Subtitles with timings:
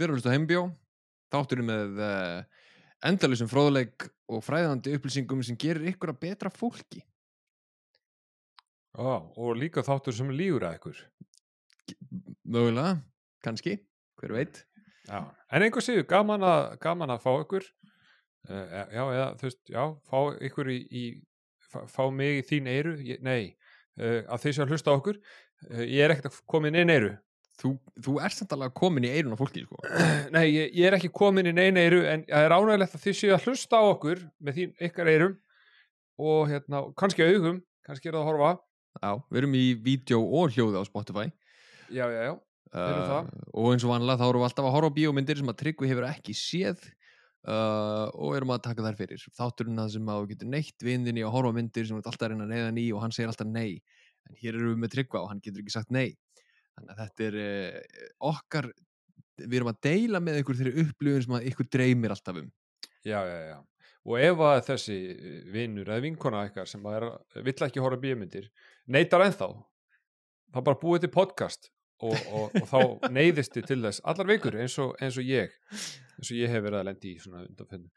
[0.00, 0.60] Þið eru að hlusta á heimbjó,
[1.28, 2.60] þátturinn með uh,
[3.04, 7.02] endalusum fróðleik og fræðandi upplýsingum sem gerir ykkur að betra fólki.
[8.96, 11.04] Ó, og líka þáttur sem lígur að ykkur.
[12.48, 12.96] Mögulega,
[13.44, 13.76] kannski,
[14.16, 14.64] hver veit.
[15.04, 15.20] Já.
[15.52, 16.48] En einhver séu, gaman
[16.80, 17.68] gaman að fá ykkur.
[18.48, 18.64] Uh,
[18.96, 21.06] já, eða, þú veist, já, fá ykkur í, í
[21.68, 22.96] fá, fá mig í þín eyru.
[23.04, 23.50] Ég, nei,
[24.00, 25.20] uh, að þeir séu að hlusta á okkur.
[25.76, 27.18] Ég er ekkert að komin inn eyru.
[27.60, 29.80] Þú, þú ert samt alveg komin í eirun á fólki, sko.
[30.34, 33.16] Nei, ég, ég er ekki komin inn einu eyru en það er ánægilegt að þið
[33.18, 35.34] séu að hlusta á okkur með þín ykkar eyrum
[36.20, 38.52] og hérna, kannski augum, kannski er það að horfa.
[39.00, 41.26] Já, við erum í vídeo og hljóði á Spotify.
[41.90, 42.32] Já, já, já.
[42.80, 43.28] erum það.
[43.50, 45.90] og eins og vanlega þá erum við alltaf að horfa á bíómyndir sem að Tryggvi
[45.90, 46.84] hefur ekki séð
[47.44, 49.24] uh, og erum að taka þær fyrir.
[49.36, 52.34] Þátturinn að sem að þú getur neitt vindinni að horfa myndir sem ert alltaf að
[52.34, 53.80] reyna að neyða ný og hann segir alltaf nei.
[54.28, 56.14] En hér erum við með Tryggva og hann getur ekki sagt nei.
[56.80, 58.70] Þannig að þetta er uh, okkar,
[59.40, 62.48] við erum að deila með ykkur þeirri upplifun sem að ykkur dreymir alltaf um.
[63.04, 63.58] Já, já, já.
[64.08, 64.96] Og ef að þessi
[65.52, 67.06] vinnur eða vinkona ykkar sem að er,
[67.44, 68.48] vill ekki horfa bíómyndir,
[68.88, 69.50] neytar ennþá,
[70.54, 71.68] þá bara búið til podcast
[72.00, 75.52] og, og, og þá neyðist þið til þess allar vikur eins og, eins og ég,
[76.16, 77.90] eins og ég hef verið að lendi í svona undanfennu.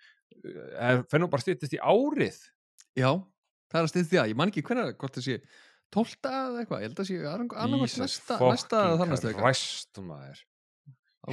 [1.12, 2.42] Fennum bara stýttist í árið.
[3.00, 3.12] Já,
[3.72, 5.40] það er að stið því að ég man ekki hvernig hvort sé
[5.94, 9.46] tólta eða eitthvað, ég held að sé annarkvæmt Jesus næsta, næsta þannast eitthvað.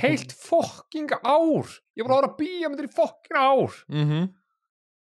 [0.00, 1.72] Heilt fokking ár.
[1.98, 3.81] Ég var að horfa bíómyndir í fokking ár.
[3.88, 4.31] mm -hmm.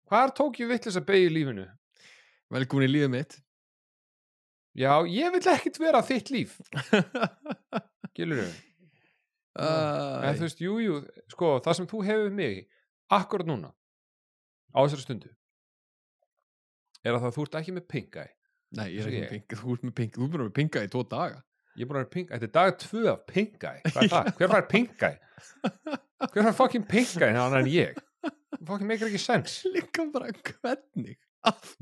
[0.07, 1.67] Hvar tók ég vittlis að beigja í lífinu?
[2.51, 3.41] Velkomin í lífið mitt.
[4.77, 6.61] Já, ég vil ekkit vera þitt líf.
[8.15, 8.53] Gilur þau?
[9.57, 11.01] En þú veist, jú, jú,
[11.33, 12.69] sko, það sem þú hefur mig
[13.09, 13.73] akkurat núna
[14.77, 15.31] á þessari stundu
[17.07, 18.27] er að það þú ert ekki með pinga
[18.75, 20.83] Nei, ég er ekki með pink, þú ert með pink, þú er vera með pinga
[20.83, 21.43] í tvo daga.
[21.77, 24.33] ég er að vera pinga, þetta er dag tvö af pinga hvað er það?
[24.41, 25.11] Hver fær pinga?
[26.33, 28.03] Hver fær fucking pinga en en ég?
[28.67, 31.19] Fucking meikir ekki sens Líka bara hvernig?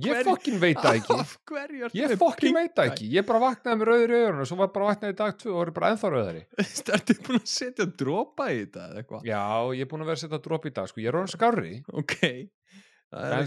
[0.05, 3.07] Ég fucking veit það ekki Af hverju ertu Ég með fucking pink veit það ekki
[3.15, 5.55] Ég bara vaknaði með rauður í augunum og svo var bara vaknaði í dag tvö
[5.55, 6.43] og er bara ennþá rauðari
[6.99, 9.31] Ertu búin að setja dropa í þetta eða eitthvað?
[9.31, 9.45] Já,
[9.79, 11.17] ég er búin að vera að setja drop í dag sko, ég er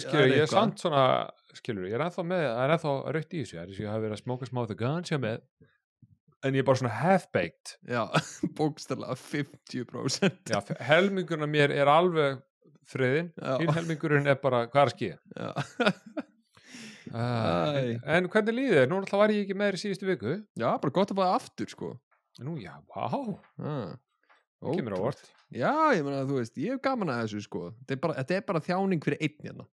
[0.04, 1.04] skilur, ég er samt svona,
[1.58, 3.86] skilur, ég er ennþá með, það er ennþá rautt í þessu, það er þess að
[3.86, 5.42] ég hafi verið að smóka smá the ganja með,
[6.48, 7.74] en ég er bara svona half-baked.
[7.90, 8.04] Já,
[8.60, 10.54] bókstaflega 50%.
[10.54, 10.60] Já,
[10.92, 12.40] helmingurinn af mér er alveg
[12.88, 15.12] friðin, hinn helmingurinn er bara, hvað er að?
[15.36, 15.52] Já.
[17.08, 18.90] Uh, en, hvernig líður þér?
[18.92, 20.34] Nú alltaf var ég ekki með þér í síðustu viku.
[20.60, 21.92] Já, bara gott að það aftur, sko.
[22.44, 23.06] Nú, já, vá,
[23.64, 23.94] Ah.
[23.96, 23.96] það
[24.62, 25.20] kemur á vort.
[25.54, 28.14] Já, ég meina að þú veist, ég hef gaman að þessu sko Þetta er bara,
[28.22, 29.68] þetta er bara þjáning fyrir einn hérna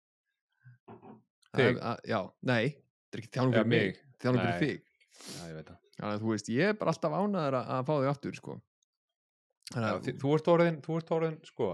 [1.52, 1.68] Það Þig?
[1.70, 2.20] er- að- Já,
[2.52, 4.02] nei, þetta er ekki þjáning Já, fyrir mig, mig.
[4.22, 4.60] Þjáning fyrir Nei.
[4.62, 4.82] þig
[5.22, 5.78] Já, ég veit það.
[6.02, 8.54] Þannig að þú veist, ég er bara alltaf ánæður að, að fá þig aftur sko
[9.72, 11.68] Þannig Já, að, þi- þú ert orðin, þú ert orðin, sko,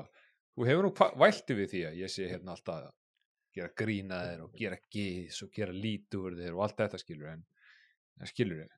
[0.58, 2.92] þú hefur nú hva- vælti við því að ég sé hérna alltaf að
[3.58, 7.46] gera grína þér og gera gís og gera lítur þér og allt þetta skilur en,
[8.22, 8.76] en skilur þér.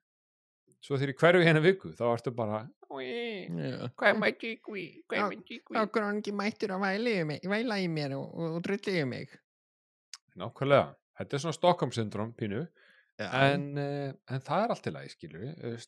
[0.79, 2.63] Svo þegar ég hverju hérna viku, þá ertu bara,
[3.99, 4.53] Hvað mætti
[5.29, 5.77] mætti ykkur?
[5.83, 9.35] Okkur hann ekki mættur að væla í, í mér og, og, og drulli í mig.
[10.39, 12.63] Nákvæmlega, þetta er svona Stockholm syndrom pínu,
[13.19, 15.85] Já, en, uh, en það er allt til lagi við,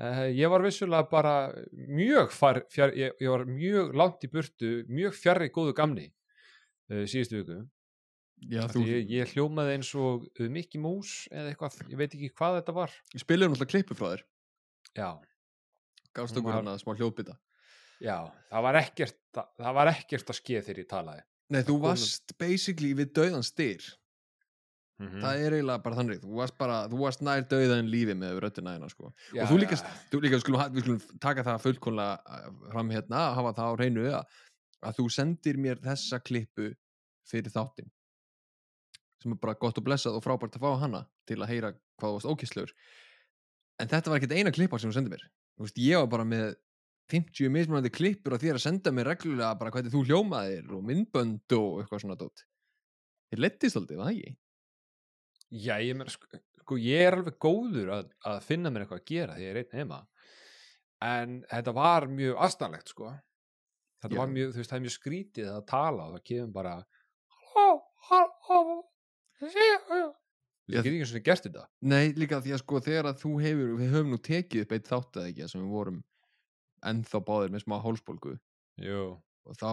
[0.00, 1.34] uh, ég var vissulega bara
[1.76, 7.04] mjög far, fjár, ég, ég var mjög langt í burtu, mjög fjarrri góðu gamni uh,
[7.04, 7.60] síðustu viku.
[8.52, 12.32] Já þú ég, ég hljómaði eins og uh, Mickey Mouse eða eitthvað, ég veit ekki
[12.36, 12.94] hvað þetta var.
[13.16, 14.24] Spilaði náttúrulega klippu frá þér.
[14.96, 15.10] Já,
[16.16, 17.36] Gafst Hún okkur hann að smá hljóðbytta
[18.02, 18.16] já,
[18.50, 21.22] það var ekkert það, það var ekkert að skeið þegar ég talaði.
[21.46, 23.86] Nei, þú kom- varst basically við dauðan styr.
[24.96, 25.20] Mm -hmm.
[25.20, 28.72] Það er eiginlega bara þannig Þú varst bara, þú varst nær dauðan lífi með röddina
[28.72, 29.12] hérna sko.
[29.12, 32.18] Og þú líka, já, þú líka skulum, við skulum taka það fullkonlega
[32.72, 34.24] fram hérna, hafa það á reynu að,
[34.82, 36.74] að þú sendir mér þessa klippu
[37.28, 37.90] fyrir þáttinn
[39.26, 42.06] sem er bara gott og blessað og frábært að fá hana til að heyra hvað
[42.06, 42.72] þú varst ókistlegur
[43.82, 45.26] en þetta var ekkert eina klippa sem þú sendir mér
[45.60, 46.54] veist, ég var bara með
[47.12, 51.56] 50 mismunandi klippur og þér að senda mér reglulega bara hvernig þú hljómaðir og myndbönd
[51.58, 52.42] og eitthvað svona dót
[53.30, 54.36] þér lettist aldrei, var það ekki?
[55.66, 59.08] já, ég meina sko, sko, ég er alveg góður að, að finna mér eitthvað að
[59.12, 60.02] gera því ég er einn heima
[61.06, 63.12] en þetta var mjög astanlegt sko
[64.02, 64.20] þetta Já.
[64.22, 66.74] var mjög, þú veist, það er mjög skrítið að tala og það kemur bara
[67.54, 67.80] halló,
[68.10, 68.95] halló Já.
[70.66, 73.72] Ég get ekki svona gert þetta Nei, líka því að sko þegar að þú hefur,
[73.80, 76.00] við höfum nú tekið upp eitt þátt eða ekki sem við vorum
[76.86, 78.34] ennþá báðir með smá hálsbólgu
[78.82, 79.04] Jú.
[79.46, 79.70] og þá,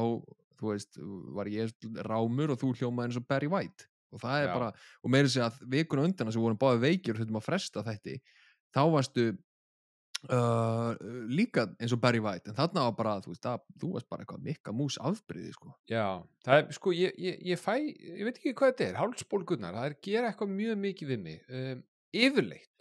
[0.60, 1.00] þú veist,
[1.38, 1.74] var ég
[2.08, 4.54] rámur og þú hljómaði eins og Barry White og það er Já.
[4.54, 4.70] bara,
[5.02, 7.48] og meira sér að vikuna undan að sem við vorum báðir veikir og þurfum að
[7.48, 8.18] fresta þetta
[8.74, 9.26] þá varstu
[10.32, 10.94] uh,
[11.32, 14.26] líka eins og Barry White en þarna var bara, þú veist, að, þú varst bara
[14.26, 16.06] eitthvað mikka mús afbryði, sko Já,
[16.46, 19.90] það er, sko, ég, ég, ég fæ, ég veit ekki hvað þetta er, hálsbólgurnar, það
[19.90, 21.42] er gera eitthvað mjög mikið við mig.
[21.50, 21.84] Um,
[22.14, 22.72] yfirleitt,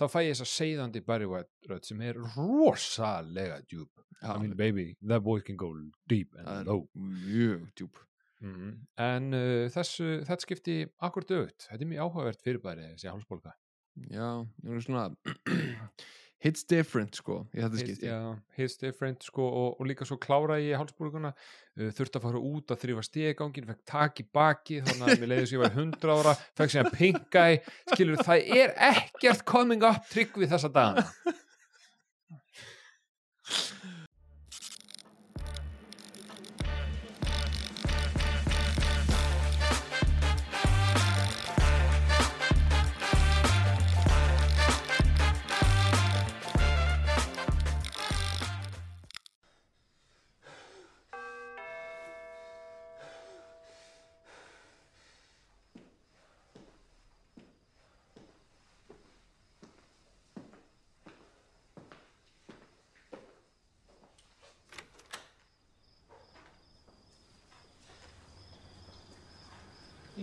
[0.00, 3.90] þá fæ ég þess að segðandi Barry White rödd sem er rosalega djúb.
[4.24, 5.74] I mean, baby, that voice can go
[6.08, 6.86] deep and low.
[6.96, 8.04] mjög djúb
[8.44, 8.72] Mm.
[9.00, 10.74] En uh, þessu, þetta skipti
[11.06, 11.68] akkur dögt.
[11.68, 13.54] Þetta er mjög áhugavert fyrirbæri, þessi hálsbólga.
[14.10, 14.28] já,
[14.60, 15.04] það er svona
[16.44, 18.18] hits different, sko, skipti Já,
[18.58, 22.74] hits different, sko, og, og líka svo klára ég hálsbólguna, uh, þurfti að fara út
[22.74, 26.18] að þrýfa stegangin, fekk tak í baki, þannig að mér leiði sem ég var 100
[26.18, 27.58] ára, fekk sem að pinka í,
[27.94, 31.34] skilur, það er ekkert coming up trygg við þessa dagana.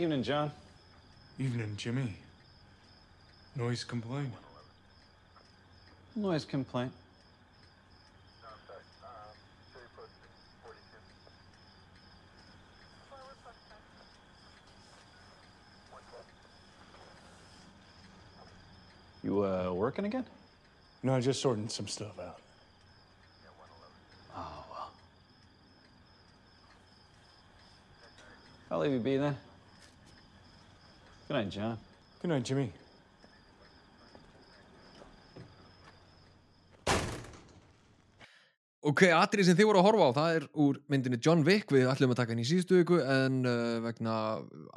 [0.01, 0.51] Evening, John.
[1.38, 2.15] Evening, Jimmy.
[3.56, 4.31] Noise complaint.
[6.15, 6.92] Noise complaint.
[19.24, 20.25] You uh, working again?
[21.03, 22.39] No, I just sorting some stuff out.
[24.36, 24.92] Oh well.
[28.71, 29.38] I'll leave you be then.
[31.31, 31.78] Good night, John.
[32.22, 32.74] Good night, Jimmy.
[38.81, 41.88] Ok, atrið sem þið voru að horfa á, það er úr myndinni John Wick, við
[41.88, 44.18] ætlum að taka henni í síðustu viku en uh, vegna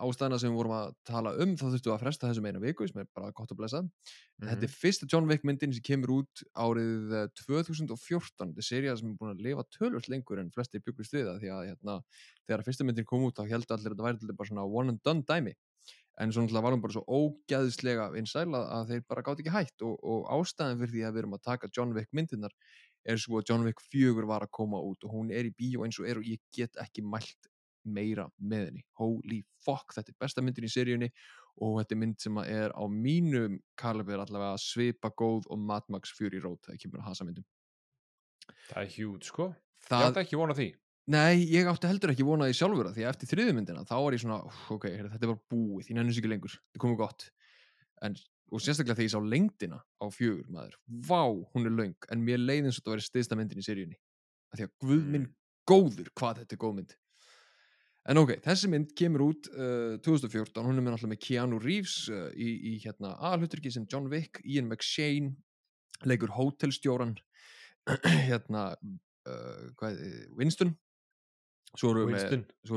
[0.07, 2.87] ástæðina sem við vorum að tala um, þá þurftum við að fresta þessum eina viku
[2.87, 3.83] sem er bara gott að blessa.
[3.83, 4.47] Mhm.
[4.53, 7.99] Þetta er fyrsta John Wick myndin sem kemur út árið eh, 2014,
[8.45, 11.43] þetta er seria sem er búin að lifa tölvöld lengur en flestir byggust við það
[11.43, 12.01] því að hérna,
[12.45, 15.03] þegar fyrsta myndin kom út þá heldur allir að þetta væri bara svona one and
[15.03, 15.57] done dæmi
[16.21, 19.55] en svo náttúrulega var hún bara svo ógæðislega vinsæl að, að þeir bara gátt ekki
[19.55, 22.55] hætt og, og ástæðan fyrir því að við erum að taka John Wick myndirnar
[23.05, 25.87] er svo að John Wick 4 var að koma út og hún er í bíó
[25.87, 27.51] eins og er og ég get ekki mælt
[27.85, 31.11] meira með henni holy fuck, þetta er besta myndin í seríunni
[31.65, 36.15] og þetta er mynd sem er á mínum kaliber allavega svipa góð og Mad Max
[36.17, 37.45] Fury Road þegar kemur að hasa myndum
[38.69, 39.51] Það er hjút, sko.
[39.85, 40.69] Ég það, átti ekki vona því.
[41.13, 44.15] Nei, ég átti heldur ekki vonaði sjálfur að því að eftir þriðu myndina þá var
[44.17, 47.27] ég svona, "Úff, ok, þetta er bara búið, ég nennus ekki lengur, þetta komið gott.
[48.01, 48.17] En,
[48.53, 52.41] og sérstaklega þegar ég sá lengdina á fjögur maður, vá, hún er löng en mér
[52.41, 53.99] leiði eins og þetta væri stiðsta myndin í seríunni.
[54.57, 55.27] Því að guð minn
[55.69, 56.97] góður hvað þetta er góð mynd.
[58.09, 62.09] En ok, þessi mynd kemur út uh, 2014, hún er með náttúrulega með Keanu Reeves
[62.13, 65.37] uh, í, í hérna aðalhuturki sem John Wick, Ian McShane
[66.05, 67.15] leikur hótelstjóran
[68.29, 70.01] hérna uh, hvað,
[70.37, 70.75] Winston
[71.79, 72.23] svo erum við með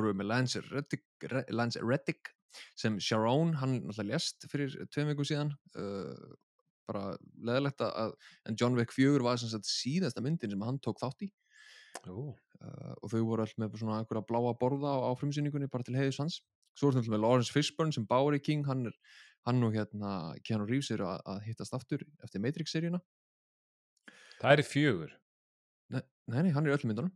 [0.01, 2.33] erum við Lance Reddick, Re- Lance Reddick
[2.77, 6.35] sem Sharon, hann náttúrulega lést fyrir tveim vikum síðan uh,
[6.87, 7.11] bara
[7.43, 8.15] leðilegt að
[8.47, 11.31] en John Wick 4 var sem sagt síðasta myndin sem hann tók þátt í.
[12.07, 12.33] Uh,
[13.03, 16.21] og þau voru alltaf með svona einhverja bláa borða á, á frumsýningunni bara til heiðus
[16.23, 16.39] hans.
[16.77, 18.97] Svo er þetta með Lawrence Fishburne sem Bowery King hann, er,
[19.49, 23.01] hann og hérna Keanu Reeves eru að, að hittast aftur eftir Matrix-seríuna.
[24.37, 25.15] Það er fjögur.
[25.93, 27.15] nei, nei, nei, hann er í öllum myndunum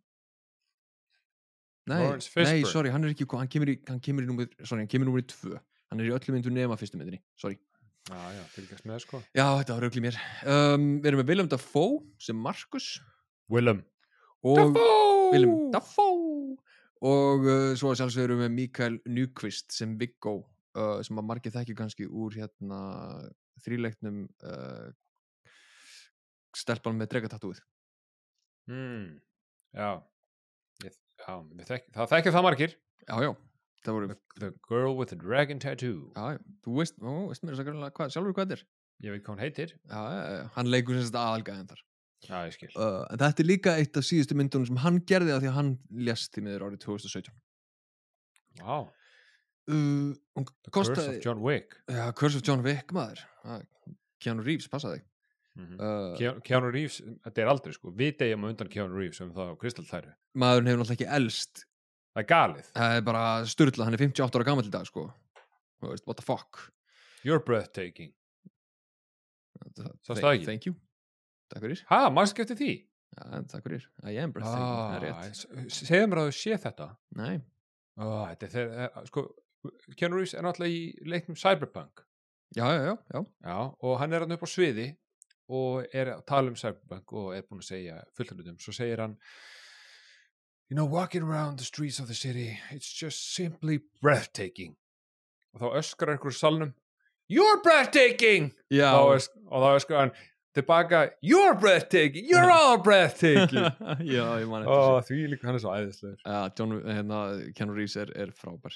[1.90, 2.04] nei,
[2.46, 5.10] nei, sorry, hann er ekki hann kemur í, hann kemur í númer, sorry, hann kemur
[5.10, 7.58] í númer 2 hann er í öllum myndunum nema fyrstu myndinni sorry
[8.10, 9.20] Já, já, fylgjast með, sko.
[9.38, 10.16] Já, þetta var raugli mér.
[10.50, 12.88] Um, við erum með Willem Dafoe sem Markus
[13.52, 13.84] Willem.
[14.42, 14.80] og
[15.32, 16.58] Willem Dafoe
[17.06, 21.28] og uh, svo að sjálfsög erum við með Mikael Nyqvist sem Viggo uh, sem að
[21.30, 22.82] margir þekki kannski úr hérna
[23.62, 24.90] þríleiknum uh,
[26.58, 27.62] stelpan með dregatatúið.
[28.70, 29.22] Mm.
[29.78, 29.92] Já.
[31.22, 32.76] Já þekk, það þekkja það margir.
[33.06, 33.32] Já, já,
[33.86, 36.12] það voru, The, girl with the dragon tattoo.
[36.16, 38.66] já, já, þú veist, ó, veist mér að hvað, sjálfur hvað þetta er.
[39.02, 39.76] Ég veit hvað hún heitir.
[39.90, 41.84] Já, já, já, hann leikur sem þetta aðalgæðin þar.
[42.22, 42.72] Já, ég skil.
[42.78, 45.58] Uh, en þetta er líka eitt af síðustu myndunum sem hann gerði að því að
[45.58, 45.72] hann
[46.10, 47.38] lést í miður árið 2017.
[48.62, 48.90] Wow.
[49.72, 51.78] Uh, The Curse kostaði, of John Wick.
[51.90, 53.24] Já, Curse of John Wick maður
[54.22, 55.02] Keanu Reeves, passaði
[55.60, 57.92] Mm uh, Keanu, Reeves, þetta er aldrei sko.
[57.92, 61.66] Við degjum undan Keanu Reeves um það á Kristalltæru Maðurinn hefur náttúrulega ekki elst.
[62.12, 65.04] Það er galið, Það er bara styrla, hann er 58 ára gammal í dag sko.
[65.84, 66.62] What the fuck?
[67.28, 68.14] You're breathtaking.
[69.76, 70.76] Það- Sástu thank- you
[71.52, 71.84] takk fyrir.
[71.92, 72.72] Ha, maður skipti því?
[73.12, 75.28] Já, takk fyrir, I am breathtaking, ah,
[75.68, 76.88] segðu mér að þú sé þetta.
[77.20, 77.42] Nei,
[77.98, 79.26] ah, eh, sko
[79.98, 82.06] Keanu Reeves er náttúrulega í leiknum Cyberpunk.
[82.56, 83.26] Já, já, já, já.
[83.44, 84.96] Já, og hann er hann upp á sviði
[85.52, 88.74] og er að tala um Cyberpunk og er búin að segja fullt af hlutum, svo
[88.76, 89.18] segir hann
[90.72, 94.78] You know, walking around the streets of the city it's just simply breathtaking.
[95.54, 96.74] Og þá öskrar einhverju salnum
[97.32, 98.52] You're breathtaking!
[98.72, 99.20] Já, og
[99.64, 100.14] þá öskrar hann
[100.56, 103.68] tilbaka You're breathtaking, you're all breathtaking.
[104.16, 105.08] Já, ég man eftir og þessu.
[105.12, 106.18] því líka hann er svo æðislegur.
[106.26, 107.22] Uh, John, hérna,
[107.56, 108.76] Keanu Reeves er, er frábær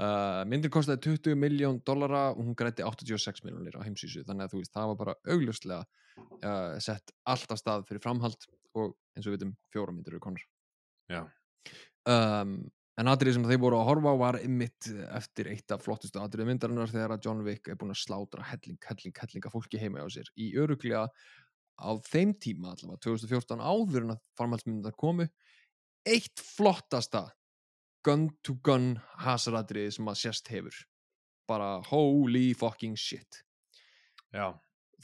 [0.00, 4.54] uh, myndin kostaði 20 miljón dollara og hún grætti 86 miljónir á heimsísu þannig að
[4.54, 9.26] þú veist, það var bara augljóslega uh, sett allt af stað fyrir framhald og eins
[9.26, 10.46] og við veitum fjóra myndir eru konar
[11.12, 11.26] Já.
[12.08, 12.56] um,
[13.00, 16.48] en atrið sem þeir voru að horfa á var ymmit eftir eitt af flottustu atriðu
[16.48, 20.02] myndarinnar þegar að John Wick er búin að slátra helling, helling, helling af fólki heima
[20.02, 21.06] hjá sér í öruglega
[21.82, 25.28] á þeim tíma allavega 2014 áður en að farmaldsmyndar komu
[26.08, 27.26] eitt flottasta
[28.06, 30.82] gun to gun hasaratriði sem að sérst hefur.
[31.50, 33.42] Bara holy fucking shit.
[34.32, 34.52] Já,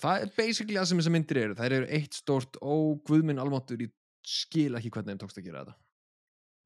[0.00, 1.58] það er basically það sem þessar myndir eru.
[1.58, 2.74] Þær eru eitt stórt ó
[3.08, 3.94] guðminn almáttur ég
[4.28, 5.78] skil ekki hvernig þeim tókst að gera þetta.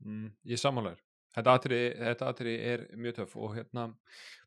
[0.02, 1.02] Mm, ég sammálaður.
[1.32, 3.86] Þetta atriði er mjög töff og hérna,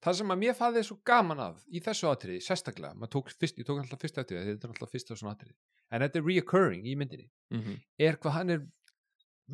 [0.06, 3.66] það sem að mér fæði svo gaman af í þessu atriði, sérstaklega tók fyrst, ég
[3.66, 5.56] tók alltaf fyrst atriði þetta er alltaf fyrsta svona atriði,
[5.90, 7.26] en þetta er reoccurring í myndinni,
[7.56, 7.80] mm -hmm.
[8.06, 8.68] er hvað hann er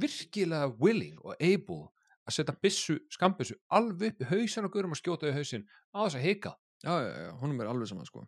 [0.03, 1.87] virkilega willing og able
[2.31, 5.99] að setja byssu, skambissu alveg upp í hausin og gurum að skjóta í hausin á
[6.05, 6.55] þess að hika.
[6.81, 8.25] Já, já, já, honum er alveg saman sko.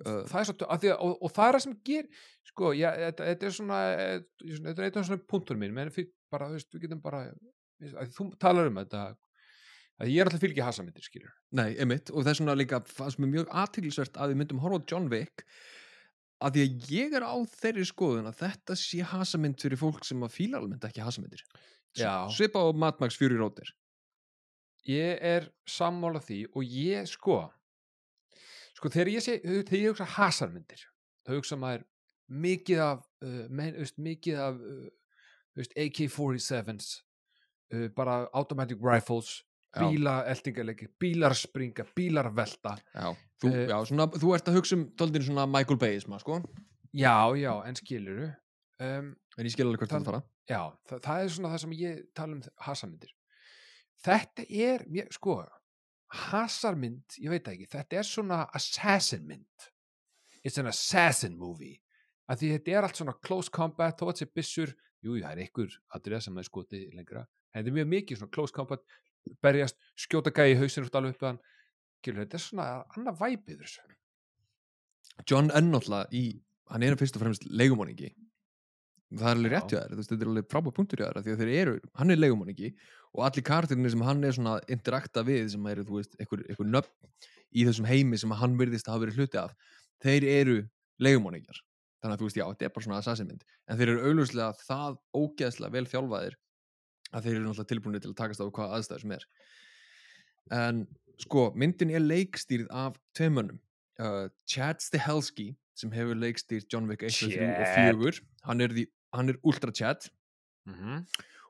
[0.00, 2.06] Það er svo, að að, og, og það er það sem ger
[2.48, 4.14] sko, já, þetta, þetta er svona eh,
[4.48, 7.24] þetta er eitthvað svona punktur mín menn fyrir bara, þú veist, við getum bara
[8.14, 9.02] þú talar um þetta
[10.00, 13.12] að ég er alltaf fylgja hasamyndir, skilur Nei, emitt, og það er svona líka það
[13.14, 15.44] sem er mjög aðtilsvert að við myndum horfa á John Wick
[16.40, 20.24] að því að ég er á þeirri skoðun að þetta sé hasamynd fyrir fólk sem
[20.24, 21.60] að fíla almennt ekki hasamyndir Já.
[22.30, 23.72] Svipa á Mad Max Fury Road er
[24.88, 27.40] ég er sammála því og ég sko
[28.78, 30.84] sko þegar ég sé, þegar ég hugsa hasarmyndir
[31.26, 31.84] þá hugsa maður
[32.30, 34.88] mikið af uh, men, veist, mikið af uh,
[35.58, 36.90] veist, AK-47s
[37.74, 39.84] uh, bara automatic rifles Já.
[39.86, 44.74] bíla eldingarleiki, bílar springa bílar velta Já, þú, Eh, já svona, þú ert að hugsa
[44.74, 46.40] um doldin svona Michael Bayisma, sko.
[46.90, 48.26] Já, já, en skiluru
[48.82, 51.64] um, en ég skil alveg hvert Það- það fara já, það, það er svona það
[51.64, 53.16] sem ég tala um hasamyndir
[54.04, 55.40] þetta er, sko
[56.10, 59.68] hasarmynd, ég veit það ekki þetta er svona assassin mynd.
[60.42, 61.78] It's an assassin movie.
[62.30, 64.72] Að því þetta er allt svona close combat þó að þetta sé byssur,
[65.04, 68.34] jú, það er einhver aðrið sem er skoti lengra, en þetta er mjög mikið svona
[68.34, 68.84] close combat,
[69.44, 71.40] berjast skjóta gæi í hausinn út alveg upp
[72.00, 72.66] Gilur, þetta er svona
[72.96, 73.82] annað væpið þessu.
[75.28, 76.22] John er náttúrulega í
[76.72, 78.08] hann er fyrst og fremst leigumoningi
[79.10, 81.40] það er alveg rétt hjá þér, þetta er alveg frábæð punktur hjá þér því að
[81.42, 82.70] þeir eru, hann er leigumoningi
[83.10, 86.68] og allir karakterinu sem hann er svona interakta við sem eru, þú veist, einhver, einhver
[86.70, 87.10] nöfn
[87.50, 89.56] í þessum heimi sem hann virðist að hafa verið hluti af
[90.04, 90.60] þeir eru
[91.02, 91.64] leigumoningjar
[92.00, 95.00] þannig að þú veist, já, þetta er bara svona assassinmynd en þeir eru augljóslega það
[95.18, 96.38] ógeðslega vel þjálfaðir
[97.10, 99.26] að þeir eru náttúrulega tilbúinir til að takast á hvað aðstæður sem er.
[100.54, 100.84] En
[101.20, 103.58] sko, myndin er leikstýrð af tveimönnum
[104.00, 108.00] uh, Chad Stahelski sem hefur leikstýrt John Wick 1, 2, 3 og Chad.
[108.06, 110.10] 4 hann er, því, hann er Ultra Chad
[110.66, 111.06] mm -hmm.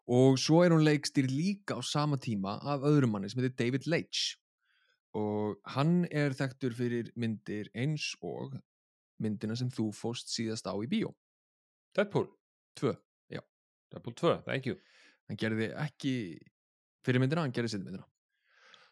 [0.09, 3.87] og svo er hún leikstýrð líka á sama tíma af öðrum manni sem heitir David
[3.87, 4.37] Leitch.
[5.15, 8.55] Og hann er þekktur fyrir myndir eins og
[9.19, 11.15] myndina sem þú fóst síðast á í bíó.
[11.95, 12.29] Deadpool?
[12.77, 12.95] 2,
[13.91, 14.79] Deadpool 2, thank you.
[15.29, 16.15] Hann gerði ekki
[17.07, 18.07] fyrir myndina, hann gerði sitt myndina.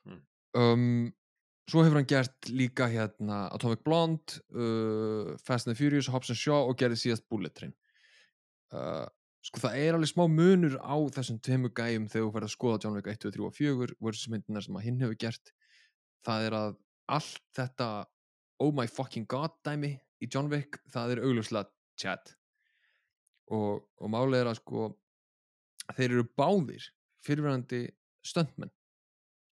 [0.08, 0.20] Mm.
[0.58, 1.12] um,
[1.68, 6.38] svo hefur hann gert líka hérna Atomic Blonde uh, Fast and the Furious, Hobbs and
[6.38, 7.74] Shaw og gerði síðast Bullet Train
[8.74, 9.06] uh,
[9.48, 12.80] sko það er alveg smá munur á þessum tveimur gæjum þegar þú ferð að skoða
[12.84, 15.52] John Wick 1, 2, 3 og 4 versus myndinar sem að hinn hefur gert.
[16.26, 16.78] Það er að
[17.18, 17.88] allt þetta
[18.64, 22.34] oh my fucking god dæmi í John Wick, það er augljóslega chat.
[23.54, 24.88] Og, og málið er að sko
[25.96, 26.90] þeir eru báðir
[27.24, 27.86] fyrirverandi
[28.26, 28.72] stöndmenn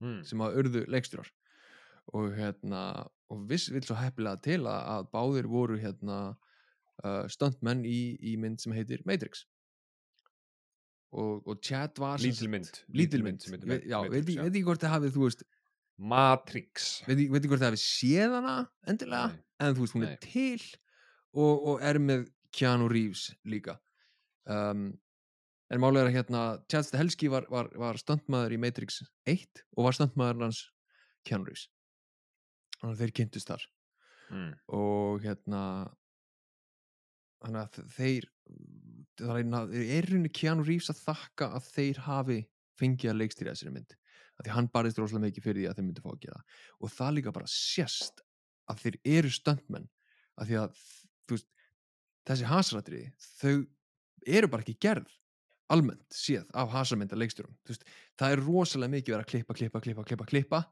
[0.01, 0.23] mm.
[0.29, 1.29] sem að urðu leikstjórar.
[2.17, 6.19] Og hérna og viss vill svo heppilega til að, að báðir voru hérna
[7.05, 9.47] uh, stöndmenn í, í mynd sem heitir Matrix
[11.13, 14.33] og, og Chad var sem lítil sagt- mynd lítil mynd, sem heitir Ve- já, veit
[14.49, 15.45] ekki hvort það hafið þú veist,
[16.13, 18.57] Matrix veit ég hvort það hafið séð hana
[18.89, 19.45] endilega, Nei.
[19.61, 20.13] en þú veist hún Nei.
[20.13, 20.63] er til
[21.33, 23.79] og, og er með Keanu Reeves líka
[24.49, 24.91] um,
[25.73, 29.87] en málega er að hérna Chad Stahelski var, var, var stöndmaður í Matrix 1 og
[29.89, 30.65] var stöndmaður hans
[31.29, 31.69] Keanu Reeves
[32.81, 33.67] þannig að þeir kynntust þar
[34.33, 34.53] mm.
[34.81, 35.63] og hérna
[37.43, 42.39] þannig að þeir er, það er rauninni Keanu Reeves að þakka að þeir hafi
[42.81, 43.97] fengið að leikstýra þessari mynd.
[44.39, 46.45] Að því hann barðist rosalega mikið fyrir því að þeir myndi fá að gera
[46.81, 48.23] og það líka bara sést
[48.71, 49.89] að þeir eru stöndmenn
[50.41, 50.85] að því að
[51.33, 51.49] veist,
[52.29, 53.03] þessi hasratri
[53.41, 53.55] þau
[54.39, 55.11] eru bara ekki gerð
[55.73, 57.85] almennt séð af hasarmynda leikstjórum veist,
[58.19, 60.63] það er rosalega mikið verið að klippa, klippa, klippa, klippa, klippa.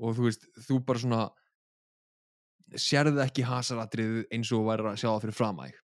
[0.00, 1.22] Og þú veist, þú bara svona
[2.80, 5.78] sérðu ekki hasaratrið eins og væri að sjá það fyrir framæg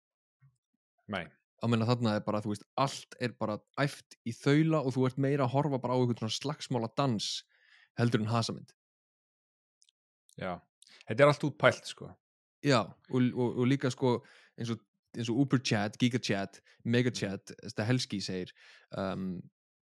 [1.15, 1.25] Nei,
[1.63, 5.07] að menna þarna er bara, þú veist, allt er bara æft í þaula og þú
[5.07, 7.29] ert meira að horfa bara á einhvern svona slagsmála dans
[8.01, 8.75] heldur en hasamynd
[10.37, 10.59] já.
[11.07, 12.09] Þetta er allt útpælt sko.
[12.67, 14.17] Já, og, og, og líka sko
[14.59, 14.81] eins og,
[15.15, 18.53] eins og Uber Chat, Giga Chat Mega Chat, þetta Helski segir
[18.99, 19.37] um,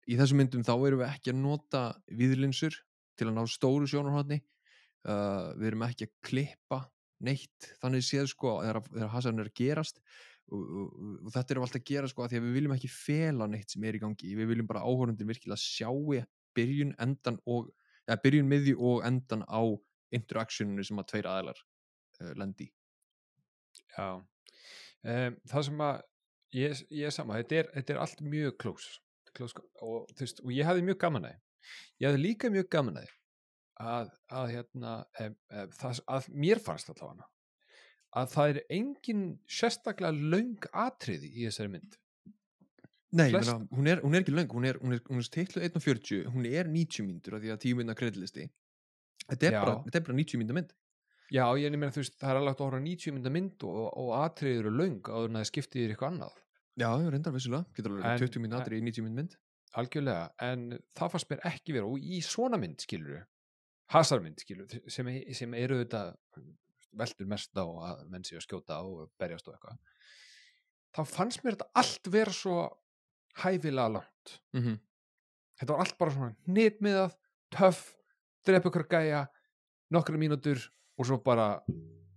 [0.10, 1.84] í þessum myndum þá erum við ekki að nota
[2.16, 2.76] viðlinsur
[3.20, 4.40] til að ná stóru sjónarhóðni
[5.08, 6.80] uh, við erum ekki að klippa
[7.26, 10.00] neitt, þannig séð sko þegar, hasamynd er að gerast
[10.50, 10.94] og, og,
[11.28, 13.76] og þetta við alltaf að gera sko af því að við viljum ekki fela neitt
[13.76, 14.36] sem er í gangi.
[14.40, 16.24] Við viljum bara áhörundin virkilega sjái
[16.58, 17.70] byrjun, endan og
[18.08, 19.62] eða byrjun, miðju og endan á
[20.16, 22.72] interaktioninu sem að tveir aðlar uh, lendi.
[23.94, 24.18] Já.
[25.06, 26.02] Um, Það sem að
[26.58, 28.90] ég, ég er sama, þetta er, þetta er allt mjög klós
[29.38, 31.38] klós og, veist, og ég hafði mjög gaman að
[32.02, 33.12] ég hafði líka mjög gaman að
[33.80, 37.28] að, að hérna ef, ef, það, að mér fannst allavega
[38.20, 41.98] að það er engin sérstaklega löng atriði í þessari mynd.
[43.14, 43.68] Nei, Flest- Flest...
[43.78, 47.06] hún, er, hún er ekki löng, hún er, er, er stikluð 1.40, hún er 90
[47.08, 48.48] mínútur af því að 10 mínúna kredlisti
[49.30, 50.76] þetta er, bara, þetta er bara 90 mínúna mynd.
[51.30, 53.82] Já, ég meina þú veist, það er alveg að horfa á 90 mynda mynd og,
[54.02, 56.38] og atriði eru löng áður en að það skipti þér eitthvað annað.
[56.80, 59.36] Já, reyndar vissulega, getur alveg En- verið 20 mínútur í 90 mínúna mynd.
[59.78, 60.64] algjörlega, en
[60.98, 63.20] það fannst mér ekki vera og í svona mynd skilur
[63.94, 66.04] hasarmynd skilur sem, sem eru þetta
[67.00, 69.78] veldur mest á að menn séu að skjóta og berjast og eitthvað
[70.96, 72.58] þá fannst mér þetta allt vera svo
[73.40, 74.80] hæfilega langt mm -hmm.
[75.60, 77.16] þetta var allt bara svona nýtmiðað,
[77.54, 77.96] töff
[78.46, 79.26] drepa ykkur gæja,
[79.94, 80.60] nokkra mínútur
[80.98, 81.62] og svo bara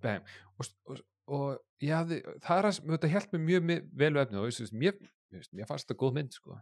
[0.02, 0.22] bam.
[0.58, 4.38] og, og, og ég hafði það er að þetta held mér mjög vel við efni
[4.38, 4.94] og ég, mér,
[5.52, 6.60] mér fannst þetta góð mynd sko.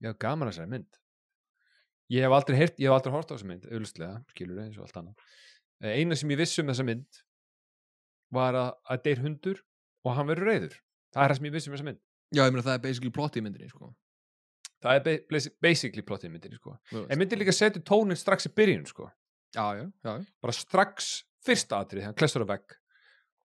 [0.00, 1.00] ég hef gaman að þessari mynd
[2.10, 2.58] ég hef aldrei
[3.12, 5.28] hort á þessa mynd auðvitað, skilur eins og allt annað
[5.78, 7.20] Eh, eina sem ég vissi um þessa mynd
[8.34, 9.60] var að, að deyr hundur
[10.02, 10.72] og hann verður reyður
[11.14, 12.00] það er það sem ég vissi um þessa mynd
[12.34, 13.86] Já, ég meina það er basically plot í myndinni sko.
[14.84, 16.74] það er basi- basically plottið í myndinni sko.
[17.08, 19.06] En myndi líka setja tónin strax í byrjun sko.
[19.56, 20.12] Já, já, já,
[20.44, 21.08] bara strax
[21.46, 22.74] fyrsta atrið, hann klessur á vegg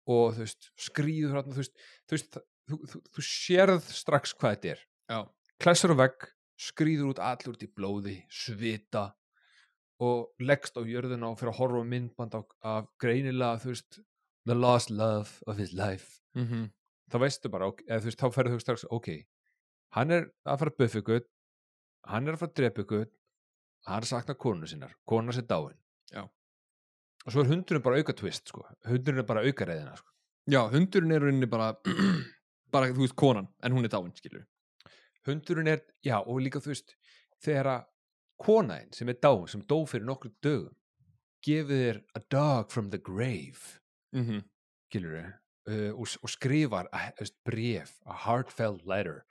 [0.09, 1.75] og þú veist, skrýður þú veist,
[2.09, 4.81] þú, þú, þú, þú sérð strax hvað þetta er
[5.13, 5.19] Já.
[5.61, 9.11] klessur á vegg, skrýður út allur í blóði, svita
[10.01, 14.01] og leggst á jörðuna og fyrir að horfa myndband af, af greinilega, þú veist
[14.49, 16.71] the lost love of his life Mm -hmm.
[17.11, 19.09] þá veistu bara, eða þú veist, þá ferðu þú strax ok,
[19.97, 21.25] hann er að fara að buffa ykkur
[22.07, 23.07] hann er að fara að drepa ykkur
[23.87, 25.79] hann saknar konu sinnar kona sér dáin
[26.13, 26.23] Já.
[27.27, 28.65] og svo er hundurinn bara auka twist sko.
[28.87, 30.11] hundurinn er bara auka reyðina sko.
[30.47, 31.75] Já, hundurinn er rauninni bara
[32.73, 34.47] bara, þú veist, konan, en hún er dáin, skilur
[35.29, 36.95] hundurinn er, já, og líka þú veist
[37.45, 37.89] þegar að
[38.41, 40.77] konaðin sem er dáin, sem dó fyrir nokkru dögum
[41.45, 43.81] gefið þér a dog from the grave.
[44.13, 44.43] Mm -hmm.
[44.89, 45.15] skilur
[45.69, 49.25] uh, og, og skrifar veist, bref, a heartfelt letter.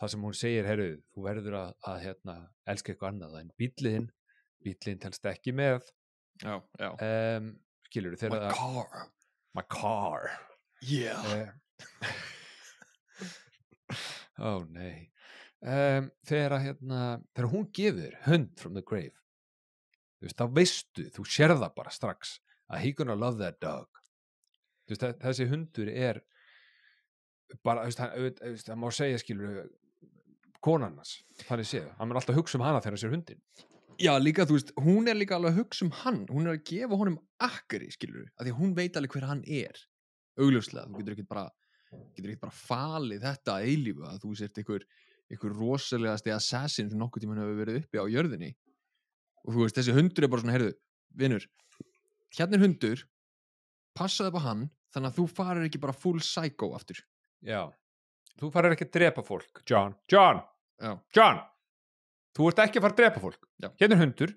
[0.00, 2.34] Það sem hún segir, herru, þú verður að, að hérna,
[2.66, 4.10] elska eitthvað annað en bíliðin,
[4.64, 5.86] bíliðin telst ekki með.
[6.42, 6.90] Já, já.
[6.90, 9.06] Um, skilur My að car.
[9.54, 10.30] My car.
[10.82, 11.24] Yeah.
[11.24, 11.48] Uh,
[14.50, 15.13] ó nei
[15.64, 17.00] um, þegar hérna,
[17.34, 19.14] þegar hún gefur hund from the grave
[20.20, 22.38] þú veist, þá veistu, þú sér það bara strax
[22.72, 23.88] að he gonna love that dog.
[24.88, 26.22] Þú veist, þe- þessi hundur er
[27.64, 29.64] bara, þú veist, það má segja skilur
[30.64, 33.40] konarnas, þannig séð hann er alltaf að hugsa um hana þegar hann sér hundin
[34.00, 36.64] Já, líka, þú veist, hún er líka alveg að hugsa um hann hún er að
[36.66, 39.76] gefa honum akkari, skilur af því hún veit alveg hver hann er.
[40.40, 41.44] Augljóslega, þú getur ekkert bara
[42.16, 44.86] getur ekkert bara falið þetta að eilífu að þú sért ykkur,
[45.34, 48.54] ykkur rosalegasti assassin sem nokkuð tímann hefur verið uppi á jörðinni.
[49.44, 50.72] Og þú veist, þessi hundur er bara svona, heyrðu,
[51.20, 51.46] vinur
[52.34, 53.04] hérna er hundur
[53.94, 57.00] passaði upp á hann, þannig að þú farir ekki bara full psycho aftur.
[57.44, 57.60] Já,
[58.40, 60.42] þú farir ekki að drepa fólk John, John,
[60.82, 61.42] Já, John!
[62.34, 63.44] Þú ert ekki að fara að drepa fólk.
[63.62, 63.68] Já.
[63.78, 64.32] hérna er hundur.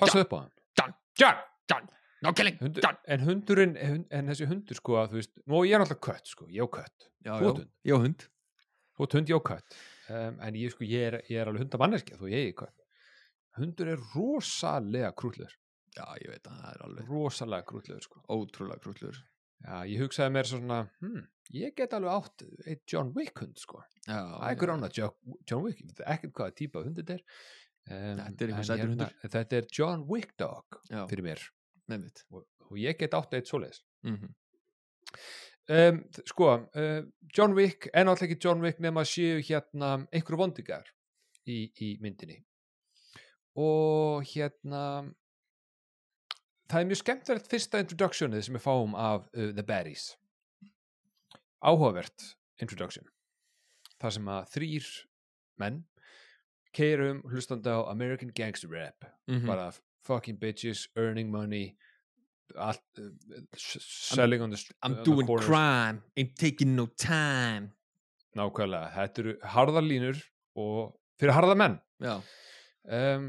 [0.00, 0.48] Passa upp á hann.
[0.80, 1.84] John, John, John,
[2.26, 2.56] no killing.
[2.58, 6.32] Hundur, en hundurinn en, þessi hundur sko að þú veist, nú ég er alltaf kött
[6.32, 7.06] sko, ég á kött.
[7.22, 7.68] Já, já, hund.
[7.86, 8.26] já, hund
[8.96, 9.76] þú ert hund, ég á kött
[10.10, 12.86] um, en ég sko, ég er, ég er alveg hundamanneskja þó ég er kött
[13.58, 15.58] hundur er rosalega krúllur
[15.92, 19.18] Já, ég veit að það er alveg rosalega krúllur sko ótrúlega krúllur
[19.62, 21.18] Já, ég hugsaði mér svona, hm,
[21.54, 23.82] ég get alveg átt eitt John Wick hund, sko.
[24.08, 25.14] já, I could own a Jo-
[25.46, 27.22] John Wick, ég veit ekkert hvaða típa hundur er.
[27.90, 29.12] Um, Þetta er hundur.
[29.22, 31.44] Þetta er John Wick dog já, fyrir mér
[32.30, 33.82] og, og ég get átt eitt svoleiðis.
[34.02, 34.34] mm -hmm.
[35.72, 40.40] Um, sko, uh, John Wick en alltaf ekki John Wick nema að séu hérna einhverju
[40.40, 40.90] vondigar
[41.48, 42.42] í, í myndinni.
[43.56, 44.82] Og hérna
[46.68, 50.10] það er mjög skemmtilegt fyrsta introductionið sem við fáum af uh, The Baddies.
[51.62, 53.08] Áhugavert introduction.
[54.02, 54.92] Þar sem að þrýr
[55.62, 55.82] menn
[56.76, 59.04] keirum hlustandi á American Gangster Rap.
[59.28, 59.46] Mhm.
[59.46, 61.76] bara fucking bitches, earning money
[62.56, 63.78] allt, uh, s-
[64.14, 65.46] selling on the, I'm on the doing corners.
[65.46, 67.72] crime, ain't taking no time.
[68.36, 70.20] Nákvæmlega, þetta eru harðar línur
[70.56, 71.78] og fyrir harða menn.
[72.02, 72.14] Já,
[72.88, 73.26] um,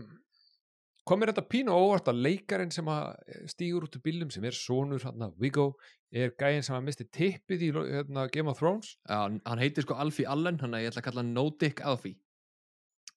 [1.05, 3.09] kom mér þetta pínu óvart að leikarinn sem að
[3.51, 5.73] stígur út úr bílum sem er sonur hann að Viggo
[6.13, 8.95] er gæinn sem að misti tippið í hérna, Game of Thrones.
[9.09, 11.81] Já, hann heitir sko Alfie Allen hann að ég ætla að kalla hann No Dick
[11.83, 12.15] Alfie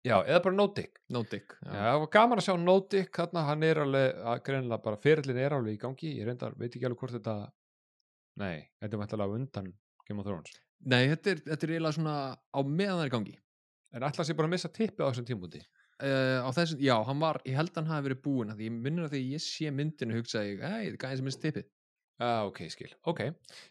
[0.06, 1.00] já, eða bara No Dick.
[1.12, 1.70] No Dick já.
[1.72, 5.40] það var gaman að sjá No Dick þarna, hann er alveg, að greinilega bara ferillin
[5.42, 7.36] er alveg í gangi, ég reyndar, veit ekki alveg hvort þetta
[8.42, 9.72] nei, þetta er mættilega undan
[10.06, 13.40] Game of Thrones, nei, þetta er, þetta er eiginlega svona á meðan það er gangi.
[13.96, 17.22] En alltaf sé bara að missa tippið á þessum tímúti uh, á þessum, já, hann
[17.22, 19.44] var, ég held að hann hafi verið búinn að því ég minnir að því ég
[19.44, 21.70] sé myndinu hugsaði ég, hei, það gæði sem minnst tippið.
[22.16, 23.18] Ah, ok, skil, ok.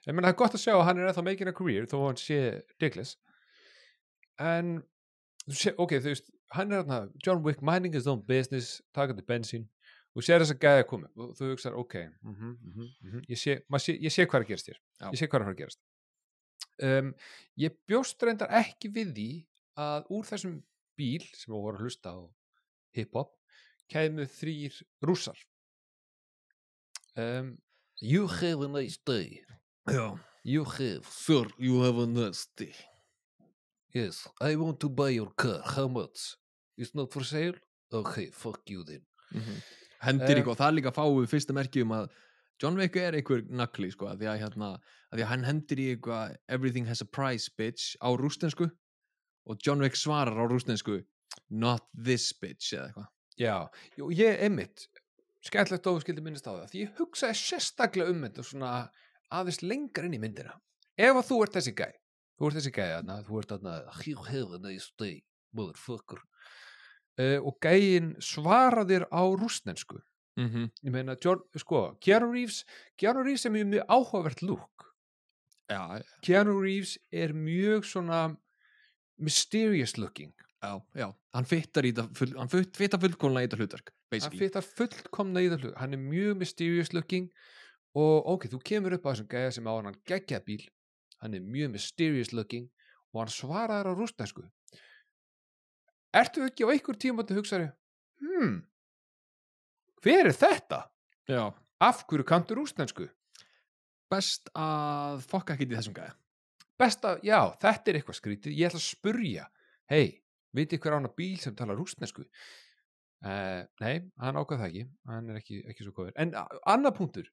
[0.06, 1.96] Ég meina það er gott að sjá að hann er ennþá making a career þó
[2.04, 2.40] hann sé
[2.82, 3.16] Douglas
[4.42, 4.76] en
[5.46, 9.68] ok, þú veist hann er hann John Wick minding his own business takandi bensín
[10.16, 13.26] og sér þess að gæði að koma og þú hugsar, ok mm -hmm, mm -hmm,
[13.30, 15.12] ég, sé, sé, ég sé hvað er hér Já.
[15.12, 15.80] ég sé hvað er að fara að gerast.
[16.82, 17.14] Um,
[17.58, 20.64] ég bjóst reyndar ekki við því að úr þessum
[20.98, 22.20] bíl sem við vorum að hlusta á
[22.96, 23.32] hip-hop
[23.88, 25.38] kæmu þrýr rússar.
[27.16, 27.58] Um,
[28.02, 29.46] You have a nice day.
[29.88, 32.74] Já, You have sir, you have a nasty
[33.96, 35.62] Yes, I want to buy your car.
[35.64, 36.36] How much?
[36.78, 37.54] It's not for sale?
[37.94, 39.02] Okay, fuck you then.
[40.06, 40.42] hendir Eh.
[40.42, 42.10] ykkur og það er líka fáið fyrsta merki um að
[42.62, 44.68] John Wick er einhver nagli sko, að því að, hérna,
[45.12, 48.68] að því að hann hendir í eitthvað everything has a price bitch á rústensku
[49.48, 51.00] og John Wick svarar á rústensku
[51.50, 53.08] not this bitch eða eitthvað
[53.40, 53.56] Já,
[53.98, 54.86] jú, ég einmitt
[55.44, 58.72] skemmtilegt og skildi minnist á það því ég hugsaði sérstaklega um þetta svona
[59.32, 60.54] aðeins lengar inn í myndina
[60.96, 61.90] ef að þú ert þessi gæ
[62.36, 65.24] þú ert þessi gæ þarna, þú ert þarna you have a nice day,
[65.56, 66.22] motherfucker.
[67.16, 70.02] Uh, og gæin svaraðir á rústensku
[70.36, 70.72] mm -hmm.
[70.84, 72.66] ég meina, John, sko, Keanu Reeves
[72.98, 74.76] Keanu Reeves er mjög, mjög áhugavert lúk
[75.72, 78.36] já, Keanu Reeves er mjög svona
[79.18, 80.34] mysterious looking.
[80.62, 85.42] Já, já, hann fittar í full, hann fittar fullkomlega í þetta hlutverk hann fittar fullkomna
[85.44, 87.30] í það hlut hann er mjög mysterious looking
[87.96, 90.64] og ok, þú kemur upp á þessum gæja sem á hann geggja bíl
[91.26, 92.70] hann er mjög mysterious looking
[93.14, 94.46] og hann svaraður á rústnesku
[96.16, 97.70] ertu ekki á einhver tíma að hugsaði
[98.24, 98.56] hmm
[100.06, 100.84] hver er þetta?
[101.28, 101.44] já,
[101.82, 103.08] af hverju kantur rústnesku?
[104.12, 106.12] best að fokka ekki í þessum gæja.
[106.78, 108.54] Besta, já, þetta er eitthvað skrítið.
[108.60, 109.46] Ég ætla að spurja,
[109.90, 110.22] hei
[110.56, 114.84] veit ykkur á hana bíl sem tala rústnesku uh, nei, hann ákvað það ekki.
[115.10, 116.14] Hann er ekki, ekki svo góður.
[116.22, 117.32] En a- annað punktur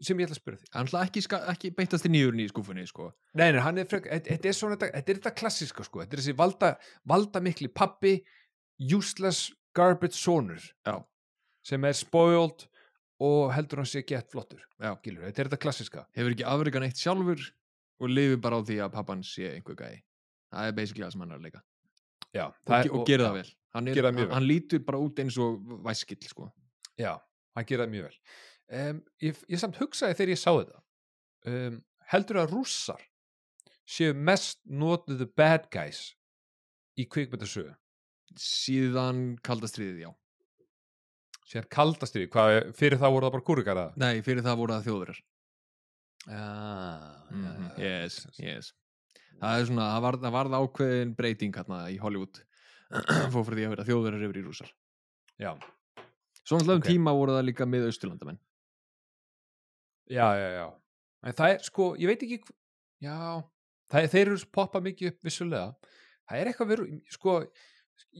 [0.00, 2.86] sem ég ætla að spurja þig hann ætla ekki, ekki beitast í nýjurinn í skúfunni
[2.88, 3.10] sko.
[3.34, 6.16] nei, nei, hann er frek, þetta þetta er svona þetta, er þetta klassiska sko, þetta
[6.16, 6.70] er þessi valda,
[7.12, 8.14] valda mikli pappi
[8.78, 10.96] useless garbage sonur Já.
[11.62, 12.66] sem er spoiled
[13.20, 14.94] og heldur hann sé gett flottur Já.
[15.04, 17.42] Gilur, þetta er þetta klassiska hefur ekki afreikan eitt sjálfur
[18.00, 19.98] og lifi bara á því að pappan sé einhver gæi
[20.50, 21.60] það er basically það sem hann er að leika
[22.34, 25.36] já, og, ge- og gera það vel hann, er, hann, hann lítur bara út eins
[25.38, 26.48] og væskill sko.
[26.98, 27.12] Já,
[27.54, 28.16] hann gera það mjög vel.
[28.70, 30.80] Um, ég, ég samt hugsaði þegar ég sá þetta.
[31.50, 31.80] Um,
[32.12, 33.00] heldur að rússar
[33.90, 36.12] séu mest notuðu bad guys
[37.00, 37.74] í kvikmyndasögu?
[38.38, 40.10] síðan kaldastriðið, já
[41.50, 43.96] Sér kaldastrið, hvað, er- fyrir það voru það bara kúrikar að?
[43.98, 45.18] nei, fyrir það voru það þjóðverjar
[46.30, 48.68] Ah, mm yes, yes
[49.40, 52.38] það er svona, það varð, það varð ákveðin breyting hérna í Hollywood
[53.32, 54.70] fór fyrir því að vera þjóðverjar yfir í rússar
[55.40, 55.50] Já,
[56.44, 56.90] svona slagum Ok.
[56.92, 58.38] tíma voru það líka með austurlandamenn
[60.10, 60.66] já, já, já.
[61.26, 62.38] En það er, sko, ég veit ekki,
[63.04, 63.18] já,
[63.92, 65.92] það er, þeir eru poppa mikið upp vissulega.
[66.30, 67.36] Það er eitthvað veru, sko,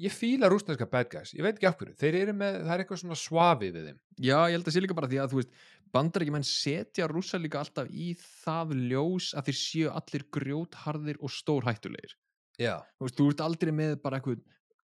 [0.05, 1.97] ég fíla rúsneska bad guys, ég veit ekki af hverju.
[2.01, 4.01] Þeir eru með, það er eitthvað svona svafi við þeim.
[4.21, 5.55] Já, ég held að sé líka bara því að þú veist
[5.95, 12.15] bandarækjumenn setja rússa líka alltaf í það ljós að þeir séu allir grjótharðir og stórhættulegir
[12.61, 12.77] Já.
[12.99, 14.43] þú veist, þú ert aldrei með bara eitthvað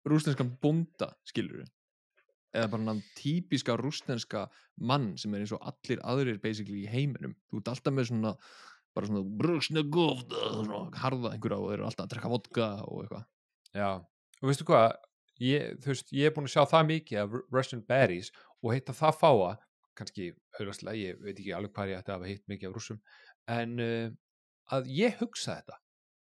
[0.08, 1.64] rúsneskan bónda, skilur
[2.54, 4.46] eða bara hann típiska rústenska
[4.78, 7.34] mann sem er eins og allir aðrir basically í heiminum.
[7.50, 8.34] Þú ert alltaf með svona
[8.94, 13.26] bara svona brúksnegov svona harða einhverja og þeir eru alltaf að drekka vodka og eitthvað.
[13.74, 13.90] Já,
[14.40, 14.88] og veistu hvað
[15.42, 18.30] ég, þú veist, ég er búin að sjá það mikið af Russian Berries
[18.62, 19.54] og heita það fáa
[19.98, 23.00] kannski auðvastlega, ég veit ekki alveg hvað ég ætti að hafa hitt mikið af rússum
[23.54, 24.14] en uh,
[24.74, 25.78] að ég hugsa þetta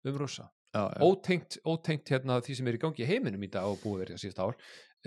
[0.04, 3.70] um rússa, já, ótengt, ótengt hérna því sem er í gangi í heiminum í dag
[3.70, 4.58] og búið verið að síðast ár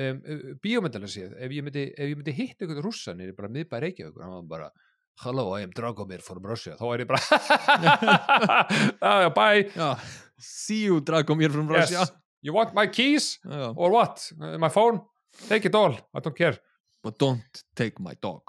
[0.04, 0.20] um,
[0.64, 4.24] bíómyndalega séð, ef ég myndi, ef ég myndi hitt einhvern rússa nýri bara miðbæri Reykjavíkur,
[4.26, 4.70] hann var bara
[5.18, 6.76] Hello, I am Dragomir from Russia.
[6.78, 7.22] Þá er ég bara
[9.02, 9.96] ah, bye, já.
[10.38, 12.04] see you Dragomir from Russia.
[12.04, 13.74] Yes you want my keys já.
[13.76, 15.02] or what, Uh, my phone?
[15.50, 16.58] Take it all, I don't care.
[17.04, 18.42] But don't take my dog.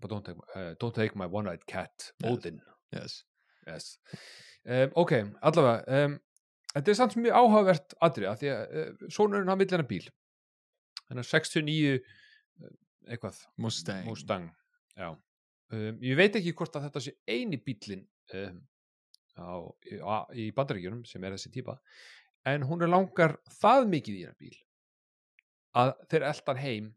[0.00, 2.12] But don't take, uh, don't take my one-eyed cat.
[2.24, 2.60] Odin.
[2.92, 3.24] Yes.
[3.66, 3.98] yes.
[4.68, 5.12] um, ok,
[5.42, 6.14] allavega um,
[6.74, 10.06] þetta er samt mjög áhugavert atrið að því að uh, sonurinn hann vill hennar bíl
[11.10, 12.74] hann er 69 uh,
[13.06, 14.50] eitthvað, Mustang, Mustang
[14.98, 18.04] um, ég veit ekki hvort að þetta sé eini bílinn
[18.40, 18.60] um,
[19.38, 19.50] á,
[19.86, 21.78] í, á, í bandaríkjunum sem er þessi típa
[22.46, 24.56] en hún er langar það mikið í hennar bíl
[25.76, 26.94] að þeir eldan heim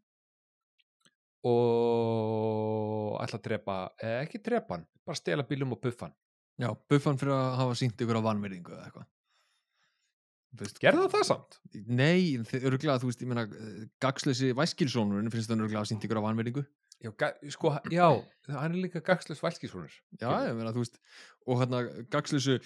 [1.46, 6.16] og ætla að drepa, eða ekki drepa hann bara stela bílum og buffa hann.
[6.60, 9.08] Já, buffan fyrir að hafa sínt ykkur á vanverðingu eða eitthvað
[10.82, 11.58] Gerðu það samt?
[11.86, 13.44] Nei, öruglega, þú veist, ég meina
[14.02, 16.64] gagsleysi væskilsónurinn finnst það öruglega að sínt ykkur á vanverðingu
[17.00, 17.12] Já,
[17.54, 18.08] sko, já,
[18.50, 20.98] hann er líka gagslis vælskísrúnir Já, ég meina, þú veist
[21.46, 22.58] og hérna gagsleysu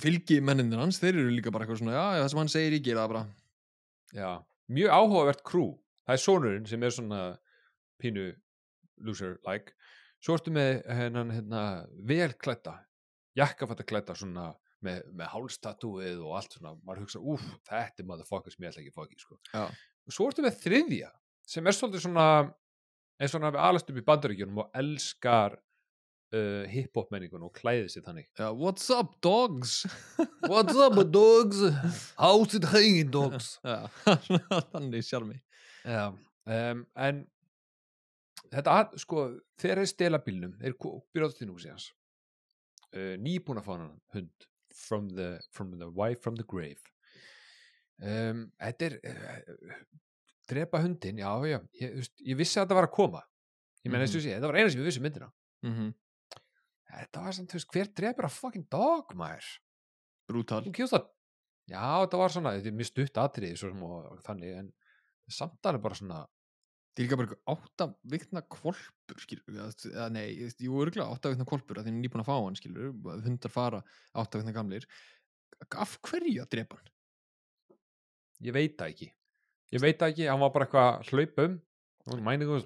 [0.00, 2.84] fylgi mennindir hans, þeir eru líka bara eitthvað svona, já, það sem hann segir ég
[2.86, 3.22] gera bara.
[4.16, 4.30] Já,
[4.72, 5.66] mjög áhugavert krú
[6.06, 7.20] það er sonurinn sem er svona
[8.02, 8.30] pínu
[9.06, 9.74] loser-like.
[10.22, 11.62] Svo ertu með hennan hérna,
[12.08, 12.76] velklædda,
[13.38, 14.52] jakkafætta klædda svona
[14.86, 18.84] með, með hálstatúið og allt svona, maður hugsa, úf, þetta er motherfucker sem ég ætla
[18.84, 19.66] ekki ekki, sko Já.
[19.68, 21.10] og svo ertu með þriðja
[21.52, 22.26] sem er svolítið svona
[23.22, 25.56] eins og hann hafi alast upp í bandaríkjunum og elskar
[26.34, 29.82] uh, hip-hop menningun og klæði sér þannig Já, what's up, dogs?
[30.48, 31.62] What's up, dogs?
[32.18, 33.56] How's it hanging, dogs?
[33.66, 33.86] Já,
[34.74, 35.38] þannig sjálfmi
[35.86, 37.24] Já, um, en
[38.52, 39.26] þetta, sko,
[39.60, 41.90] þeir stela bílnum, þeir byrjaðu til núsi hans
[42.96, 46.80] uh, nýbúin að fá hann hund from the, from the wife from the grave.
[48.02, 49.76] Um, þetta er uh,
[50.50, 53.22] drepa hundin, já, já ég, veist, ég vissi að þetta var að koma.
[53.82, 55.28] Ég menn, mm sé, þetta var eina sem ég vissi um myndina.
[55.62, 56.40] Mm -hmm.
[56.92, 59.50] þetta var samt, þú veist, hver drepur að fucking dog, maður?
[60.30, 60.62] Brútal.
[61.70, 63.18] Já, þetta var svona, þetta er mjög stutt
[63.56, 64.72] sem og, og þannig, en
[65.30, 66.20] samt alveg bara svona,
[66.92, 70.26] Það er líka bara eitthvað átta vikna kvolpur skilur, eða, nei,
[70.60, 72.90] jú, örgulega átta vikna kvolpur að því hann er nýbúin að fá hann, skilur
[73.24, 73.80] hundar fara
[74.20, 74.84] átta vikna gamlir
[75.80, 76.90] af hverju að drepa hann?
[78.42, 79.08] ég veit það ekki.
[79.72, 81.60] Ég veit það ekki, hann var bara eitthvað að hlaupa um.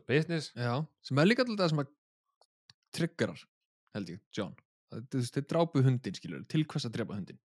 [0.09, 0.51] Business.
[0.57, 0.73] Já,
[1.05, 1.91] sem er líka alltaf það sem að
[2.97, 3.43] triggerar,
[3.95, 4.55] held ég, John.
[4.91, 7.39] Það- þeir drápu hundin, skilur til hvers að drepa hundin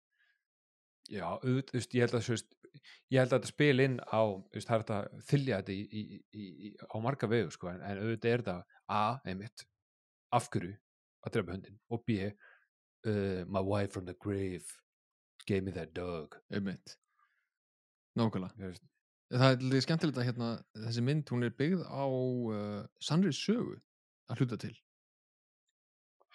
[1.08, 2.50] Já, auðvitað, ég held að veist,
[3.12, 4.22] ég held að þetta spil inn á
[4.54, 8.34] það er þetta þylja þetta í, í, í, á marga vegu, sko, en, en auðvitað
[8.34, 9.64] er þetta A, einmitt,
[10.34, 10.74] af hverju
[11.26, 14.64] að drepa hundin, og B uh, my wife from the grave
[15.46, 16.36] gave me that dog.
[16.52, 16.96] Einmitt.
[18.18, 18.72] Nákvæmlega.
[19.28, 20.48] Það er líka skemmtilegt að hérna,
[20.86, 23.76] þessi mynd, hún er byggð á uh, sannri sögu
[24.28, 24.74] að hluta til.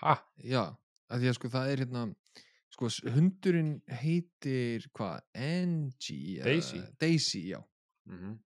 [0.03, 0.75] Ha, Já,
[1.10, 2.03] að því að sko það er hérna
[2.73, 6.81] sko hundurinn heitir hvað, Angie Daisy.
[7.01, 7.62] Daisy, já.
[8.09, 8.39] Mhm.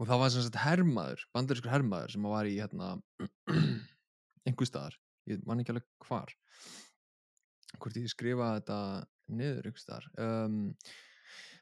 [0.00, 2.94] Og það var sem sagt hermaður, bandarískur hermaður sem var í hérna
[4.48, 4.96] einhver staðar,
[5.28, 6.32] ég man ekki alveg hvar.
[7.76, 8.78] Hvort ég skrifa þetta
[9.36, 10.08] niður einhver staðar.
[10.16, 10.62] Um,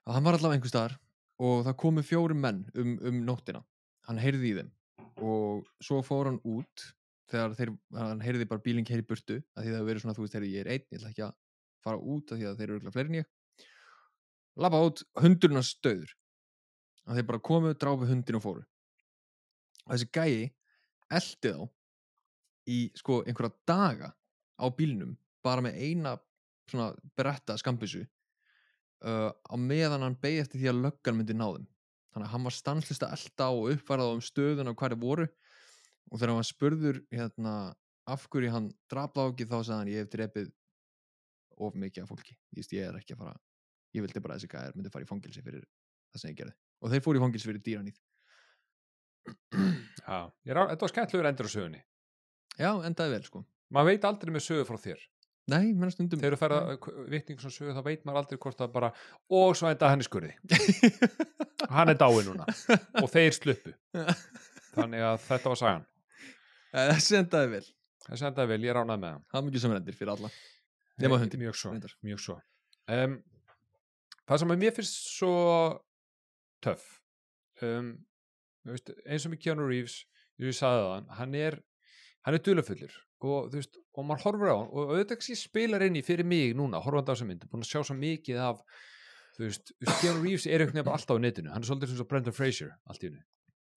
[0.07, 0.95] hann var allavega einhver staðar
[1.43, 3.65] og það komu fjóri menn um, um nóttina.
[4.07, 4.71] Hann heyrði í þeim.
[5.27, 6.87] Og svo fór hann út
[7.29, 10.25] þegar þeir, hann heyrði bara bíling heyri burtu að því það hefur verið svona, þú
[10.25, 11.37] veist, heyrði, ég er einn ég ætla ekki að
[11.89, 13.29] fara út af því að þeir eru fleiri en ég.
[14.59, 16.15] Labba út, hundurinn hans stöður
[17.09, 18.65] að þeir bara komu, drápu hundin og fóru.
[19.87, 20.51] Og þessi gæi
[21.19, 21.63] eldi þá
[22.69, 24.13] í sko einhverja daga
[24.61, 26.17] á bílnum bara með eina
[26.69, 31.67] svona bretta skambissu uh, á meðan hann beigði eftir því að löggan myndi ná þeim.
[32.13, 35.29] Þannig að hann var stanslist að elda og uppfærað um stöðun og þeir voru.
[36.09, 37.55] Og þegar hann var spurður hérna,
[38.09, 40.53] af hverju hann draf þá sagði hann ég hef drepið
[41.67, 42.35] of mikið af fólki.
[42.55, 43.37] Ég, veist, ég er ekki að fara
[43.97, 45.63] ég vildi bara að þessi gæðir myndi fara í fangilsi fyrir
[46.13, 46.55] það sem ég gerði.
[46.85, 48.01] Og þeir fóru í fangilsi fyrir dýranýð
[50.09, 50.19] Já,
[50.49, 51.81] þetta var skemmtlegur endur á sögunni.
[52.59, 53.43] já, endaði vel sko.
[53.75, 55.03] Maður veit aldrei með sögu frá þér.
[55.49, 56.21] nei, menn stundum.
[56.21, 56.61] Þegar þú færða
[57.13, 58.91] vitning svona sögu þá veit maður aldrei hvort það bara
[59.41, 60.33] og svo enda hann í skurði.
[61.75, 62.47] Hann er dáin núna.
[63.03, 63.73] Og þeir sluppu.
[64.77, 65.87] Þannig að þetta var sagan.
[66.73, 67.65] Þessi endaði vel,
[68.07, 69.25] þessi endaði vel, ég ránað með hann.
[69.29, 70.31] Það er mikið samrendir fyrir alla
[70.99, 72.39] Nema hundinn, mjög svo, mjög svo.
[72.91, 73.21] Um,
[74.29, 75.35] það sem að mér finnst svo
[76.65, 76.87] töff
[77.65, 77.93] um,
[78.65, 79.99] þú veist, eins og með Keanu Reeves
[80.43, 81.59] ég sagði það hann, er
[82.27, 85.85] hann er dularfullur og þú veist og maður horfir á hann og auðvitað ekki spilar
[85.87, 88.63] inn í fyrir mig núna, horfandi á þessa mynd búin að sjá svo mikið af
[89.37, 92.11] þú veist, þú Keanu Reeves er einhvern veginn alltaf á netinu hann er svolítið og
[92.11, 93.25] Brendan Fraser allt í hennu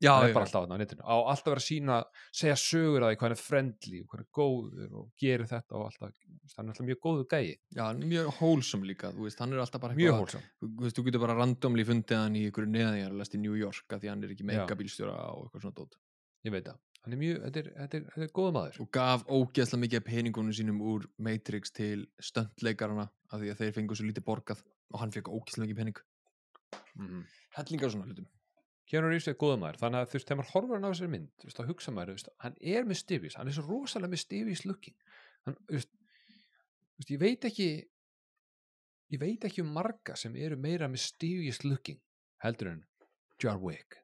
[0.02, 1.04] já, hann er bara alltaf á netinu.
[1.06, 1.98] Á alltaf að vera að sína,
[2.36, 5.84] segja sögur að því hvað er friendly og hvað er góður og gerir þetta og
[5.88, 6.10] alltaf,
[6.58, 7.52] hann er alltaf mjög góðu gæi.
[7.78, 11.06] Já, mjög hólsum líka þú veist, hann er alltaf bara mjög hólsam þú veist, þú
[11.08, 14.34] getur bara randomli fundið hann í ykkur neðanjarlast í New York af því hann er
[14.36, 15.94] ekki engabílstjóra og eitthvað svona dót.
[16.42, 18.76] Ég veit það, hann er mjög, þetta er, þetta er, þetta er góða maður.
[18.82, 23.62] Og gaf ógeðslega mikið peningunum sínum úr Matrix til stöndleikarana af því að
[28.90, 31.12] Keanu Reeves er góða maður, þannig að þú veist, þegar maður horfir hann á þessari
[31.14, 34.96] mynd, veist, þá hugsa maður, veist, hann er mysterious, hann er svo rosalega mysterious looking,
[35.48, 35.92] hann, veist,
[37.08, 37.70] ég veit ekki,
[39.16, 42.02] ég veit ekki um marga sem eru meira mysterious looking
[42.44, 42.82] heldur en
[43.42, 44.02] John Wick,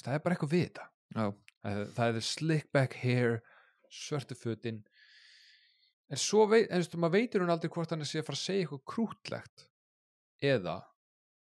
[0.00, 0.86] það er bara eitthvað við þetta,
[1.16, 1.26] já,
[1.66, 3.40] það, það er slick back hair,
[3.90, 4.80] svörtu fötin,
[6.10, 8.40] en svo veit, en þú veist, maður veitur hún aldrei hvort hann sé að að
[8.40, 9.66] segja eitthvað krútlegt
[10.40, 10.80] eða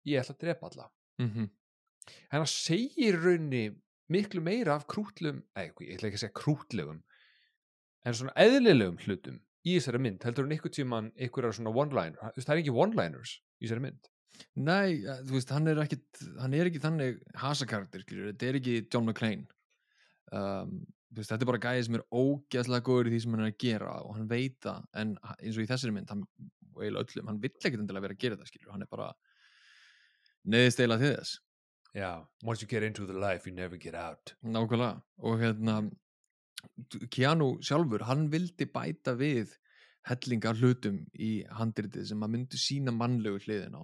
[0.07, 0.91] ég ætla að drepa alla.
[1.19, 1.31] Mm
[2.07, 3.63] en það segir í rauninni
[4.13, 7.01] miklu meira af krútlum eða ég ætla ekki að segja krútlegum
[8.07, 12.53] en svona eðlilegum hlutum í þessari mynd, heldur hún einhver tíman einhverjar svona one-liner, það
[12.53, 14.11] er ekki one-liners í þessari mynd,
[14.57, 15.99] Nei, þú veist, hann er ekki
[16.41, 19.47] hann er ekki þannig hasakarakter þetta er ekki John McClane.
[20.35, 20.79] Um,
[21.13, 23.59] veist, þetta er bara gæði sem er ógeðslega góður í því sem hann er að
[23.63, 26.23] gera og hann veit það, en eins og í þessari mynd hann,
[26.77, 29.11] öllum, hann vill ekkit endilega vera að gera það skilur, hann er bara
[30.47, 31.37] neðist eiginlega til þess
[31.95, 34.35] já, once you get into the life you never get out.
[34.43, 35.91] Nákvæmlega og hérna
[37.11, 39.53] Keanu sjálfur, hann vildi bæta við
[40.07, 43.81] hellingar hlutum í handritið sem að myndu sína mannlegu hliðin á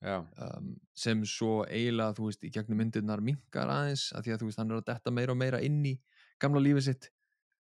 [0.00, 4.40] já, um, sem svo eiginlega, þú veist, í gegnum myndirnar minkar aðeins, að því að
[4.42, 5.94] þú veist, hann er að detta meira og meira inn í
[6.40, 7.10] gamla lífið sitt.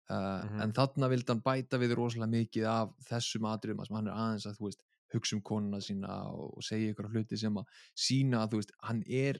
[0.09, 0.61] Uh, Mhm.
[0.61, 4.45] en þarna vildi hann bæta við rosalega mikið af þessum atriðum að hann er aðeins
[4.49, 8.51] að, þú veist, hugsa um konuna sína og, segja ykkur hluti sem að sína að,
[8.51, 9.39] þú veist, hann er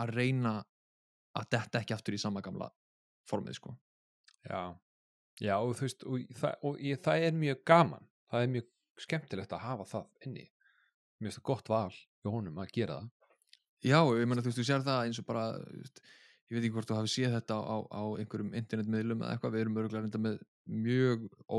[0.00, 0.54] að reyna
[1.38, 2.70] að detta ekki aftur í sama gamla
[3.30, 3.74] formið, sko.
[4.46, 4.76] já.
[5.40, 8.66] Já, og þú veist, og, það, og ég, það er mjög gaman, það er mjög
[9.00, 10.46] skemmtilegt að hafa það inni.
[11.20, 13.36] Mér finnst það gott val hjá honum að gera það.
[13.80, 16.02] Já, ég meina, þú veist, þú sér það eins og bara, veist,
[16.50, 19.64] ég veit ekki hvort þú hafi séð þetta á, á einhverjum internetmiðlum eða eitthvað, við
[19.64, 20.36] erum örgulega reynda með
[20.84, 21.58] mjög, ó,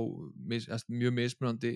[0.52, 1.74] mis, mjög mismunandi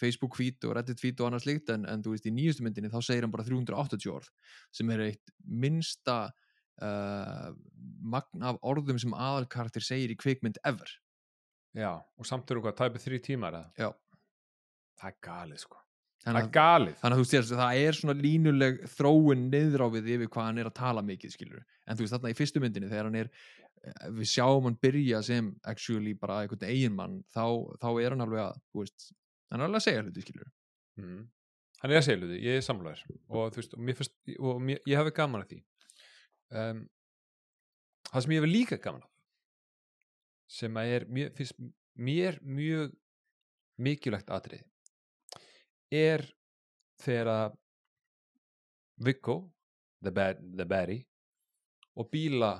[0.00, 2.92] Facebook feed og Reddit feed og annað slíkt en, en þú veist, í nýjustu myndinni
[2.92, 4.30] þá segir hann bara 380 orð
[4.74, 6.18] sem er eitt minnsta
[6.82, 7.50] uh,
[8.02, 10.90] magn af orðum sem aðalkarakter segir í kvikmynd ever.
[11.74, 13.72] já, og samt eru hvað, tæpið þrý tímar eða?
[13.78, 13.90] Já.
[15.00, 15.84] það er galið sko
[16.24, 19.88] það er að, galið þannig að þú sér, það er svona línuleg þróun niður á
[19.92, 21.66] við yfir hvað hann er að tala mikið, skilur.
[21.84, 25.20] En þú veist, þarna í fyrstu myndinni þegar hann er eh, við sjáum hann byrja
[25.26, 27.44] sem actually bara einhvern eiginmann þá,
[27.82, 29.10] þá er hann alveg að, veist
[29.50, 30.50] hann er alveg að segja hluti, skilur
[31.00, 31.22] mm.
[31.82, 35.00] hann er að segja hluti, ég er samlæður og veist, og, fyrst, og mér, ég
[35.00, 35.60] hefði gaman að því.
[36.54, 36.84] Um,
[38.10, 39.10] það sem ég hefði líka gaman af
[40.54, 41.56] sem er mér, finnst
[41.94, 42.92] mér mjög
[43.80, 44.62] mikilvægt atrið
[45.94, 46.24] er
[47.02, 47.60] þegar að
[49.04, 49.36] Viggo
[50.04, 51.02] the, bad, the baddie
[51.98, 52.52] og bíla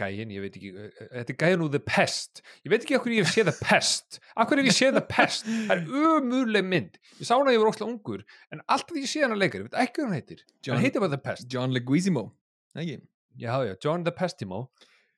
[0.00, 2.40] gæin, ég veit ekki eh, eh, þetta er gæin úr The Pest.
[2.64, 4.18] Ég veit ekki okkur ég hef séð The Pest.
[4.42, 5.46] Okkur hef ég séð The Pest?
[5.68, 5.84] Það er
[6.18, 6.98] umurleg mynd.
[7.20, 9.68] Ég sá hana að ég var óslega ungur en alltaf ég sé hana leikar, ég
[9.70, 10.42] veit ekki hvað hann heitir.
[10.66, 11.46] John- hann heitir bara The Pest.
[11.52, 12.26] John Leguizamo,
[12.76, 12.98] ekki?
[13.38, 14.64] já, já, John the Pestimo.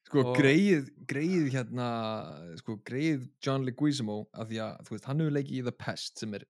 [0.07, 1.87] Sko Og- greið, greið hérna
[2.61, 6.21] sko greið John Leguizamo af því að, þú veist, hann hefur leikið í The Pest
[6.23, 6.45] sem er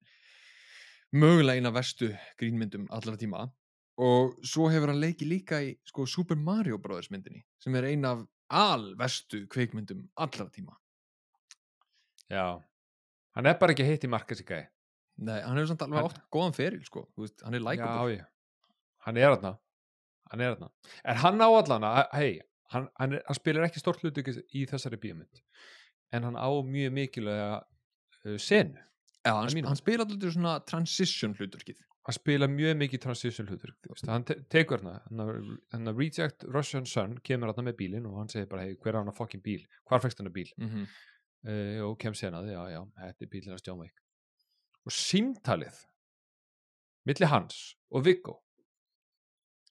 [1.16, 2.10] mögulega eina verstu
[2.40, 3.46] grínmyndum allra tíma
[3.96, 8.12] og svo hefur hann leikið líka í sko Super Mario Brothers myndinni sem er eina
[8.16, 10.76] af alverstu kveikmyndum allra tíma.
[12.30, 12.62] Já,
[13.36, 14.64] hann er bara ekki heitt í marka sig gæi
[15.16, 18.26] Nei, hann hefur samt alveg Hann- átt góðan feril sko, veist, hann er likeable já,
[19.06, 19.52] hann er þarna.
[20.30, 20.68] Hann er þarna.
[21.04, 22.40] En hann á allan að, hei,
[22.74, 25.40] hann, hann, er, hann spilar ekki stort hlutu í þessari bíómynd.
[26.12, 28.76] En hann á mjög mikilvæga uh, senu.
[29.24, 33.02] Já, hann, að sp mínu hann spila alltaf svona transition hlutverkið hann spila mjög mikið
[33.02, 33.72] transition hlutur
[34.06, 35.26] hann te tekur hérna
[35.72, 38.94] hann að Reject Russian Son kemur hérna með bílinn og hann segir bara hei hver
[38.94, 39.66] er hann að fokkin bíl?
[39.88, 40.52] Hvar fækst hann að bíl?
[40.60, 40.88] Mm -hmm.
[41.50, 44.02] uh, og kem senað, já, já, þetta er bílinn að John Wick
[44.86, 45.82] og símtalið
[47.06, 48.40] milli hans og Viggo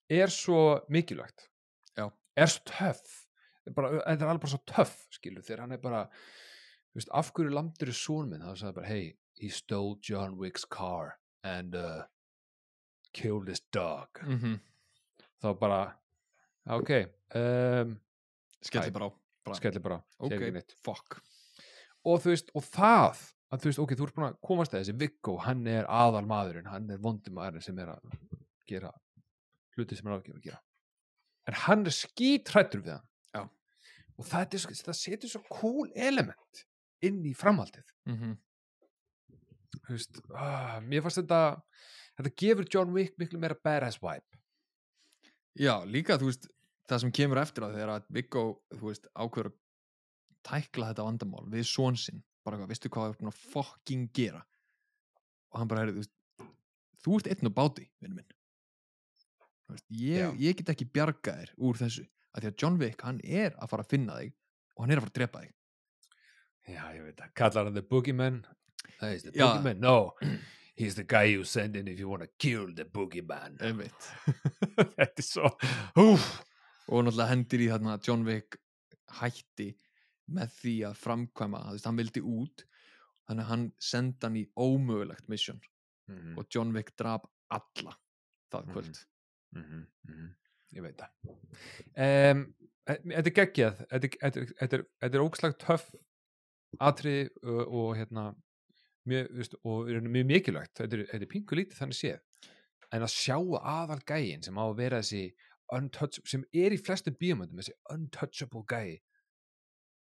[0.08, 1.48] er svo mikilvægt.
[1.96, 2.10] Já.
[2.36, 3.22] er svo töff.
[3.74, 6.02] Bara, þetta er alveg bara svo töff skilur þegar hann er bara
[6.94, 8.44] veist, af hverju landur er son minn?
[8.44, 9.08] Það sagði bara, hey,
[9.40, 12.04] he stole John Wick's car and uh,
[13.16, 14.58] killed his dog mm -hmm.
[15.42, 15.80] þá bara,
[16.78, 16.92] ok
[17.34, 17.96] um,
[18.60, 18.92] skelli Æ.
[18.92, 19.12] bara á
[19.46, 20.76] bara, skellir bara, ok, segir ekki neitt.
[20.84, 21.18] fuck
[22.06, 24.80] og þú veist, og það að þú veist, ok, þú ert búin að komast að
[24.82, 28.16] þessi Viggo, hann er aðal maðurinn, hann er vondumæðurinn sem er að
[28.66, 28.90] gera
[29.76, 30.62] hluti sem er ágefur að gera
[31.46, 33.06] en hann er skítrættur við hann
[33.36, 33.42] Já.
[34.18, 36.64] og það, er, það setur svo cool element
[37.06, 38.34] inn í framhaldið mm -hmm.
[39.86, 41.42] þú veist, ah, mér fannst þetta
[42.16, 44.40] þetta gefur John Wick miklu meira badass vibe.
[45.56, 46.48] Já, líka, þú veist,
[46.88, 48.44] það sem kemur eftir á þegar að Viggo,
[48.76, 49.56] þú veist, ákveður að
[50.46, 54.10] tækla þetta vandamál við són sinn, bara hvað, veistu hvað það er búin að fucking
[54.16, 54.42] gera?
[55.52, 56.14] Og hann bara, heyrðu, þú veist
[57.06, 58.34] þú ert einn og báti, vinn minn.
[59.70, 62.04] Veist, ég, ég get ekki bjarga þér úr þessu,
[62.34, 64.34] að því að John Wick hann er að fara að finna þig
[64.76, 65.54] og hann er að fara að drepa þig.
[66.66, 68.38] Já, ég veit það, kallar hann the boogeyman?
[69.00, 70.12] Hey, is the boogeyman, no
[70.76, 73.56] he's the guy you send in if you want to kill the boogeyman.
[74.76, 75.50] Þetta er svo
[76.02, 76.26] úf,
[76.88, 78.58] og náttúrulega hendir í þarna John Wick
[79.20, 79.70] hætti
[80.36, 82.64] með því að framkvæma, veist, hann vildi út
[83.26, 85.60] þannig að hann senda hann í ómögulegt mission.
[86.06, 86.36] Mhm.
[86.38, 87.96] og John Wick drap alla
[88.52, 88.72] það Mhm.
[88.72, 88.98] kvöld.
[89.56, 90.28] Mhm, mhm.
[90.76, 91.10] ég veit það.
[91.96, 92.42] Um,
[92.86, 93.80] þetta er geggjað.
[93.90, 95.88] Þetta er- ógslag töff
[96.80, 98.34] atriði og, og hérna
[99.08, 102.50] mjög, veist, og mjög mikilvægt þetta er, þetta er pingu lítið þannig séð
[102.94, 105.24] en að sjá aðal gæin sem á að vera þessi
[106.30, 109.00] sem er í flestum bíómyndum þessi untouchable gæi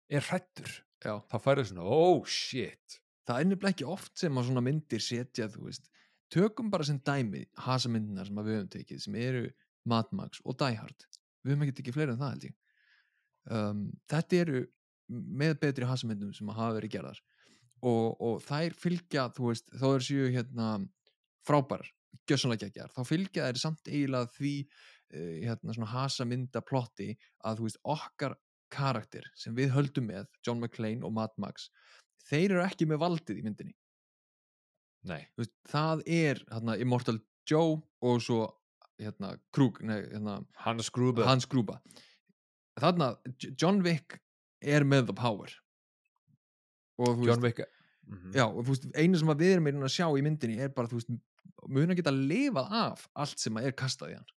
[0.09, 0.71] er hrættur
[1.05, 1.19] Já.
[1.31, 2.99] þá færðu svona, oh shit.
[3.29, 5.91] Það er nefnilega ekki oft sem að svona myndir setja, þú veist,
[6.33, 9.45] tökum bara sem dæmi hasamyndinar sem að við höfum tekið sem eru
[9.89, 11.07] Mad Max og Die Hard.
[11.45, 12.57] Við höfum ekki tekið fleiri en það held ég.
[13.59, 14.65] Um, þetta eru
[15.09, 17.21] með betri hasamyndum sem að hafa verið gerðar
[17.87, 20.69] og, og þær fylgja þú veist, þá er séu hérna
[21.47, 21.87] frábær,
[22.29, 27.13] gjössanlega geggjar þá fylgja þær samt eiginlega því uh, hérna svona hasamynda plotti
[27.47, 28.37] að þú veist, okkar
[28.73, 31.71] karakter sem við höldum með, John McClane og Mad Max
[32.29, 33.77] þeir eru ekki með valdið í myndinni.
[35.09, 37.17] Veist, það er hérna, Immortal
[37.49, 38.43] Joe og svo
[38.99, 41.79] hérna, Krug, nei, hérna, hann skrúpa Hans Grúba
[42.79, 43.13] þarna,
[43.59, 44.19] John Wick
[44.61, 45.53] er með the power
[46.99, 47.75] og þú John veist, Wick
[48.09, 48.33] Mhm.
[48.33, 50.71] já, og þú veist, einu sem að við erum að að sjá í myndinni er
[50.73, 51.11] bara, þú veist,
[51.69, 54.31] mun að geta lifað af allt sem að er kastað í hann.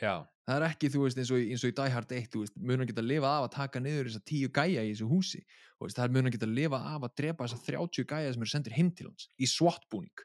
[0.00, 0.14] Já,
[0.48, 2.56] það er ekki, þú veist, eins og, eins og í Die Hard 1 þú veist,
[2.56, 5.42] mun að geta lifað af að taka niður þessa tíu gæja í þessu húsi.
[5.76, 8.42] Og veist, það er mun að geta lifað af að drepa þessa 30 gæja sem
[8.46, 10.24] eru sendir heim til hans í SWAT-búning.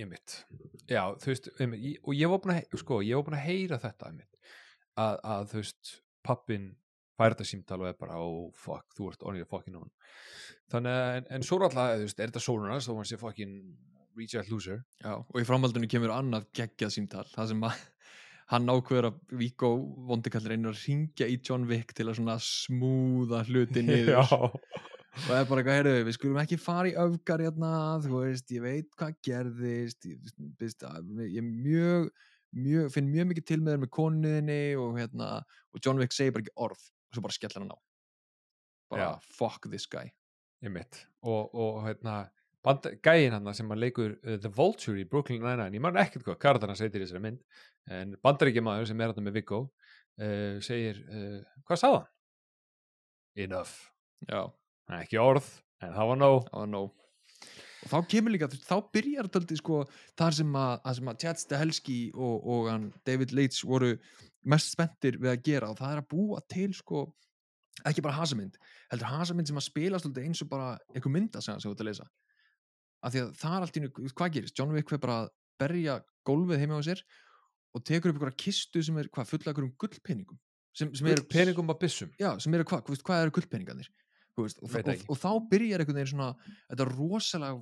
[0.00, 0.38] Ég mitt
[0.88, 4.08] já, þú veist, og ég var búin að sko, ég var búin að heyra þetta
[4.96, 5.92] að, að þú veist,
[6.24, 6.70] pappin
[7.22, 9.90] fær þetta símtal og er bara, oh fuck, þú ert only a fucking on
[10.72, 13.18] þannig að, en, en svo er alltaf, þú veist, er þetta sólunars þó hann sé
[13.20, 13.56] fucking
[14.16, 14.82] reject loser.
[15.02, 17.82] Já, og í framhaldinu kemur annað geggjað símtal það sem að
[18.52, 19.70] hann ákveður að Víkó
[20.08, 24.20] vondikall reynir að ringja í John Wick til að svona smúða hluti niður.
[24.22, 24.58] Og
[25.26, 27.72] það er bara eitthvað, heyrðu, við skulum ekki fara í öfgar hérna,
[28.04, 30.86] þú veist, ég veit hvað gerðist ég, veist,
[31.26, 32.08] ég er mjög,
[32.56, 35.28] mjög finn mjög mikið til með þér með konuðinni og hérna,
[35.72, 37.78] og John Wick segir bara ekki orð og svo bara skellar hann á.
[38.92, 39.36] Bara, Já.
[39.36, 40.08] fuck this guy.
[41.22, 42.16] Og, og hérna
[42.64, 46.24] band, gæin hann sem hann leikur uh, The Vulture í Brooklyn Nine-Nine, ég man ekkert
[46.24, 47.42] hvað Kardan hans heitir í þessari mynd,
[47.90, 52.10] en bandaríkja maður sem er hann með Viggo uh, segir, uh, hvað sagði hann?
[53.46, 53.76] Enough.
[54.28, 54.42] Já,
[55.00, 55.48] ekki orð,
[55.82, 56.42] en það var nóg.
[56.50, 57.01] Það var nóg
[57.82, 59.82] og þá kemur líka, þá byrjar töldi sko,
[60.18, 63.96] þar sem að, að, sem að Chad Stahelski og, og David Leitch voru
[64.48, 65.70] mest spenntir við að gera.
[65.72, 67.06] Og það er að búa til sko,
[67.88, 68.58] ekki bara hasamynd
[68.92, 71.88] heldur hasamynd sem að spila stolti eins og bara einhver myndasaga sem þú ert að
[71.88, 72.08] lesa.
[73.02, 74.58] Af því að það er allt í einu, hvað gerist?
[74.58, 75.30] John Wick fyrir bara að
[75.62, 77.02] berja gólfið heima á sér
[77.72, 80.38] og tekur upp einhverja kistu sem er hvað, fulla einhverjum gullpenningum
[80.76, 82.12] sem, sem eru peningum að byssum?
[82.20, 83.90] Já, sem eru hvað, hvað eru gullpenningarnir
[84.32, 85.08] Þú veist, og, og, ekki.
[85.12, 86.28] og, þá byrjar einhvern veginn svona
[86.70, 87.58] þetta rosalega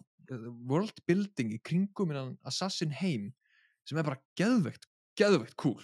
[0.71, 3.31] world building í kringum innan Assassin heim
[3.89, 4.87] sem er bara geðveikt
[5.19, 5.83] geðveikt cool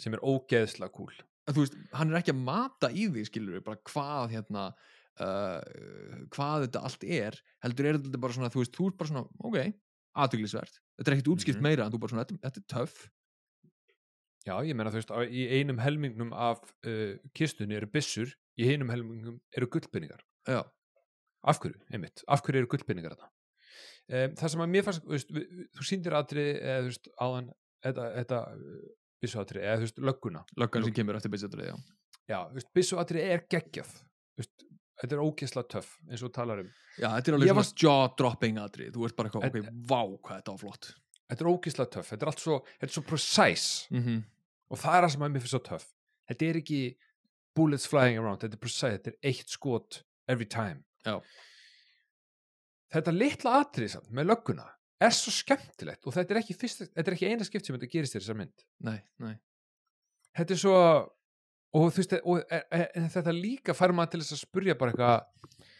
[0.00, 1.12] sem er ógeðslega cool
[1.46, 4.64] að, þú veist, hann er ekki að mata í því skilur bara hvað hérna
[5.22, 5.60] uh,
[6.34, 9.26] hvað þetta allt er heldur er þetta bara svona, þú veist, þú ert bara svona
[9.50, 9.58] ok,
[10.24, 11.66] aðtöklisvert, þetta er ekkit útskipt Mhm.
[11.68, 13.10] meira en þú bara svona, þetta, er töff.
[14.46, 18.88] Já, ég meina þú veist, í einum helmingnum af uh, kistunni eru byssur, í einum
[18.94, 20.22] helmingnum eru gullbynningar.
[20.46, 20.62] já,
[21.46, 23.28] Af hverju, einmitt, af hverju eru gullbynningar þetta?
[24.06, 27.48] Um, það sem að mér fannst, veist, við- þú sýndir atrið, eða þú veist, áðan,
[27.86, 28.40] þetta, þetta
[29.22, 30.44] byssuatrið, eða þú veist, lögguna.
[30.62, 31.76] löggan sem kemur eftir byssatrið, já
[32.26, 32.38] Já,
[32.74, 33.90] byssuatrið er geggjað,
[34.34, 34.64] þú veist,
[35.00, 36.70] þetta er ógeðslega töff, eins og talar um.
[36.98, 40.38] Já, þetta er alveg svona var- jaw-dropping atrið Þú ert bara eitthvað, ok, vá, hvað
[40.40, 40.88] þetta var flott
[41.26, 44.22] Þetta er ógeðslega töff, þetta er allt svo, þetta er svo precise mm -hmm.
[44.70, 45.86] og það er það sem að mér finnst svo töff.
[46.30, 46.80] Þetta er ekki
[47.56, 50.84] bullets flying around, þetta er precise, þetta er eitt skot every time.
[51.06, 51.16] Já.
[52.96, 54.66] Þetta litla atrið samt með lögguna
[55.02, 57.90] er svo skemmtilegt og þetta er ekki, fyrst, þetta er ekki eina skipt sem þetta
[57.92, 58.64] gerist í þessar mynd.
[58.86, 59.34] Nei, nei
[60.36, 60.78] Þetta er svo,
[61.76, 64.74] og þú veist, og, er, er, en þetta líka fær maður til þess að spurja
[64.76, 65.70] bara eitthvað,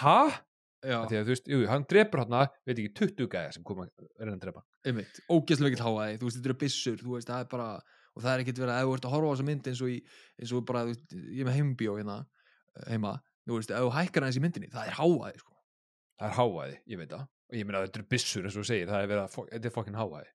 [0.00, 0.18] ha?
[0.86, 2.36] Já, Því að þú veist, jú, hann drepur hann
[2.68, 4.62] veit ekki, 20 gæja sem koma að reyna að drepa.
[4.86, 7.68] einmitt, ógeðslega mikill háaði Þú veist, þetta eru byssur, þú veist, það er bara
[8.16, 9.80] og það er ekkert verið að ef þú ert að horfa á þessa mynd eins
[9.84, 9.96] og, í,
[10.40, 13.12] eins og bara, þú veist, ég er með heimbíó hérna eh, heima,
[13.46, 15.52] þú veist, ef þú hækkar aðeins í myndinni það er háaði, sko
[16.16, 17.24] Það er hávæði, ég veit það.
[17.50, 19.72] Og ég meina þetta eru byssur eins og segir, það er verið að, þetta er
[19.74, 20.30] fokkin hávæði.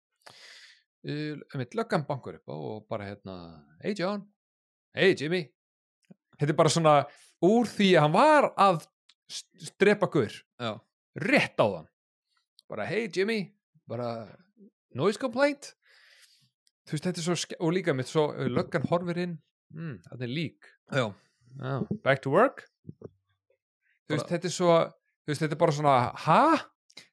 [1.02, 3.36] Uh, einmitt, löggan bankur upp og bara hérna,
[3.82, 4.22] hey John,
[4.94, 5.40] hey Jimmy.
[6.38, 6.94] Þetta er bara svona
[7.42, 8.84] úr því að hann var að
[9.34, 10.76] s- drepa guður, Já,
[11.26, 11.90] rétt á þann.
[12.70, 13.40] Bara, hey Jimmy,
[13.90, 14.12] bara
[14.94, 15.72] noise complaint.
[16.86, 19.40] Þú veist, þetta er svo, og líka mitt svo, löggan horfir inn,
[19.74, 20.70] mm, þetta er lík.
[20.94, 21.08] já,
[21.60, 22.68] Oh, back to work.
[22.90, 24.74] Þú veist, þetta er svo,
[25.24, 26.42] þú veist, þetta er bara svona, ha?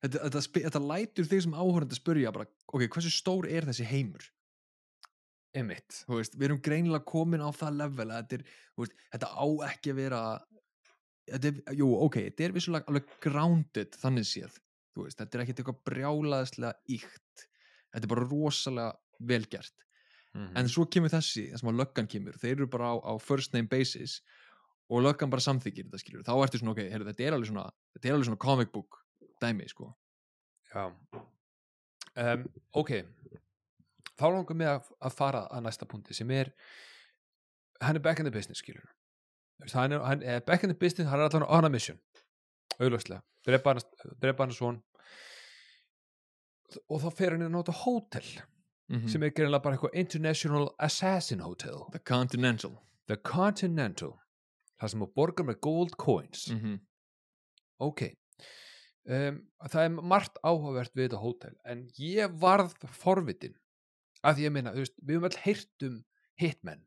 [0.02, 3.86] þetta, þetta, þetta lætur þig sem áhörandi að spurja bara, ok, hversu stór er þessi
[3.88, 4.26] heimur?
[5.56, 6.02] Einmitt.
[6.08, 9.30] Þú veist, við erum greinilega komin á það level að þetta er, þú veist, þetta
[9.32, 10.22] á ekki að vera
[11.28, 14.58] þetta er, jú, ok, þetta er vissulega alveg grounded þannig séð,
[14.96, 17.44] þú veist, þetta er ekkit eitthvað brjálaðislega íkt
[17.92, 19.84] þetta er bara rosalega velgert
[20.36, 20.52] Mhm.
[20.60, 23.66] en svo kemur þessi, þess að löggan kemur þeir eru bara á, á first name
[23.66, 24.20] basis
[24.88, 27.64] og löggan bara samþykir þetta skilur þá ertu svona, ok, heyrðu, þetta er svona
[27.96, 29.00] þetta er alveg svona comic book
[29.42, 29.92] dæmi, sko
[30.74, 30.92] Já.
[32.18, 32.44] Um,
[32.76, 32.90] ok.
[34.18, 36.50] Þá langar mig að, að fara að næsta punkti sem er
[37.80, 38.88] hann er back in the business, skilur.
[39.72, 41.98] Hann er, hann er back in the business, hann er allan on a mission.
[42.78, 43.22] Auðlöslega.
[43.46, 44.82] Drepa hann, svon.
[46.90, 48.30] Og þá fer hann inn á þetta hótel
[48.88, 51.82] mm sem er greinlega bara eitthvað International Assassin Hotel.
[51.92, 52.78] The Continental
[53.08, 54.14] The Continental.
[54.78, 56.48] Það sem að borga með gold coins.
[56.52, 56.80] mm -hmm.
[57.78, 58.02] ok
[59.08, 63.56] um, það er margt áhugavert við þetta hótel en ég varð forvitin.
[64.26, 65.98] Að ég þú veist, við höfum öll heyrt um
[66.38, 66.86] hitmenn,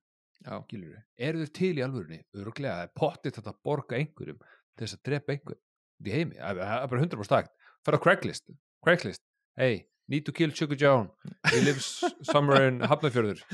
[1.18, 4.98] eru þau til í alvörunni, öruglega það er pottið þetta að borga einhverjum til þess
[4.98, 5.58] að drepa einhver
[6.02, 7.52] í heimi, það er bara 100% stakt
[7.86, 8.52] fara á Craigslist,
[8.84, 9.22] Craigslist.
[9.56, 11.10] Hey, need to kill Sugar John
[11.52, 13.44] he lives somewhere in Hafnarfjörður.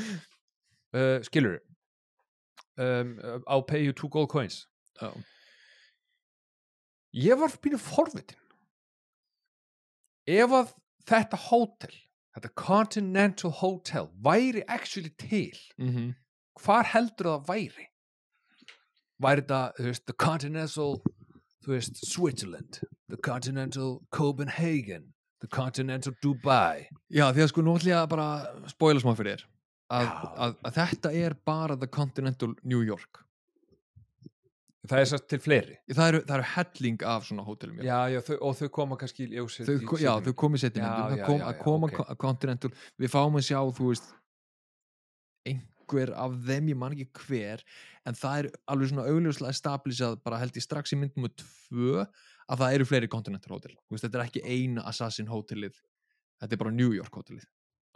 [0.96, 1.58] Uh, skilur
[2.78, 4.68] um, I'll pay you two gold coins.
[5.02, 5.12] Já,
[7.14, 8.38] ég var pínu forvitin.
[10.28, 10.74] Ef að
[11.08, 11.96] þetta hótel
[12.38, 16.14] þetta Continental Hotel væri actually til mm
[16.58, 17.84] hvar heldur það væri?
[19.22, 20.96] Væri þetta þú veist, the Continental
[21.68, 26.88] veist, Switzerland the Continental Copenhagen the Continental Dubai?
[27.14, 28.30] Já, því að sko nú ætlum ég að bara
[28.74, 29.46] spoila smá fyrir þér
[29.94, 33.24] að, að, að þetta er bara The Continental New York.
[34.88, 35.74] Það er sérst til fleiri.
[35.92, 39.26] Það eru, það eru helling af svona hótelum já, já, þau, og þau koma kannski
[39.26, 41.98] í ljósið þau, ko- já, þau komið setjum Já, já, að já, koma ok.
[42.06, 42.20] okay.
[42.22, 42.72] Continental.
[43.04, 44.08] Við fáum að sjá, þú veist
[45.48, 47.66] einhver af þeim, ég man ekki hver
[48.08, 52.06] en það er alveg svona augljóslega established bara held ég strax í myndum og tvö
[52.48, 55.76] að það eru fleiri Continental hótel Þú veist, þetta er ekki eina Assassin hótelið.
[56.40, 57.44] Þetta er bara New York hótelið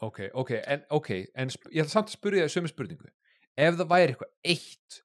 [0.01, 3.11] ok, ok, en, okay, en ég ætla samt að spyrja það sömu spurningu.
[3.59, 5.01] Ef það væri eitthvað eitt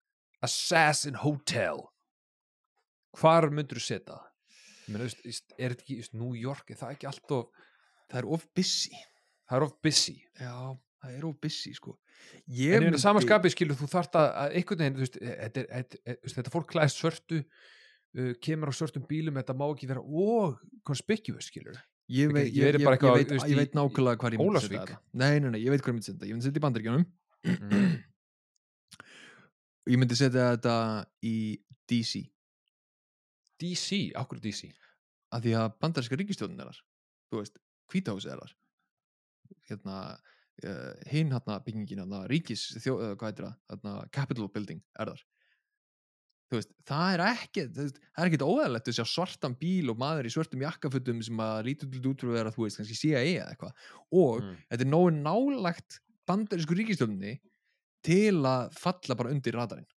[0.47, 1.83] Assassin Hotel
[3.17, 4.33] hvar myndur þú setja það?
[5.27, 7.49] Ist- er þetta ekki, New York er það ekki alltof,
[8.11, 8.93] það er of busy?
[9.49, 10.17] Það er of busy.
[10.39, 10.53] Já,
[11.03, 11.97] það er of busy sko.
[12.47, 14.29] En ég meina myndi- samanskapið skilur þú þarft að,
[14.61, 18.71] einhvern veginn, þú veist, þetta, er, þetta, þetta, veist, þetta fólk klæðist svörtu uh, kemur
[18.71, 21.77] á svörtum bílum, þetta má ekki vera og conspicuous skilur
[22.13, 25.01] ég, veit, Ég ég, eitthvað, veit, ég veit nákvæmlega hvað ég myndi setja þetta.
[25.13, 26.29] Nei, nei, nei, ég veit hvað ég myndi setja þetta.
[26.29, 27.05] Ég myndi setja þetta í bandaríkjunum.
[27.47, 27.93] Mm.
[29.93, 30.77] ég myndi setja þetta
[31.27, 31.37] í
[31.87, 32.27] DC
[33.61, 34.71] DC, okkur DC
[35.35, 36.83] af því að bandaríska ríkistjóðin er þar.
[37.31, 37.61] Þú veist,
[37.93, 38.53] hvítahúsið er þar.
[39.71, 43.57] Hérna uh, hinn hérna byggingin hérna, ríkis, þjó, uh, hvað heitir það?
[43.73, 45.25] Hérna, Capitol Building er þar
[46.55, 50.31] veist, það er ekki það er ekkit óæðilegt að sjá svartan bíl og maður í
[50.31, 53.73] svörtum jakkafutum sem að lítur til út fyrir að þú veist, kannski CIA eða eitthvað
[54.15, 54.57] og Mm.
[54.71, 55.99] þetta er nógu nálagt
[56.31, 57.35] bandarísku ríkistjórninni
[58.07, 59.89] til að falla bara undir radarinn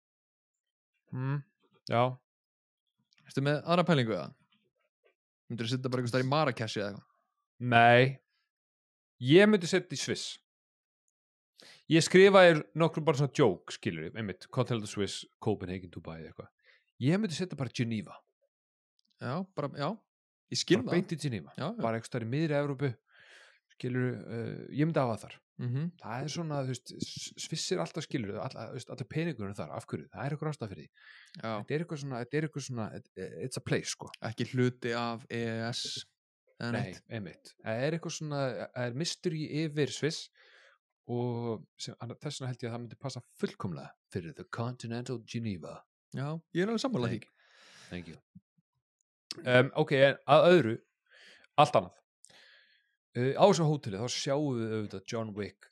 [1.12, 1.42] mm,
[1.92, 2.02] já,
[3.28, 4.30] Ertu með aðra pælingu eða?
[5.48, 7.06] Myndir þú setja bara einhvers þar í Marrakesh eða eitthvað?
[7.60, 8.18] nei
[9.20, 10.38] ég myndi setja í Sviss
[11.88, 16.50] ég skrifaði nokkur bara svona joke, skilur einmitt, Continental Swiss, Copenhagen, Dubai eitthvað,
[17.04, 18.16] ég myndi setja bara Geneva.
[19.22, 19.90] Já, bara, já,
[20.52, 20.96] ég skil bara það.
[20.98, 21.82] beint í Geneva, Já, já.
[21.82, 22.92] bara eitthvað í miðri Evrópu
[23.78, 25.36] skilur, uh, ég myndi hafa það þar.
[25.58, 29.08] Mm það er svona, þú veist, S- Sviss er alltaf skilur, alltaf, þú veist, alltaf
[29.10, 30.90] peningur þar, af hverju, það er eitthvað ástæð fyrir því.
[31.42, 31.48] Já.
[31.58, 32.86] þetta er eitthvað svona, þetta er eitthvað svona
[33.48, 34.10] it's a place, sko.
[34.28, 35.82] Ekki hluti af EES
[36.60, 37.50] eða Nei, neitt einmitt.
[37.64, 38.42] Það er eitthvað svona,
[38.76, 40.28] það er mystery yfir Sviss
[41.08, 45.78] og sem, þess vegna held ég að það myndi passa fullkomlega fyrir The Continental Geneva.
[46.16, 47.30] Já, ég er alveg sammála því Thank,
[47.90, 48.18] thank you.
[49.44, 50.74] Um, ok, en að öðru,
[51.60, 52.02] allt annað.
[53.16, 55.70] Uh, á þessu hóteli þá sjáum við auðvitað John Wick,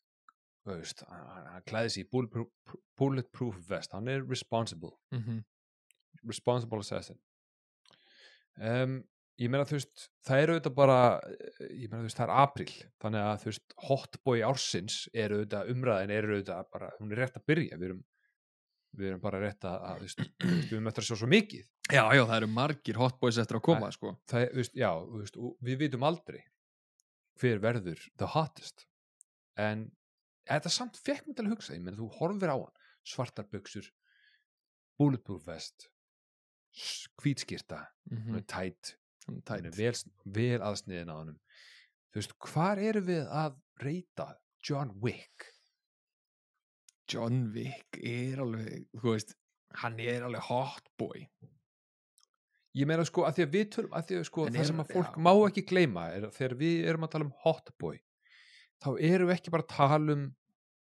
[0.66, 4.96] veist, hann, klæði í bulletproof, bulletproof vest, hann er responsible.
[5.14, 5.44] mm
[6.26, 7.18] responsible assassin
[8.60, 9.04] um,
[9.36, 10.98] ég meina þú veist það eru auðvitað bara
[11.60, 12.68] ég meina þú veist það er april
[13.04, 17.40] þannig að þú veist hotboy ársins er auðvitað umræðin er auðvitað bara hún er rétt
[17.40, 18.02] að byrja við erum,
[18.96, 21.66] við erum bara rétt að, þú veist, við eftir að sjá svo mikið.
[21.92, 24.14] Já, já, það eru margir hotboys eftir að koma, sko.
[24.30, 26.40] það þú veist, já, þú veist, við vitum aldrei
[27.36, 28.86] hver verður the hottest
[29.60, 29.90] en
[30.48, 33.90] þetta samt fekk mér til að hugsa, ég meina þú horfir á hann svartar buksur
[34.96, 35.90] bulletproof vest
[37.22, 38.96] hvítskyrta mm er tætt,
[39.26, 41.38] hún er vel, vel aðsniðin á hannum
[42.12, 44.30] þú veist, hvar eru við að reyta?
[44.66, 45.44] John Wick.
[47.06, 49.36] John Wick er alveg, þú veist
[49.82, 51.26] hann er alveg hotboy
[52.76, 54.90] ég meina sko, að því að við tölum að því að sko, það sem að
[54.94, 55.22] fólk já.
[55.26, 58.00] má ekki gleyma er þegar við erum að tala um hotboy
[58.82, 60.26] þá erum við ekki bara að tala um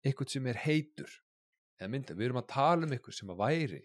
[0.04, 1.12] eitthvað sem er heitur.
[1.80, 3.82] Eða mynda, við erum að tala um eitthvað sem að væri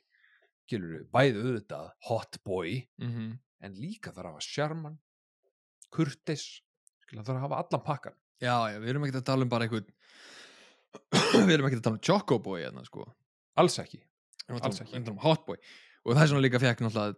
[0.70, 3.30] gilur bæði auðvitað hotboy mm -hmm.
[3.66, 4.98] En líka þarf að hafa sjarman
[5.94, 6.46] kurteis
[7.04, 9.66] skilur, þarf að hafa allan pakkan Já, já, við erum ekki að tala um bara
[9.68, 9.90] einhvern
[11.50, 13.04] við erum ekki að tala um Chocoboy hérna, sko.
[13.60, 14.00] Alls ekki.
[14.50, 15.02] Alls um- ekki.
[15.12, 15.60] um Hotboy
[16.06, 17.18] og það er svona líka fekk náttúrulega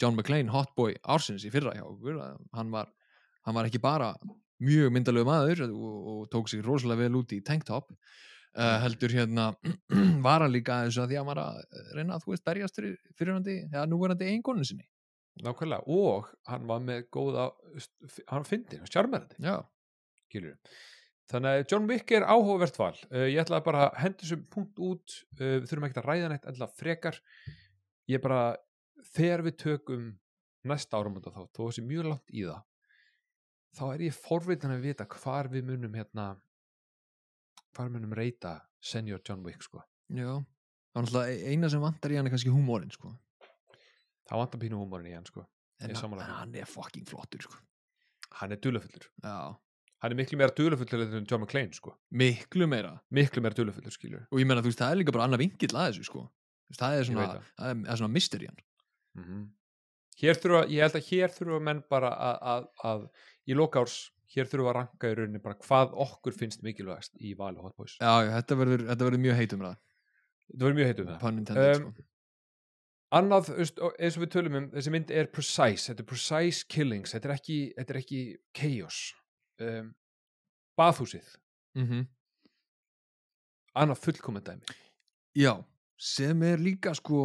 [0.00, 2.18] John McClane Hotboy ársins í fyrra hjá okkur
[2.56, 2.88] hann var,
[3.46, 4.14] hann var ekki bara
[4.62, 9.50] mjög myndalegu maður og, og tók sig rosalega vel út í tanktop uh, heldur hérna
[10.26, 11.60] var hann líka aðeins að því að hann var að
[11.98, 14.88] reyna að þú veist berjast fyrir fyrirhandi eða núverandi eiginkonu sinni
[15.40, 17.50] nákvæmlega og hann var með góða
[18.28, 19.38] hann fyndi, hann sjarmerandi.
[19.42, 19.62] Já,
[20.28, 20.58] skilur
[21.32, 22.96] þannig að John Wick er áhugavert val.
[23.08, 26.32] Uh, ég ætla bara að henda þessum punkt út uh, við þurfum ekki að ræða
[26.32, 27.20] neitt ætla frekar.
[28.10, 28.42] Ég bara
[29.14, 30.10] þegar við tökum
[30.68, 32.60] næsta árum þá þó þessi mjög langt í það
[33.76, 36.26] þá er ég forvitin að vita hvar við munum hérna
[37.72, 39.80] hvar munum reyta senior John Wick sko.
[40.12, 40.36] Já.
[40.92, 43.14] Það var náttúrulega eina sem vantar í hann er kannski húmórin sko.
[44.32, 45.44] Það vantar pínu húmórin í hann sko.
[45.82, 47.58] En hann, hann er fucking flottur sko.
[48.38, 49.56] hann er dulefullur Já,
[50.02, 51.96] hann er miklu meira dulefullur en John McClane sko.
[52.10, 52.94] Miklu meira.
[53.12, 55.74] Miklu meira dulefullur skilur og ég meina þú veist það er líka bara annað vingill
[55.74, 56.28] að þessu sko.
[56.72, 57.82] Það er svona, það.
[57.84, 58.48] er, svona mystery
[59.12, 59.50] mm
[60.22, 63.06] hér þurfa, ég held að hér þurfa menn bara að, að, að
[63.48, 63.96] í lokárs,
[64.34, 67.96] hér þurfa að ranka í rauninni bara hvað okkur finnst mikilvægast í vali Hot Boys.
[68.00, 69.80] Já, þetta verður, þetta verður mjög heitum það
[70.52, 72.06] Það verður mjög heitum intended Um, sko.
[73.12, 77.28] Annað, eins og við tölum um, þessi mynd er precise, þetta er precise killings, þetta
[77.28, 78.20] er ekki, þetta er ekki
[78.56, 79.00] chaos.
[79.62, 79.92] Um,
[80.80, 81.28] baðhúsið,
[81.78, 82.08] mm
[83.72, 84.74] annað fullkomið dæmi.
[85.40, 85.54] Já,
[85.96, 87.22] sem er líka sko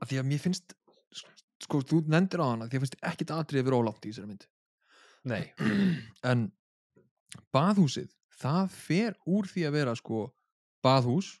[0.00, 0.74] að því að mér finnst
[1.60, 4.46] sko, þú nefndir á hana því að finnst ekkit atrið fyrir ólátt í þessari mynd
[5.30, 5.42] Nei,
[6.30, 6.46] en
[7.54, 8.10] baðhúsið
[8.40, 10.22] það fer úr því að vera sko
[10.84, 11.34] baðhús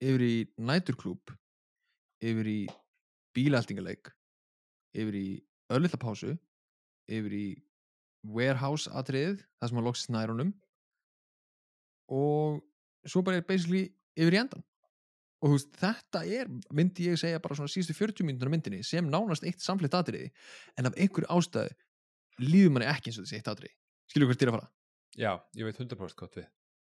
[0.00, 1.34] yfir í næturklúb
[2.24, 2.60] yfir í
[3.36, 4.10] bílaltingaleik
[4.96, 5.26] yfir í
[5.70, 6.32] örlitla pásu
[7.10, 7.44] yfir í
[8.26, 10.50] warehouse atriðið það sem að loksist nærunum
[12.10, 12.60] og
[13.08, 13.86] svo bara er basically
[14.18, 14.64] yfir í endan
[15.40, 18.82] og þú veist, þetta er, myndi ég segja bara svona síðustu 40 mínútur á myndinni
[18.84, 20.28] sem nánast eitt samflitt atriði
[20.76, 21.72] en af einhverju ástæðu
[22.44, 23.72] líður manni ekki eins og þessi eitt atriði.
[24.10, 24.68] Skilur hvert er að fara?
[25.20, 26.36] Já, ég veit 100% hvað.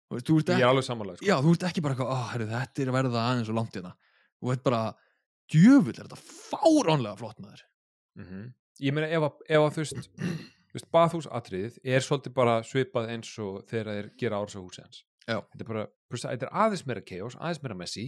[0.10, 1.28] Þú veist, þú ert Ég ekki, er alveg sammálaður, sko.
[1.30, 3.94] já, þú ert ekki bara oh, herri, þetta er að verða aðeins og langt hérna.
[4.38, 4.82] Þú veit bara,
[5.54, 7.64] djöfull er þetta fáránlega flott maður.
[8.20, 8.52] Mm
[8.82, 10.14] ég meina ef að, ef að þú veist,
[10.74, 14.62] veist baðhúsatriðið er svolítið bara svipað eins og þegar þeir gera árs á
[15.24, 15.38] Já.
[15.40, 18.08] þetta er bara, þetta er aðeins meira chaos aðeins meira messy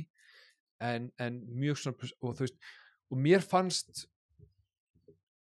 [0.84, 2.58] en, en mjög svona, og þú veist
[3.14, 4.08] og mér fannst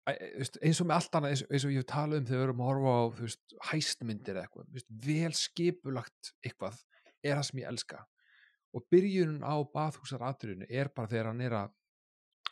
[0.08, 2.62] eins og með allt annað eins, eins og ég hef talað um þegar við erum
[2.62, 6.78] að horfa á veist, hæstmyndir eða eitthvað veist, vel skipulagt eitthvað
[7.26, 8.06] er það sem ég elska.
[8.78, 11.74] Og byrjunin á bathúsaratriðinu er bara þegar hann er að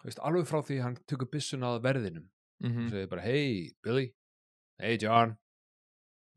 [0.05, 2.29] veist, alveg frá því hann tökur byssuna að verðinum.
[2.63, 4.05] Mm og segir bara, hey Billy.
[4.79, 5.35] Hey John.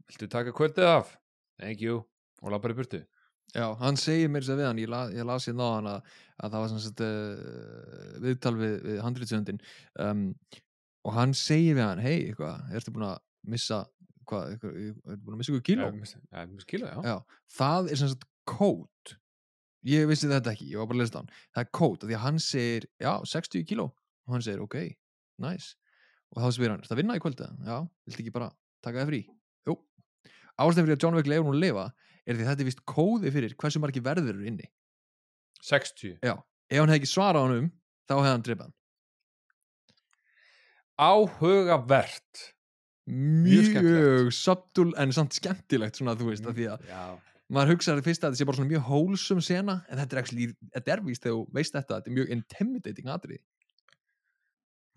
[0.09, 1.17] Viltu taka kvöldið af?
[1.61, 2.05] thank you.
[2.43, 3.01] Og lappar í burtu.
[3.57, 6.09] Já, hann segir mér sér við hann, ég, la, ég las hérna á hann að,
[6.45, 9.61] að það var sem sagt uh, viðtal við, við handritsöndin
[10.05, 10.25] um,
[11.09, 13.17] og hann segir við hann, hei, eitthvað, ertu búin að
[13.49, 13.79] missa,
[14.29, 14.73] hvað, ertu
[15.25, 15.89] búin að missa ykkur kíló?
[15.89, 19.15] ja, skilja, já, Já, það er sem sagt kót
[19.89, 21.31] ég vissi þetta ekki, ég var bara að lesa hann.
[21.55, 23.89] Það er kót, því að hann segir, já, 60 kíló.
[24.29, 24.77] Og hann segir, ok,
[25.45, 25.75] nice.
[26.35, 27.49] Og þá spyr hann, það vinna í kvölda?
[27.65, 27.77] Já,
[28.09, 28.51] viltu ekki bara
[28.85, 29.23] taka það frí?
[29.69, 29.79] Jú,
[30.61, 31.87] ástæðan fyrir að John Wick leifur hún að lifa
[32.29, 34.69] er því að þetta er vist kóði fyrir hversu margi verður eru inni.
[35.65, 37.71] 60 Já, ef hann hefði ekki svarað hann um
[38.09, 38.75] þá hefði hann hann.
[40.99, 42.45] Áhugavert.
[43.09, 44.35] Mjög skemmtilegt.
[44.37, 47.05] subtul en samt skemmtilegt svona þú veist, af því að já,
[47.53, 50.49] maður hugsaði fyrst að þetta sé bara svona mjög hólsum sena en þetta er actually,
[50.75, 53.45] þetta er víst þegar þú veist þetta þetta er mjög intimidating atrið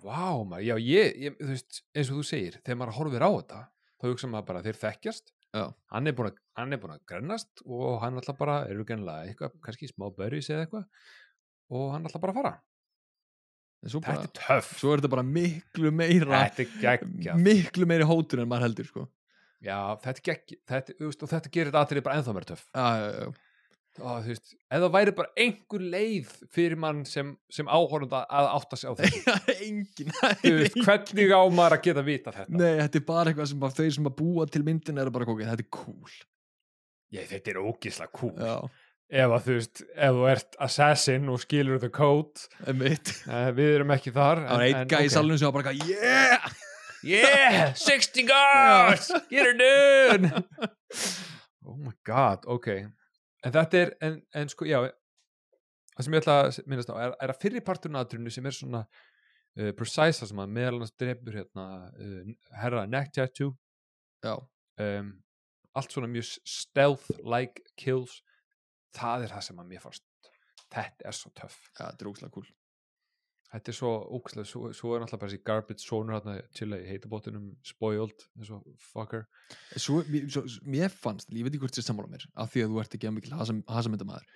[0.01, 3.29] vá maður, já, ég, ég þú veist, eins og þú segir, þegar maður horfir á
[3.29, 3.61] þetta
[4.01, 5.31] þá hugsa maður bara, þeir þekkjast.
[5.51, 5.65] Já.
[5.91, 9.89] hann er búin að, er að grennast og hann ætla bara, eru gennilega eitthvað kannski
[9.89, 10.85] smá börjus eða eitthvað
[11.75, 12.51] og hann ætla bara fara.
[13.81, 18.43] Svo, bara, þetta er töff, svo er þetta bara miklu meira þetta miklu meiri hótur
[18.43, 19.05] en maður heldur sko.
[19.61, 22.47] Já, þetta er geggjað, þetta, þú veist, og þetta gerir þetta aðrið bara ennþá mér
[22.51, 23.31] já, já, já.
[24.01, 28.51] og þú veist, ef það væri bara einhver leið fyrir mann sem, sem áhorfunda að
[28.57, 32.55] átta sig á þetta engin þú veist, hvernig á maður að geta vita þetta?
[32.57, 35.29] Nei, þetta er bara eitthvað sem að þau sem að búa til myndin eru bara
[35.29, 36.15] kokið, þetta er cool.
[37.11, 38.33] Ég, þetta er ógislega cool.
[38.39, 38.55] Já,
[39.21, 42.47] ef að þú veist, ef þú ert assassin og skilur the code.
[42.71, 45.75] Emitt uh, við erum ekki þar Það var einn gæði í salunum sem var bara
[45.83, 46.60] yeah
[47.03, 49.11] yeah, 60 guards.
[49.29, 50.43] Get her done.
[51.61, 52.67] Oh my god, ok.
[53.45, 54.79] En þetta er, en, en sko, já
[55.93, 59.69] það sem ég ætla að minnast á er, er að aðtrunni sem er svona uh,
[59.77, 61.65] precise, það sem að meðal annars drefur hérna,
[62.01, 62.31] uh,
[62.63, 63.53] herra neck tattoo.
[64.25, 64.33] Já,
[64.81, 65.13] um,
[65.77, 68.23] allt svona mjög stealth-like kills.
[68.97, 70.33] Það er það sem að mér fannst
[70.71, 71.61] þetta er svo töff.
[71.75, 72.49] Já, þetta er ógslag cool
[73.51, 76.87] þetta er svo ógæslega, svo, svo er náttúrulega bara þessi garbage sonur hérna til að
[76.87, 79.27] heitabótunum spoiled, eins og fucker.
[79.75, 79.99] Svo,
[80.31, 82.97] svo, mér fannst, ég veit ekki hvort þér sammála mér af því að þú ert
[82.97, 84.27] ekki að mikil hasamyndamaður.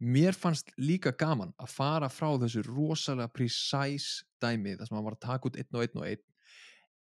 [0.00, 5.18] Mér fannst líka gaman að fara frá þessu rosalega precise dæmi þar sem hann var
[5.18, 6.26] að taka út einn og einn og einn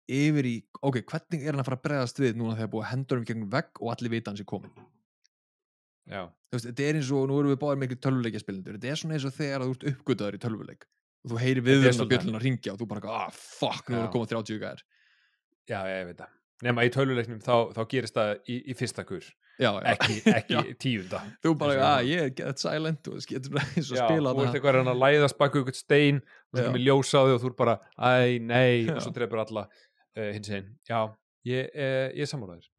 [0.08, 2.92] yfir í, ok, hvernig er hann að fara að bregðast við núna þegar búið að
[2.94, 4.72] hendur um gegnum vegg og allir vita hans er komin
[6.08, 6.22] já,
[6.56, 9.26] þetta er eins og, nú erum við báðir miklu tölvuleikja spilindur, þetta er svona eins
[9.28, 10.88] og þegar þú ert uppgötaður í tölvuleik
[11.24, 13.28] og þú heyri Þetta er við og svolítið bjöllun að ringja og þú bara, ah,
[13.34, 14.06] fuck, nú er Já.
[14.08, 14.82] að koma 30 gæðir
[15.68, 16.34] já, ég veit það.
[16.66, 19.22] Nema í töluleiknum þá, þá gerist það í, í fyrsta kur,
[19.60, 19.82] já, já.
[19.92, 22.08] ekki, ekki tíunda þú bara, að það.
[22.08, 25.38] ég er get silent og getur eins og spila þú ert eitthvað að að læðast
[25.38, 29.12] baku ykkur stein og svo kemur ljósaði og þú er bara æ, nei, og svo
[29.14, 30.98] drefur alla uh, hins einn, já,
[31.46, 32.70] ég, uh, ég er sammálaður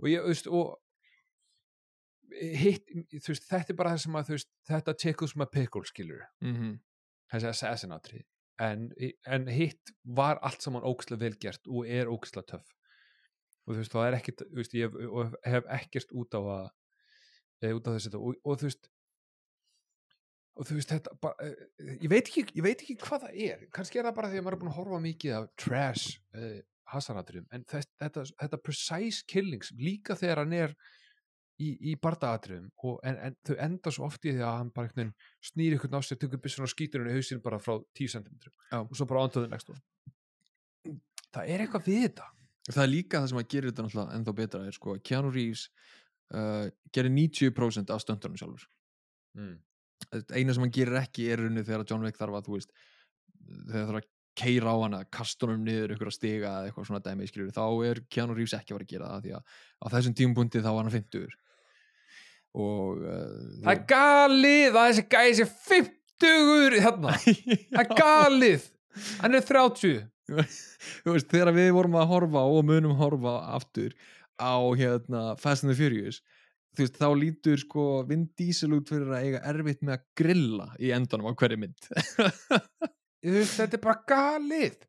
[0.00, 0.80] og ég, þú veist, og
[2.64, 5.84] hitt, þú veist, þetta er bara það sem að þú veist, þetta tickles my pickle
[5.86, 6.74] skilur Mhm.
[7.34, 8.24] Þessi assassin atrið
[8.62, 8.88] en,
[9.26, 12.74] en hitt var allt saman ógislega velgert og er ógislega töff.
[13.64, 16.66] Og þú veist, það er ekkert veist, ég hef, hef ekkert út á að
[17.64, 18.20] e, út á þessi þetta.
[18.20, 18.90] Og, og þú veist
[20.54, 23.64] og þú veist, þetta bara, e, ég veit ekki ég veit ekki hvað það er,
[23.74, 26.52] kannski er það bara því að maður er búin að horfa mikið af trash e,
[26.92, 30.76] hasaratriðum, en þess, þetta, þetta precise killings, líka þegar hann er
[31.62, 34.88] í, í bardaatriðum og, en, en þau enda svo oft í því að hann bara
[34.88, 38.80] einhvern veginn snýr ykkur náttúrulega, tökur byssun og skýtur henni hausinn bara frá 10 cm
[38.80, 39.82] og svo bara next one.
[41.34, 42.30] Það er eitthvað við þetta.
[42.70, 45.30] Það er líka það sem að gera þetta náttúrulega ennþá betra er sko að Keanu
[45.34, 45.68] Reeves
[46.34, 48.66] uh, gerir 90% af stöndunum sjálfur.
[49.34, 49.54] Mm.
[50.30, 52.74] eina sem hann gerir ekki er runni þegar John Wick þarf að þú veist
[53.70, 57.26] þegar þarf að keira á hana kastunum niður ykkur að stiga eða eitthvað svona dæmi
[57.30, 60.16] skilur þá er Keanu Reeves ekki að vera að gera það því að á þessum
[60.20, 61.34] tímupunkti þá var hann 50
[62.54, 63.28] og uh,
[63.64, 67.14] það er galið að þessi gæði sé 50 þarna,
[67.74, 68.68] það er galið.
[69.20, 73.92] Hann er 30 þú veist, þegar við vorum að horfa og munum horfa aftur
[74.40, 76.22] á hérna Fast and the Furious
[76.74, 80.68] þú veist, þá lítur sko Vin Diesel út fyrir að eiga erfitt með að grilla
[80.80, 81.90] í endanum á hverju mynd.
[83.24, 84.80] Þú veist, þetta er bara galið.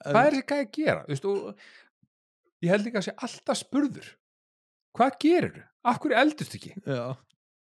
[0.00, 1.04] Hvað er þessi gæði að gera?
[1.04, 4.10] Þú veist, og ég held líka að sé alltaf spurður.
[4.96, 5.66] Hvað gerir þú?
[5.86, 6.74] Hverju eldust ekki?
[6.84, 7.16] Já,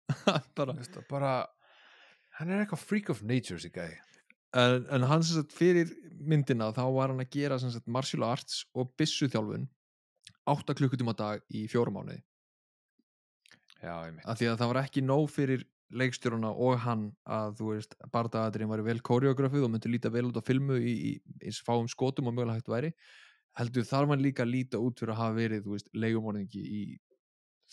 [0.58, 1.32] bara veist, bara
[2.38, 3.98] hann er eitthvað freak of nature þessi gæði
[4.56, 8.26] en, en hann sem sagt fyrir myndina þá var hann að gera sem sagt martial
[8.28, 9.68] arts og byssu þjálfun
[10.46, 12.20] 8 klukkutíma dag í fjórum mánuði.
[13.82, 14.26] Já, einmitt.
[14.26, 15.64] Af því að það var ekki nóg fyrir
[15.96, 20.38] leikstjóruna og hann að þú veist bardaðatrinn var vel koreografið og myndi líta vel út
[20.38, 22.90] á filmu í, í eins fáum skotum og mögulega hægt væri
[23.58, 26.80] heldur þarf hann líka að líta út fyrir að hafa verið þú veist leigumorðingi í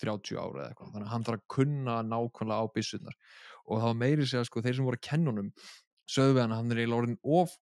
[0.01, 3.17] 30 ára eða eitthvað þannig að hann þarf að kunna nákvæmlega á byssurnar.
[3.63, 5.51] Og það var meiri segja sko þeir sem voru að kennunum
[6.09, 7.53] sögðu við hann að hann er eiginlega orðin of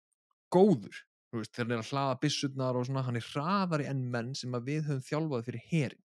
[0.54, 1.02] góður
[1.34, 4.56] veist, þegar hann er að hlaða byssurnar og svona, hann er hraðari en menn sem
[4.56, 6.02] að við höfum þjálfað fyrir herin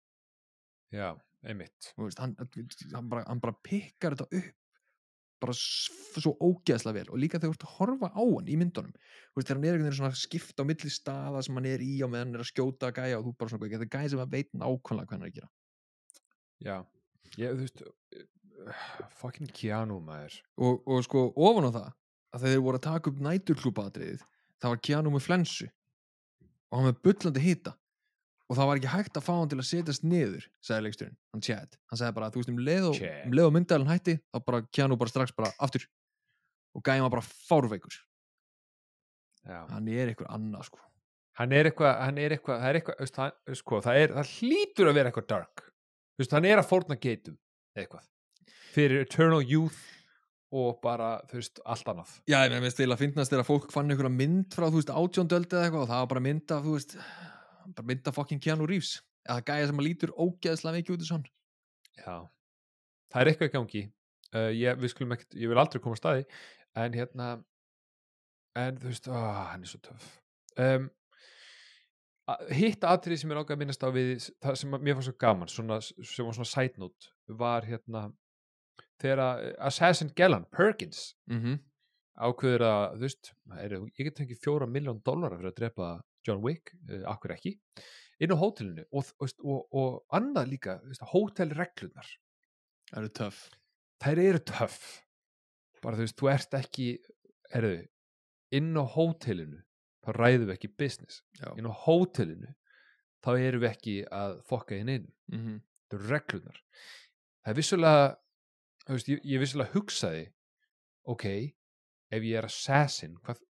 [0.94, 1.10] já,
[1.46, 1.90] einmitt.
[1.98, 4.54] Veist, hann, hann, bara, hann bara pikkar þetta upp
[5.44, 7.10] bara svo ógeðslega vel.
[7.12, 9.76] Og líka þegar þú ert að horfa á hann í myndunum veist, þegar hann er
[9.76, 12.46] einhvern veginn svona skipt á milli staða sem hann er í og meðan hann er
[12.46, 15.18] að skjóta gæja og þú bara svona, þetta er gæja sem að veit nákvæmlega hvað
[15.18, 15.52] hann er að gera
[16.64, 16.78] já,
[17.36, 18.84] ég, þú veist uh,
[19.20, 20.38] fucking Keanu maður.
[20.60, 21.90] Og, og sko ofan á það
[22.36, 24.24] að þeir voru að taka upp næturklúpaðatriðið
[24.62, 25.68] það var Keanu með flensu.
[26.72, 27.76] Og hann með bullandi hita.
[28.46, 31.44] Og það var ekki hægt að fá hann til að setjast niður sagði leiksturinn, hann
[31.46, 31.78] Chad.
[31.90, 34.60] Hann sagði bara, þú veist, um leið og, um leið og myndalinn hætti þá bara
[34.70, 35.88] Keanu bara strax bara aftur.
[36.78, 38.02] Og gæði maður bara fárveikur.
[39.46, 39.62] Já.
[39.70, 40.80] hann er eitthvað annað sko.
[41.38, 44.90] Hann er eitthvað, hann er eitthvað það er eitthvað, hann, sko, það, er, það hlýtur
[44.90, 45.66] að vera eitthvað dark
[46.22, 47.38] veist, hann er að fórna geitum
[47.76, 48.08] eitthvað.
[48.76, 49.82] Fyrir Eternal Youth
[50.56, 52.18] og bara, þú veist, allt annað.
[52.30, 55.58] Já, ég meina, til að finnast þegar fólk fann einhverja mynd frá, þú veist, átjóndöldi
[55.58, 56.98] eða eitthvað og það var bara mynda, þú veist
[57.76, 61.26] bara mynda fucking Keanu Reeves eða gæja sem að lítur ógeðslega mikið út í svon
[62.00, 62.16] já,
[63.12, 63.84] það er eitthvað í gangi.
[64.36, 66.24] Uh, ég, við skulum ekkert, ég vil aldrei koma að staði
[66.82, 67.28] en hérna
[68.60, 69.16] en þú veist, ó,
[69.52, 70.08] hann er svo töff.
[70.60, 70.90] Um,
[72.58, 74.12] hitt atrið sem ég ákveð að minnast á við
[74.42, 77.12] það sem mér fannst svo gaman svona, sem var svona side note
[77.42, 78.08] var hérna
[79.02, 81.60] þegar Assassin Gellan, Perkins mm -hmm.
[82.18, 85.90] ákveður að, þú veist, er, ég get fengið fjóra miljón dólarar fyrir að drepa
[86.26, 87.60] John Wick, uh, akkur ekki
[88.20, 90.80] inn á hótelinu og, og, og, og annað líka,
[91.12, 92.08] hótelreglunar
[92.90, 93.42] Það eru töff.
[94.04, 94.82] Þær eru töff.
[95.84, 96.88] Bara þú veist, þú ert ekki
[97.56, 97.78] erðu,
[98.58, 99.62] inn á hótelinu
[100.06, 101.24] þá ræðum við ekki business.
[101.56, 102.54] Inn á hótelinu
[103.26, 105.10] þá erum við ekki að fokka inn inn.
[105.32, 105.62] Mm -hmm.
[105.90, 106.62] það eru reglunar
[107.46, 108.06] það er vissulega
[108.90, 110.26] veist, ég, ég vissulega hugsaði
[111.06, 111.26] ok,
[112.10, 113.42] ef ég er assassin hvað,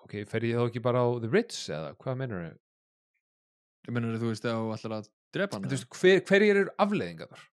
[0.00, 2.58] ok, fer ég þá ekki bara á The Ritz eða hvað mennur þau?
[3.90, 7.46] Þú veist, ef þú ætlar að drepa hann þú veist, hver, hverjir eru afleiðingar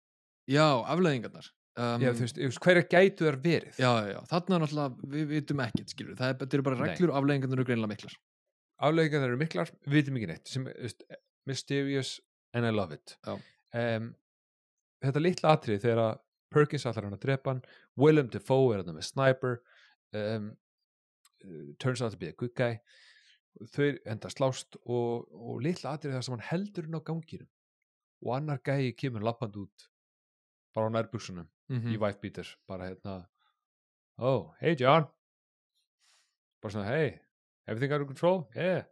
[0.46, 3.80] Já, afleðingarnar um, já, þú veist, hverjir gætu þær verið?
[3.82, 7.22] Já, já, þarna er náttúrulega, við vitum ekkert, skilur það er, eru bara reglur og
[7.22, 8.20] afleðingarnar eru greinlega miklar.
[8.90, 11.08] Afleiðingar eru miklar, við vitum ekki neitt sem, þú veist,
[11.46, 12.14] mysterious
[12.56, 13.18] and I love it.
[13.76, 14.14] Um,
[15.04, 16.22] þetta litla atrið þegar að
[16.56, 17.66] Perkins allar hann að drepa hann
[18.00, 19.58] Willem Dafoe er hann með sniper
[20.16, 20.54] um,
[21.82, 22.78] turns out to be a good guy
[23.74, 27.52] þau enda slást og, og litla atrið þar sem hann heldur hann á ganginum
[28.26, 29.90] og annar gæi kemur lappand út
[30.76, 33.16] bara á nærbuksunum mm í wife beater bara hérna
[34.18, 35.08] oh, hey John.
[36.62, 37.16] Bara svona, hey
[37.68, 38.86] everything under control, yeah.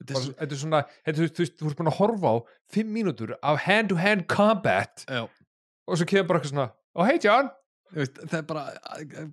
[0.00, 2.36] Þetta er svona, þú, þú, þú ert búin að horfa á
[2.72, 7.04] fimm mínútur af hand to hand combat Já, og svo kemur bara eitthvað svona oh
[7.04, 7.50] hey John,
[7.92, 8.64] veist, það er bara,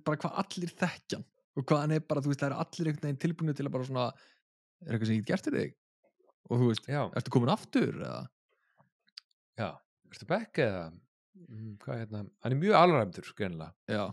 [0.04, 1.24] bara hvað allir þekkjan
[1.58, 3.74] og hvað hann er bara, þú veist, það er allir einhvern veginn tilbúinu til að
[3.78, 5.76] bara svona er eitthvað sem ég get gert fyrir þig?
[6.48, 8.20] Og þú veist, já, ertu komin aftur eða,
[9.58, 9.70] já.
[10.12, 10.84] Ertu back eða
[11.82, 14.06] hvað er hérna, hann er mjög alræmdur greinlega, já.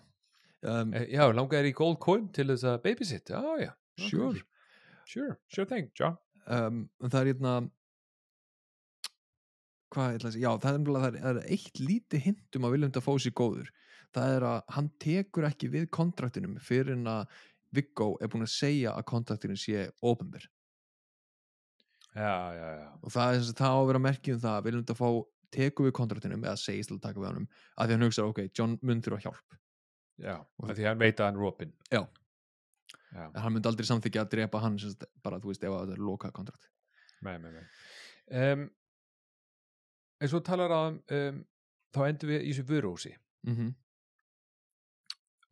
[0.65, 4.41] Um, Eh, já, langaði í gold coin til þess að babysit, já, já Sure.
[5.05, 6.17] sure, sure thing, John.
[6.47, 7.53] Um, það er hérna
[9.95, 13.69] hvað ætla já, það er, það er, eitt lítið hintum að William Dafoe sér góður.
[14.15, 17.39] Það er að hann tekur ekki við kontraktinum fyrir en að
[17.75, 19.87] Viggo er búin að segja að kontraktinum sé
[22.55, 25.23] já, og það er þess að það á að vera merkjum það að William Dafoe
[25.55, 28.43] tekur við kontraktinum eða segist til að taka við honum að því hann hugsa, ok,
[28.57, 29.57] John mun þurfa hjálp
[30.21, 32.01] já af því hann veit að hann opinn Já.
[33.11, 35.75] já, en hann myndi aldrei samþykja að drepa hann sem sagt, bara, þú veist, ef
[35.75, 36.71] að það er lokað kontrakt
[37.25, 37.63] Nei, nei, nei.
[38.35, 38.65] Um,
[40.21, 41.39] og þú talar á um,
[41.95, 43.13] þá endur við í þessu vöruhúsi
[43.47, 43.71] mm -hmm.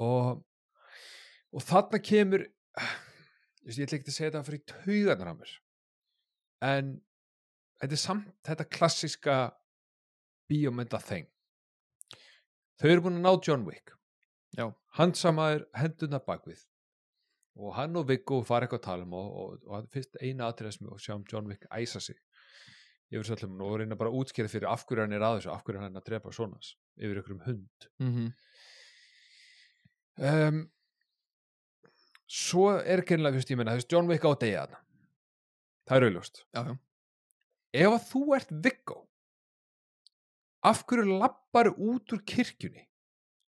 [0.06, 0.44] og,
[1.54, 2.46] og þarna kemur
[3.64, 5.52] ég ætla ekki að segja þetta fyrir taugarnar á mér
[6.64, 6.94] en
[7.82, 9.36] þetta er samt þetta klassiska
[10.54, 11.30] bíómynda þeng
[12.80, 13.94] þau eru búin að ná John Wick.
[14.54, 14.68] Já.
[15.00, 16.62] hann samaður hendurna bakvið
[17.58, 20.76] og hann og Viggo fara eitthvað að tala um og, og, og fyrst eina atriða
[20.76, 22.18] sem við sjáum John Wick æsa sig.
[23.14, 25.66] Yfir sallum og reyna bara að útskýra fyrir af hverju hann er að þessu, af
[25.66, 27.88] hverju hann er að drepa svonas yfir ykkur um hund.
[28.02, 28.30] Mm -hmm.
[30.30, 30.64] um,
[32.28, 34.68] svo er gennilega, fyrst ég menna, veist, John Wick á degja
[35.86, 36.78] það er já,
[37.74, 39.00] ef að þú ert Viggo
[40.64, 42.88] af hverju lappar út úr kirkjunni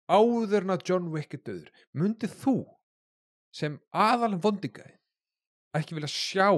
[0.06, 2.56] áður en að John Wick er döður myndið þú
[3.56, 4.94] sem aðalinn vondingaði
[5.76, 6.50] ekki vilja sjá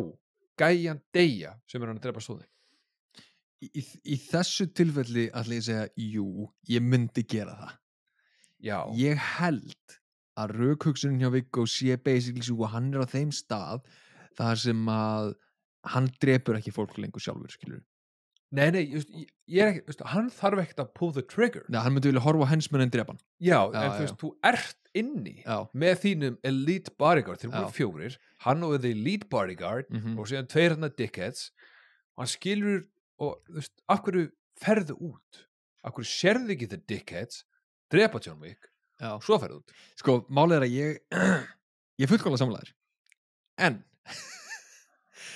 [0.59, 2.49] gæjan deyja sem er hann að drepa stóði
[3.63, 7.75] í, í, þessu tilfelli ætla ég að segja, jú, ég myndi gera það.
[8.69, 9.99] Já, ég held
[10.39, 13.87] að raukhugsunin hjá Viggo sé basically svo að hann er á þeim stað
[14.39, 15.33] þar sem að
[15.95, 17.83] hann drepur ekki fólk lengur sjálfur skilur
[18.57, 21.81] nei nei, just, ég, er ekki just, hann þarf ekkert að pull the trigger Nei,
[21.85, 23.91] hann myndi vilja horfa á hensmenn en drepa hann já, Já, en já.
[23.97, 27.57] þú veist, þú ert inni já, með þínum elite bodyguard þeir Já.
[27.59, 31.51] voru fjórir, hann og the elite bodyguard mm og síðan tveir hann dickheads
[32.17, 32.81] og hann skilur
[33.21, 34.25] og þú veist, af hverju
[34.65, 35.45] ferðu út
[35.85, 37.45] af hverju sérðu ekki the dickheads
[37.93, 39.13] drepa John Wick já.
[39.23, 40.99] svo ferðu út sko, málið er að ég
[42.03, 42.73] ég fullkóla samlæður
[43.59, 43.83] en,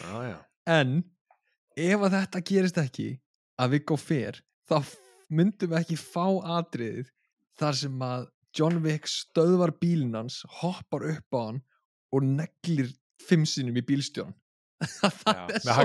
[0.06, 0.38] ah, já.
[0.70, 1.02] en
[1.76, 3.08] ef að þetta gerist ekki
[3.62, 4.76] að Viggo fer þá
[5.32, 6.26] myndum við ekki fá
[6.58, 7.10] atriðið
[7.60, 11.62] þar sem að John Wick stöðvar bílinn hans hoppar upp á hann
[12.12, 12.92] og neglir
[13.22, 14.34] fimm sinnum í bílstjórn
[15.22, 15.76] það svo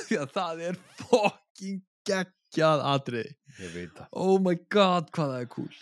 [0.36, 2.84] það er fucking geggjað
[3.96, 4.08] það.
[4.12, 5.74] Oh my god hvað það er cool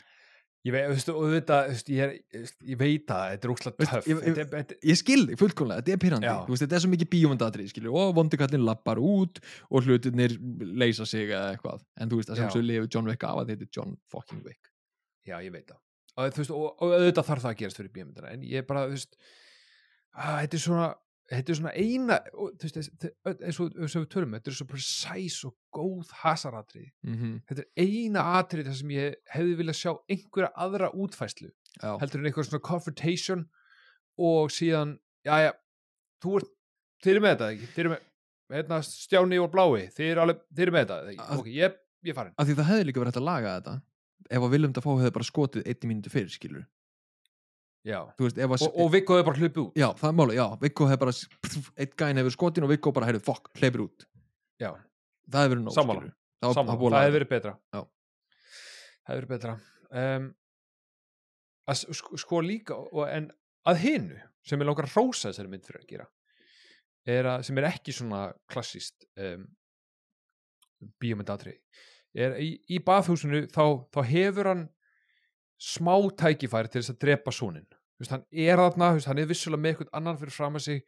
[0.62, 3.52] ég veit, þú veist, og þetta, þú veist, ég, er, ég veit það, þetta er
[3.82, 4.06] Veist, töff.
[4.06, 6.28] ég- ég- Þetta þetta- ég skil þig fullkomlega, þetta er pyrrandi
[6.62, 9.40] þetta er svo mikið bíómyndatrið skilur og vondikallin lappar út
[9.70, 10.36] og hlutirnir
[10.78, 11.82] leysa sig eða eitthvað.
[11.98, 14.70] En þú veist að svo lifið John Wick af að þetta er John fucking Wick.
[15.26, 15.80] Já, ég veit það.
[16.16, 18.90] Og, og, og auðvitað þarf það að gerast fyrir bíómyndina en ég er bara, þú
[18.98, 19.16] veist
[20.14, 20.94] að, þetta er svona
[21.30, 22.18] þetta er svona eina
[22.62, 27.34] eins og við tölum þetta er svo precise og góð hasaratrið mm -hmm.
[27.48, 32.20] þetta er eina atrið þar sem ég hefði viljað sjá einhverja aðra útfæslu já, heldur
[32.20, 33.46] en einhver svona confrontation
[34.18, 35.52] og síðan, já já
[36.22, 36.50] þú ert,
[37.02, 37.70] þið eru með þetta ekki?
[37.72, 38.02] Þið eru með,
[38.52, 41.24] hérna Stjáni og Blái þið eru alveg, þið eru með þetta ekki?
[41.24, 43.80] Að- ok, ég, ég farin af því það hefði líka verið hægt að laga þetta
[44.30, 46.66] ef að Willem Dafoe hefði bara skotið einni mínútu fyrir skilur
[48.46, 49.78] veist, og, og Viggo hefur bara hlupið út.
[49.80, 51.14] Já, það er máli, já, Viggo hefði bara
[51.82, 54.06] eitt gæn hefur skotin og Viggo bara, heyrðu, fuck, hleypir út.
[54.62, 54.70] Já,
[55.26, 56.04] það hefði verið nóg, Sammála.
[56.44, 57.54] það, það, hefur verið betra.
[57.74, 57.82] Já.
[57.82, 59.56] það hefur verið betra.
[60.02, 60.28] Um,
[61.68, 63.30] að, sko, sko líka og, en
[63.68, 66.06] að hinu sem ég langar að rósa þessari mynd fyrir að gera
[67.12, 69.44] er að, sem er ekki svona klassist um,
[71.02, 71.56] bíómyndatri
[72.12, 73.64] er í, í baðhúsinu þá,
[73.94, 74.64] þá hefur hann
[75.62, 77.34] smá tækifæri til þess að drepa
[78.00, 80.80] Vist, hann er þarna, hann er vissulega með eitthvað annan fyrir fram að sig.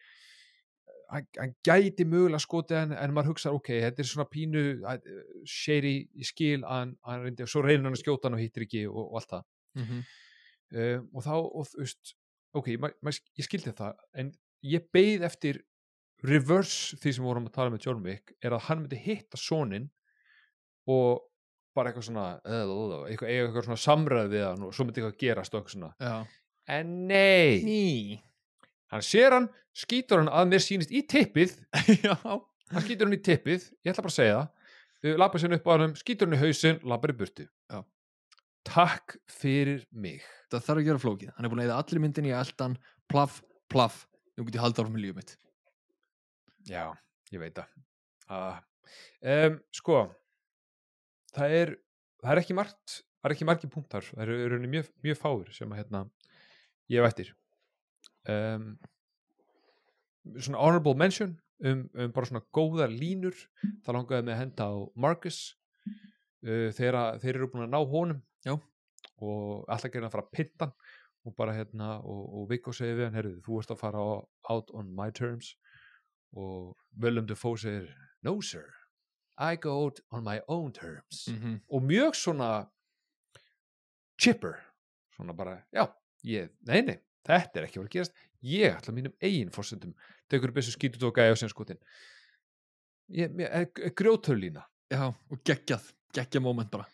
[1.12, 4.62] Hann, hann gæti mögulega skotið en, en maður hugsa ok, þetta er svona pínu
[5.47, 8.64] shady í skil að hann, hann reyndi, svo reynir hann að skjóta hann og hittir
[8.66, 9.45] ekki og, og allt það.
[9.75, 10.01] Mm -hmm.
[10.81, 12.14] um, og þá, og, veist
[12.55, 14.33] ok, ma, ma, ég skildi það en
[14.64, 15.61] ég beið eftir
[16.25, 19.41] reverse því sem við vorum að tala með John Wick er að hann myndi hitta
[19.41, 19.91] sonin
[20.91, 21.25] og
[21.75, 25.55] bara eitthvað svona uh, eitthvað, eitthvað svona samræð við hann og svo myndi eitthvað gerast
[25.55, 25.93] og eitthvað svona.
[25.99, 26.43] Já,
[26.77, 27.85] en nei, ný.
[28.95, 31.57] Hann sér hann skýtur hann að mér sýnist í tippið.
[32.07, 34.51] Já, hann skýtur hann í tippið, ég ætla bara að segja það.
[35.20, 37.49] Lappa sér upp á hann, skýtur hann í hausinn lappar í burtu.
[37.72, 37.83] Já.
[38.64, 40.22] takk fyrir mig.
[40.49, 41.33] Það þarf að gera flókið.
[41.37, 42.79] Hann er búin að eða allir myndin í eldan.
[43.12, 44.07] Plaff, plaff,
[44.39, 45.35] nú get ég halda áfram með lífið mitt.
[46.70, 46.85] Já,
[47.35, 48.62] ég veit það.
[49.25, 49.99] Um, sko,
[51.37, 51.72] það er,
[52.22, 55.20] það er ekki margt, það er ekki margir punktar, það eru er rauninni mjög, mjög
[55.20, 56.05] fáir sem að hérna,
[56.93, 57.32] ég hef eftir.
[58.28, 58.68] Um,
[60.41, 63.37] svona honorable mention um, um bara svona góðar línur,
[63.85, 64.74] það langaði með að henda á
[65.05, 65.39] Marcus
[65.87, 68.55] uh, þegar að- þeir eru búin að ná honum Já.
[69.20, 70.70] og alltaf gerði að fara að pitta
[71.24, 74.09] og bara hérna, og, og Viggo segi við hann, herrðu, þú ert að fara á,
[74.53, 75.55] out on my terms
[76.37, 77.87] og Willem Dafoe segir
[78.26, 78.66] no sir,
[79.39, 81.28] I go out on my own terms.
[81.28, 81.61] Mm -hmm.
[81.68, 82.70] og mjög svona
[84.18, 84.55] chipper.
[85.16, 85.87] Svona bara, já,
[86.24, 89.95] ég, nei nei þetta er ekki að vera að gerast, ég ætla mínum eigin fórsendum,
[90.28, 91.80] tekur upp þessu skítu tóka og sem skotin.
[93.14, 96.89] Ég, ég, grjótörlína já, og geggjað, geggjað moment bara.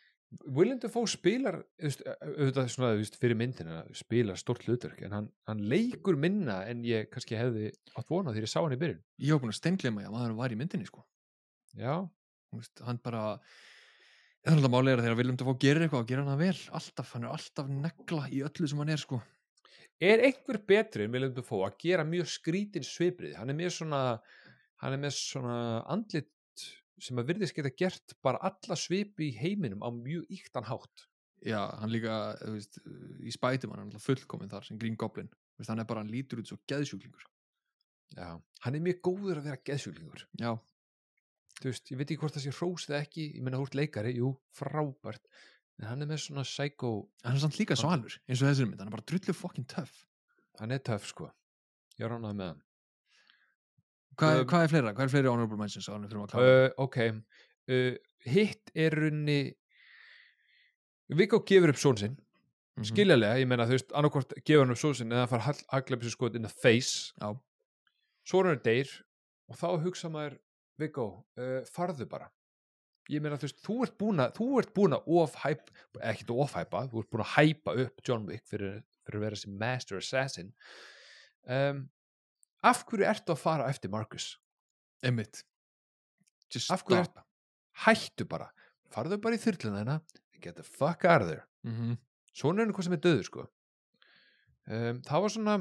[0.47, 6.15] Willem Dafoe spilar auðvitað svona veist, fyrir myndina spilar stort hlutverk en hann, hann leikur
[6.15, 9.01] minna en ég kannski hefði átt vonað þegar ég sá hann í byrjun.
[9.19, 11.03] Ég var búin að steinglema að maður var í myndinni sko.
[11.75, 12.07] Já,
[12.59, 13.25] veist, hann bara
[14.41, 16.63] það er alltaf málega þegar Willem Dafoe gerir eitthvað og gerir hann það vel.
[16.81, 19.21] Alltaf, hann er alltaf negla í öllu sem hann er sko.
[20.01, 23.37] Er einhver betri en Willem Dafoe að gera mjög skrítin sviprið?
[23.39, 24.03] Hann er með svona
[24.81, 25.59] hann er með svona
[25.93, 26.31] andlit
[27.01, 31.07] sem að virðist geta gert bara alla svipi í heiminum á mjög íktan hátt.
[31.41, 32.81] Já, hann líka, þú veist,
[33.25, 35.31] í spætum hann er alltaf fullkomin þar sem Green Goblin.
[35.57, 37.29] Veist, hann er bara, hann lítur út svo geðsjúklingur.
[38.17, 38.41] Já.
[38.65, 40.25] hann er mjög góður að vera geðsjúklingur.
[40.41, 40.51] Já,
[41.61, 44.15] þú veist, ég veit ekki hvort það sé hrós eða ekki, ég meina húrt leikari,
[44.17, 45.27] jú, frábært
[45.81, 46.91] en hann er með svona psycho
[47.25, 50.07] hann er samt líka svalur eins og þessir mynd, hann er bara drullu fucking töff.
[50.61, 51.31] Hann er töff sko.
[51.99, 52.63] Ég er ánað með hann.
[54.21, 56.99] Hvað, Um, hvað er fleira, hvað er fleiri honorable mentions uh, ok.
[57.71, 57.95] Uh,
[58.27, 59.39] hitt er runni
[61.11, 62.19] Viggo gefur upp són sinn
[62.81, 62.87] Mhm.
[62.87, 66.13] skiljalega, ég meina þú veist annarkvort gefur hann upp són sinn eða hann fara hagleipis
[66.15, 67.13] skot in the face.
[67.21, 67.35] Já.
[68.25, 68.89] svo er hann deyr
[69.49, 70.39] og þá hugsa maður
[70.81, 71.07] Viggo,
[71.41, 72.31] uh, farðu bara.
[73.11, 75.75] Ég meina þú veist, þú ert búin að þú ert búin að ofhæpa,
[76.13, 79.55] ekkert ofhæpa þú ert búin að hæpa upp John Wick fyrir, fyrir að vera þessi
[79.63, 80.53] master assassin.
[81.51, 81.85] Um,
[82.63, 84.35] af hverju ertu að fara eftir Marcus?
[86.53, 87.19] just af hverju stop.
[87.19, 88.51] ert hættu bara,
[88.93, 90.01] farðu bara í þyrluna þeina
[90.41, 91.47] get the fuck out of there.
[91.65, 91.99] Mhm.
[92.33, 93.47] svona er einhver sem er döður sko.
[94.71, 95.55] Um, það var svona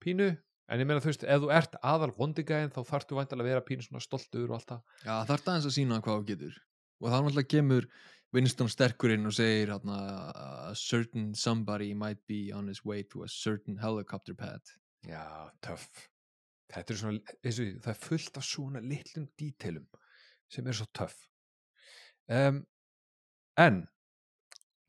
[0.00, 0.28] pínu
[0.70, 3.66] en ég meina þú veist, ef þú ert aðal vondigæðin þá þarftu væntalega að vera
[3.66, 4.82] pínu svona stoltur og allt það.
[5.02, 6.60] Já, er aðeins að sína hvað þú getur.
[7.00, 7.88] Og þá náttúrulega kemur
[8.30, 9.98] Winston sterkur inn og segir hana,
[10.70, 14.62] a certain somebody might be on his way to a certain helicopter pad.
[15.06, 15.88] Já, töff.
[16.70, 19.88] Þetta er svona, því, það er fullt af svona litlum dítelum
[20.50, 21.16] sem er svo töff.
[22.30, 22.62] Um,
[23.58, 23.82] en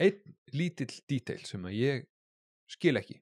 [0.01, 2.07] einn lítill dítel sem að ég
[2.69, 3.17] skil ekki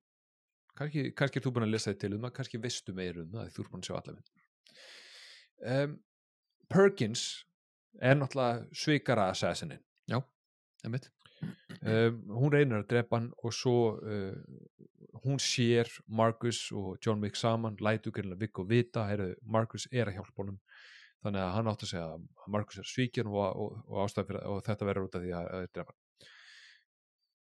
[0.80, 3.30] kannski, kannski er þú búin að lesa þið til um það kannski veistu meir um
[3.36, 4.34] það þú er búin að sjá allaveg
[5.76, 5.96] um,
[6.70, 7.28] Perkins
[7.98, 9.82] er náttúrulega svikara assassinin.
[10.86, 11.10] Einmitt.
[11.80, 13.74] Um, hún reynir að drepa hann og svo
[14.04, 14.36] uh,
[15.24, 20.20] hún sér Marcus og John Wick saman lætu greinlega Viggo vita heyrðu, Marcus er að
[20.20, 20.60] hjálpa honum.
[21.24, 24.88] Þannig að hann átt að segja að Marcus er svíkjan og, og, og, og þetta
[24.88, 26.30] verður út af því að, að drepa hann.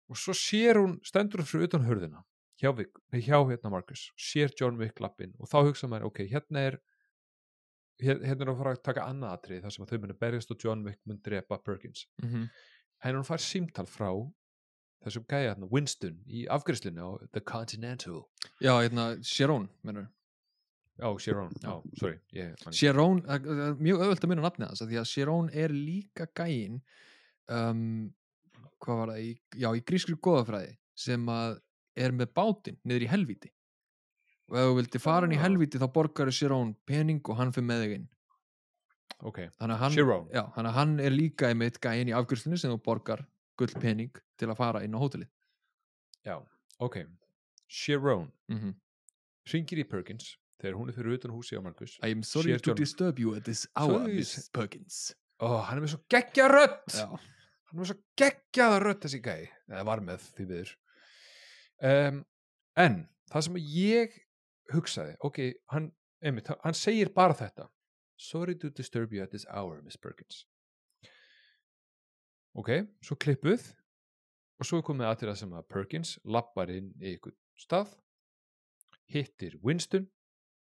[0.09, 2.25] Og svo sér hún stendur fyrir utan hurðina
[2.61, 2.71] hjá,
[3.13, 6.79] hjá hérna Marcus sér John Wick lappin og þá hugsa maður ok, hérna er
[8.03, 10.51] hér- hérna er að fara að taka annað atrið þar sem að þau muni berjast
[10.55, 12.49] og John Wick mun drepa Perkins mm -hmm.
[13.05, 14.11] en hún fær símtal frá
[15.05, 18.23] þessum gæja hérna, Winston í afgriðslinu á The Continental
[18.61, 20.09] Já, hérna, Sharon mennur.
[21.01, 21.69] á Sharon, Já.
[21.71, 22.19] já, sorry
[22.65, 26.27] man, Sharon, er mjög öðvöld að minna nafnið hans af því að Sharon er líka
[26.35, 26.81] gæin
[27.49, 28.13] um,
[28.83, 31.61] hvað var það í, já, í grískri góðafræði sem að
[31.99, 33.51] er með bátinn niður í helvíti.
[34.49, 35.45] Og ef þú vildi fara inn í Ah.
[35.45, 38.09] helvíti þá borgar Sharon pening og hann fyrir með þig inn.
[39.27, 39.93] Ok, þannig að hann,
[40.33, 43.25] já, þannig að hann er líka einmitt gæin í afgjörslunni sem þú borgar
[43.59, 45.29] gull pening til að fara inn á hótelið.
[46.25, 46.37] Já,
[46.79, 47.03] ok.
[47.69, 48.75] Sharon, mm -hmm.
[49.53, 52.61] ringir í Perkins þegar hún er fyrir utan húsi á Marcus I am sorry Sér
[52.63, 54.49] to disturb you at this hour, Sorry, Miss.
[54.49, 55.15] Perkins.
[55.41, 56.89] Ó, hann er með svo geggja rödd.
[56.95, 59.49] Já, hann er með svo geggjaða rödd þessi gæi.
[59.69, 60.77] Eða var með því viður
[61.83, 62.23] um,
[62.77, 62.99] en
[63.33, 64.17] það sem ég
[64.73, 65.39] hugsaði, ok,
[65.73, 65.91] hann
[66.25, 67.69] einmitt, hann segir bara þetta.
[68.19, 70.45] Sorry to disturb you at this hour Miss Perkins.
[72.59, 72.71] Ok,
[73.05, 73.63] svo klippuð
[74.59, 77.93] og svo komið að til það sem að Perkins lappar inn í ykkur stað
[79.13, 80.09] hittir Winston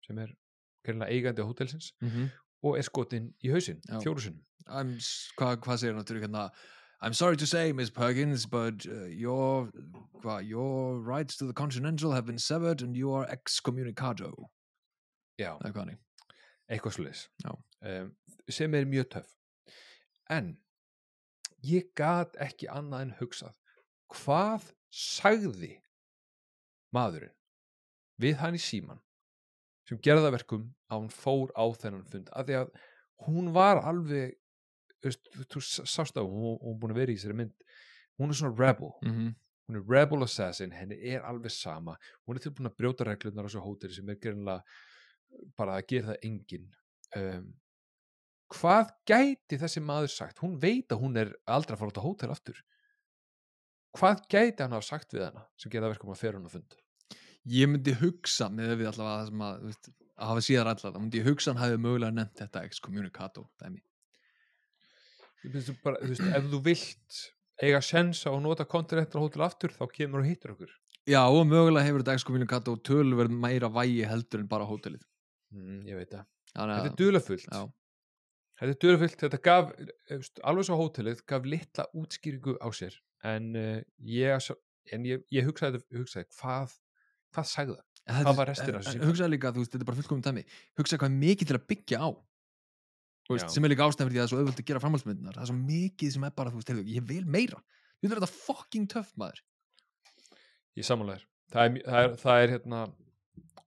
[0.06, 0.30] sem er
[0.86, 2.30] greinlega eigandi á hótelsins mm
[2.60, 3.94] og er skotinn í hausinn Já.
[4.04, 4.42] fjóru sinnum.
[4.68, 6.42] I'm, s- hvað, hvað segir hann aftur hérna
[7.02, 9.70] I'm sorry to say, Miss Perkins, but uh, your,
[10.42, 14.32] your rights to the Continental have been severed and you are excommunicado.
[15.40, 15.98] já, Það er hann
[16.70, 17.54] eitthvað sluðis Já.
[17.82, 18.10] um,
[18.52, 19.30] sem er mjög töff.
[20.28, 20.58] En
[21.64, 23.54] ég gat ekki annað en hugsað
[24.12, 25.72] hvað sagði
[26.94, 27.32] maðurinn
[28.20, 29.00] við hann í síman
[29.88, 32.28] sem gerði það verkum að hún fór á þennan fund?
[32.36, 32.70] Af því að
[33.26, 34.36] hún var alveg
[35.00, 37.68] þú, sást á hún, hún er búin að vera í þessari mynd.
[38.20, 38.92] Hún er svona rebel.
[39.04, 39.34] Mm -hmm.
[39.68, 41.96] hún er rebel assassin, henni er alveg sama.
[42.26, 44.62] Hún er tilbúin að brjóta reglunar á þessu hóteli sem er greinlega
[45.56, 46.70] bara að gera það engin
[47.16, 47.54] um,
[48.50, 50.42] hvað gæti þessi maður sagt?
[50.42, 52.60] Hún veit að hún er aldrei að fara út á hótel aftur.
[53.96, 56.76] Hvað gæti hann hafa sagt við hana sem gera verkum að fer hún að fund?
[57.50, 61.30] Ég myndi hugsa með við allavega það sem að, að hafa síðar allavega, myndi ég
[61.30, 63.82] hugsa hann hafi mögulega nefnt þetta excommunicado dæmi.
[65.84, 67.20] Bara, þú veist, ef þú vilt
[67.62, 70.70] eiga sens á að nota kontinental hótel aftur þá kemur og hittur okkur
[71.08, 75.00] Já, og mögulega hefur þetta excommunicado tölverð meira vægi heldur en bara hótelið.
[75.52, 77.62] mm, ég veit það, þetta er dulafullt já,
[78.60, 79.70] Þetta er dörfullt, þetta gaf
[80.12, 82.92] eh, alveg svo hótelið, gaf litla útskýringu á sér
[83.24, 84.50] en, uh, ég,
[84.92, 86.74] en ég, ég hugsaði, hugsaði hvað,
[87.32, 87.86] hvað sagði það?
[88.10, 89.08] Hvað var restin af en- þessu en símtali?
[89.10, 90.44] Hugsaðu líka, þú veist, þetta er bara fullkomum dæmi.
[90.76, 92.08] Hugsaðu hvað mikið til að byggja á.
[93.30, 95.36] Veist, sem er líka ástæðan fyrir því að það er svo auðvöld að gera framhaldsmyndinar.
[95.36, 97.60] Það er svo mikið sem er bara, þú veist, heyrðu, ég vil meira.
[98.00, 99.42] Þú veist, þetta fucking töff maður.
[100.78, 101.26] Ég samanlegar.
[101.50, 102.80] Það er, það er, það er hérna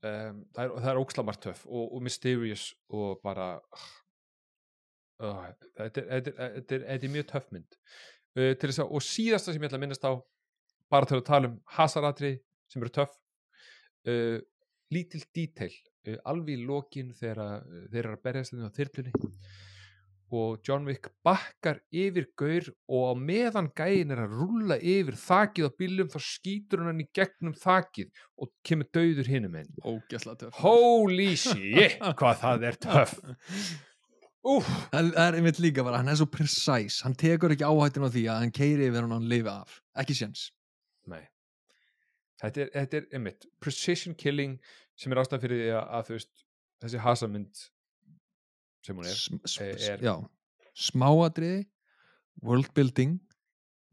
[0.04, 3.92] um, það er, það er ókslamart töff og, og mysterious og bara ah,
[5.24, 8.82] Ó, þetta, er, þetta, er, þetta, er, þetta er mjög töff mynd uh, til þess
[8.84, 10.14] að, og síðasta sem ég ætla að minnast á
[10.92, 12.34] bara til að tala um hasaratri
[12.72, 13.14] sem eru töff
[14.10, 14.40] uh,
[14.94, 15.93] lítil detail uh,
[16.26, 19.14] alveg í lokin þegar uh, þeir eru að berjast þeim á þyrlunni
[20.34, 25.68] og John Wick bakkar yfir gaur og á meðan gæin er að rúlla yfir þakið
[25.70, 30.58] á bílum þá skýtur hann í gegnum þakið og kemur dauður hinum einn ógæsla töff.
[30.64, 33.14] Holy shit hvað það er töff.
[34.44, 38.12] Úf, Það er einmitt líka bara, hann er svo precise hann tekur ekki áhættin á
[38.12, 40.50] því að hann keiri yfir hann og hann lifi af, ekki séns.
[41.08, 41.22] Nei
[42.44, 44.58] Þetta er, þetta er einmitt precision killing
[45.00, 46.44] sem er ástæð fyrir því að, að veist
[46.84, 47.62] þessi hasamynd
[48.84, 50.16] sem hún er s- er- s- er- já,
[50.76, 51.62] smáatriði
[52.44, 53.20] world building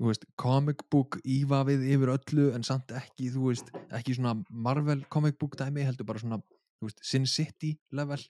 [0.00, 5.04] þú veist, comic book ívafið yfir öllu en samt ekki þú veist, ekki svona Marvel
[5.12, 6.40] comic book dæmi, heldur bara svona
[6.80, 8.22] þú veist, Sin City level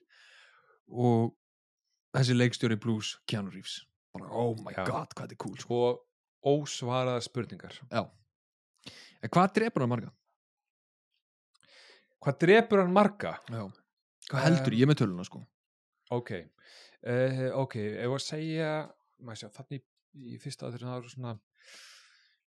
[0.91, 1.31] og
[2.13, 3.79] þessi leikstjóri blues Keanu Reeves
[4.13, 4.83] bara oh my Já.
[4.85, 5.63] god, hvað þetta er cool sko.
[5.63, 8.03] sko ósvaraða spurningar já,
[9.21, 10.11] en hvað drepur hann marga?
[12.21, 13.35] Hvað drepur hann marga?
[13.49, 13.63] Já.
[14.29, 15.45] hvað heldur, ég með töluna sko
[16.11, 16.33] Ok,
[17.07, 18.71] uh, ok, ef að segja
[19.23, 21.33] maður sjá, þannig í fyrsta aðrið það eru svona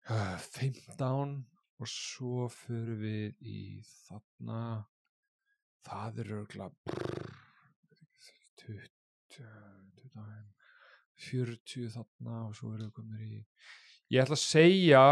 [0.09, 1.35] uh, 15
[1.81, 3.61] og svo fyrir við í
[4.07, 4.61] þarna
[5.87, 6.97] það er örgulega
[8.61, 8.89] 20,
[9.37, 10.49] 25
[11.21, 13.43] 40 þarna og svo eru við komið í
[14.15, 15.05] ég ætla að segja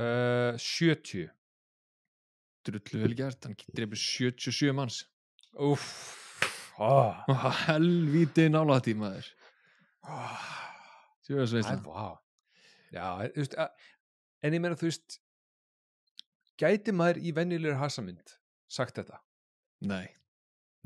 [0.00, 1.28] uh, 70
[2.66, 5.02] drullu vel gert, hann drepur 77 manns
[5.60, 5.86] Úff
[6.80, 7.16] oh,
[7.66, 9.28] helvíti nála tímaður
[10.08, 10.46] oh.
[11.26, 12.06] Sjöfis veist Æ, vá.
[12.90, 13.90] Já, þú veist, að,
[14.42, 15.20] en ég meina, þú veist,
[16.58, 18.34] gæti maður í venjulegur hasamynd
[18.70, 19.20] sagt þetta?
[19.86, 20.08] Nei,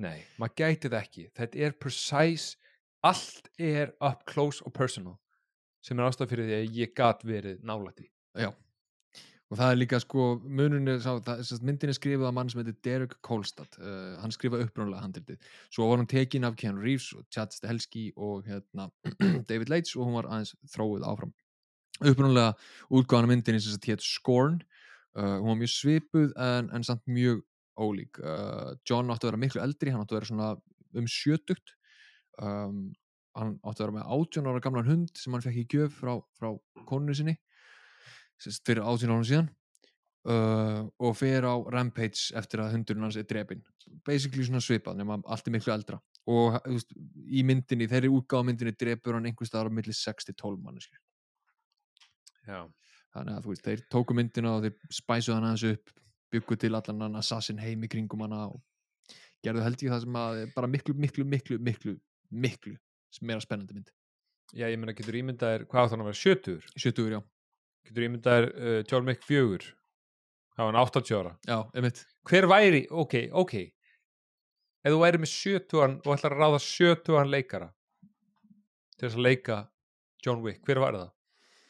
[0.00, 1.24] Nei, maður gæti það ekki.
[1.38, 2.58] Þetta er precise,
[3.06, 5.16] allt er up close og personal
[5.84, 8.08] sem er ástæð fyrir því að ég gat verið nálætti.
[8.34, 8.50] já
[9.54, 12.58] og það er líka sko, munurinn er sá, það, myndin er skrifuð af mann sem
[12.58, 13.76] heitir Derek Kolstad.
[13.78, 15.52] Uh, hann skrifaði upprunalega handritið.
[15.70, 18.88] Svo var hann tekin af Keanu Reeves og Chad Stahelski og hérna
[19.50, 21.30] David Leitch og hún var aðeins þróið áfram.
[22.00, 22.56] Upprunalega
[22.90, 24.58] útgáðan af myndinni sem hétt Scorn.
[25.14, 27.46] Uh, hún var mjög svipuð en, en samt mjög
[27.78, 28.18] ólík.
[28.18, 30.52] Uh, John átti að vera miklu eldri, hann átti að vera svona
[30.98, 31.76] um sjötugt.
[32.42, 32.88] Um,
[33.38, 36.16] hann átti að vera með 18 ára gamlan hund sem hann fekk í gjöf frá,
[36.34, 36.56] frá
[36.90, 37.38] konunni sinni
[38.44, 39.48] sérst fyrir 18 ára síðan
[40.30, 43.64] uh, og fer á Rampage eftir að hundurinn hans er drepinn.
[44.06, 46.00] Basically svona svipað nema allt er miklu eldra.
[46.30, 46.94] Og veist,
[47.28, 51.00] í myndinni, þeirri útgáða myndinni drepur hann einhvers staðar á milli 6-12 manneskir
[52.48, 52.62] Já.
[53.12, 55.92] þannig að veist, þeir tóku myndina og þeir spæsuð hann aðeins upp
[56.32, 58.62] byggu til allan hann assassin heim í kringum hana og
[59.44, 61.94] gerðu held ég það sem að bara miklu, miklu, miklu, miklu
[62.34, 62.76] miklu
[63.22, 63.92] meira spennandi mynd.
[64.54, 66.64] Já, ég meina, getur ímyndaðir, hvað átt hann að vera 70?
[66.74, 67.20] 70 já,
[67.88, 69.70] Getur ímyndaðir uh, John Wick 4?
[70.54, 71.32] Það var hann 80 ára.
[71.48, 72.04] já, einmitt.
[72.30, 73.54] Hver væri, ok, ok.
[74.84, 77.70] Ef þú væri með sjötugan og ætlar að ráða sjötugan leikara
[78.94, 79.56] til þess að leika
[80.24, 81.10] John Wick, hver var það?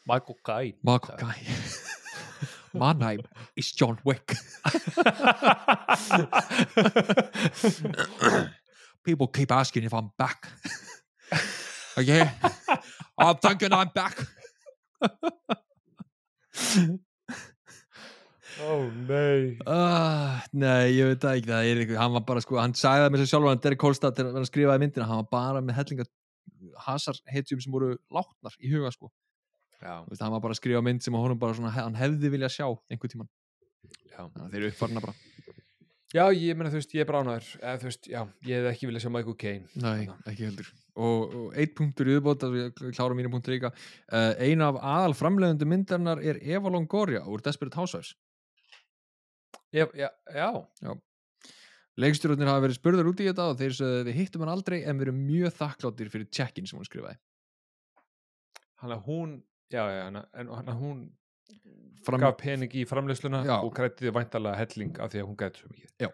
[0.05, 0.77] Michael Caine.
[0.85, 1.39] Mark Guy
[2.75, 3.23] My name
[3.55, 4.35] is John Wick.
[9.03, 10.47] People keep asking if I'm back.
[11.97, 12.29] Okay
[13.17, 14.17] I'm thinking I'm back
[18.55, 19.57] Ó nei.
[19.67, 23.03] Uh, Nei, ég veit það ekki það er eitthvað, hann var bara sko, hann sagði
[23.03, 25.79] það með sér sjálfur hann Derek Kolstad þegar hann skrifaði myndina hann var bara með
[25.81, 26.05] hellinga
[26.85, 29.11] hasar hetjum sem voru látnar í huga sko.
[29.81, 32.67] Veist, hann var bara að skrifa mynd sem honum bara svona, hann hefði vilja sjá
[32.89, 33.29] einhvern tíman
[34.07, 34.21] já.
[34.23, 35.15] Þannig að þeir eru uppfarna bara
[36.15, 38.89] já, ég meina þú veist, ég er bránaður eða þú veist, já, ég hef ekki
[38.89, 39.71] viljað sjá Michael Caine.
[39.83, 40.69] Nei, ekki heldur.
[40.95, 43.73] Og, og eitt punktur í viðbót að við klára mínu punktur líka.
[44.07, 48.15] Uh, eina af aðal framleiðundu myndarinnar er Eva Longoria úr Desperate Housewives.
[49.75, 50.91] Ég, já, já,
[51.99, 54.99] leikstjórnir hafa verið spurður út í þetta og þeir sögðu við hittum hann aldrei en
[54.99, 57.19] við erum mjög þakkláttir fyrir check-in sem hún skrifaði.
[58.83, 59.35] Hann að hún
[59.71, 61.05] já, já, en, en hann að hún
[62.05, 63.55] Fram, gaf pening í framleysluna Já.
[63.57, 66.09] og grætti þið væntalega helling af því að hún gæti svo mikið Já.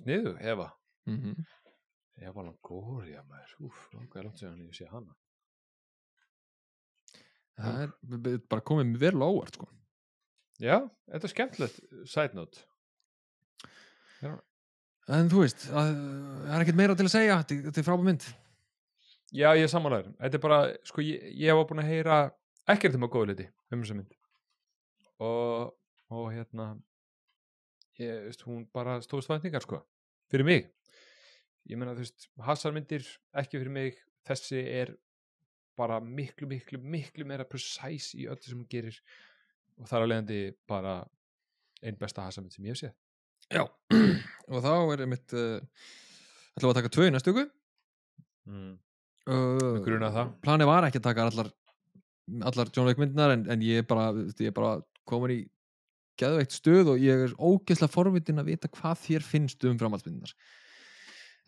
[0.00, 0.70] Sniðu, Eva
[1.08, 1.40] mm
[2.20, 5.14] Eva Longoria, maður, úf, hvað er langt séðan ég sé hana
[7.60, 9.68] það er bara komið mér vel á óvart sko.
[10.60, 10.76] Já,
[11.08, 12.66] þetta er skemmtilegt side note
[15.10, 18.28] en þú veist, að, það er ekkert meira til að segja þetta er frábæð mynd
[19.30, 20.14] Já, ég er samanlegaður.
[20.18, 20.56] Þetta er bara,
[20.88, 22.14] sko, ég, ég var búin að heyra
[22.68, 24.16] ekkert um að góða liti um þessa mynd.
[25.20, 25.72] Og,
[26.16, 26.70] og hérna,
[28.00, 29.82] ég, veist, hún bara stóðst væntingar, sko,
[30.32, 30.70] fyrir mig.
[31.68, 33.04] ég meina þú veist hasarmyndir
[33.36, 34.94] ekki fyrir mig þessi er
[35.78, 38.96] bara miklu, miklu, miklu meira precise í öllu sem hún gerir
[39.80, 40.94] og þar að leiðandi bara
[41.84, 42.96] einn besta hasarmynd sem ég hef séð
[43.50, 43.64] Já,
[44.52, 45.58] og þá er einmitt uh,
[46.54, 47.48] ætlum við að taka tvö í næstu ykkur
[48.50, 48.74] mm.
[49.26, 50.34] uh, Mig grunaði það.
[50.44, 51.50] Planið var ekki að taka allar
[52.46, 54.78] allar John Wick myndinar en, en ég er bara, er bara
[55.08, 55.40] komin í
[56.20, 60.34] geðveikt stöð og ég er ógeðslega forvitin að vita hvað þér finnst um framhaldsmyndinar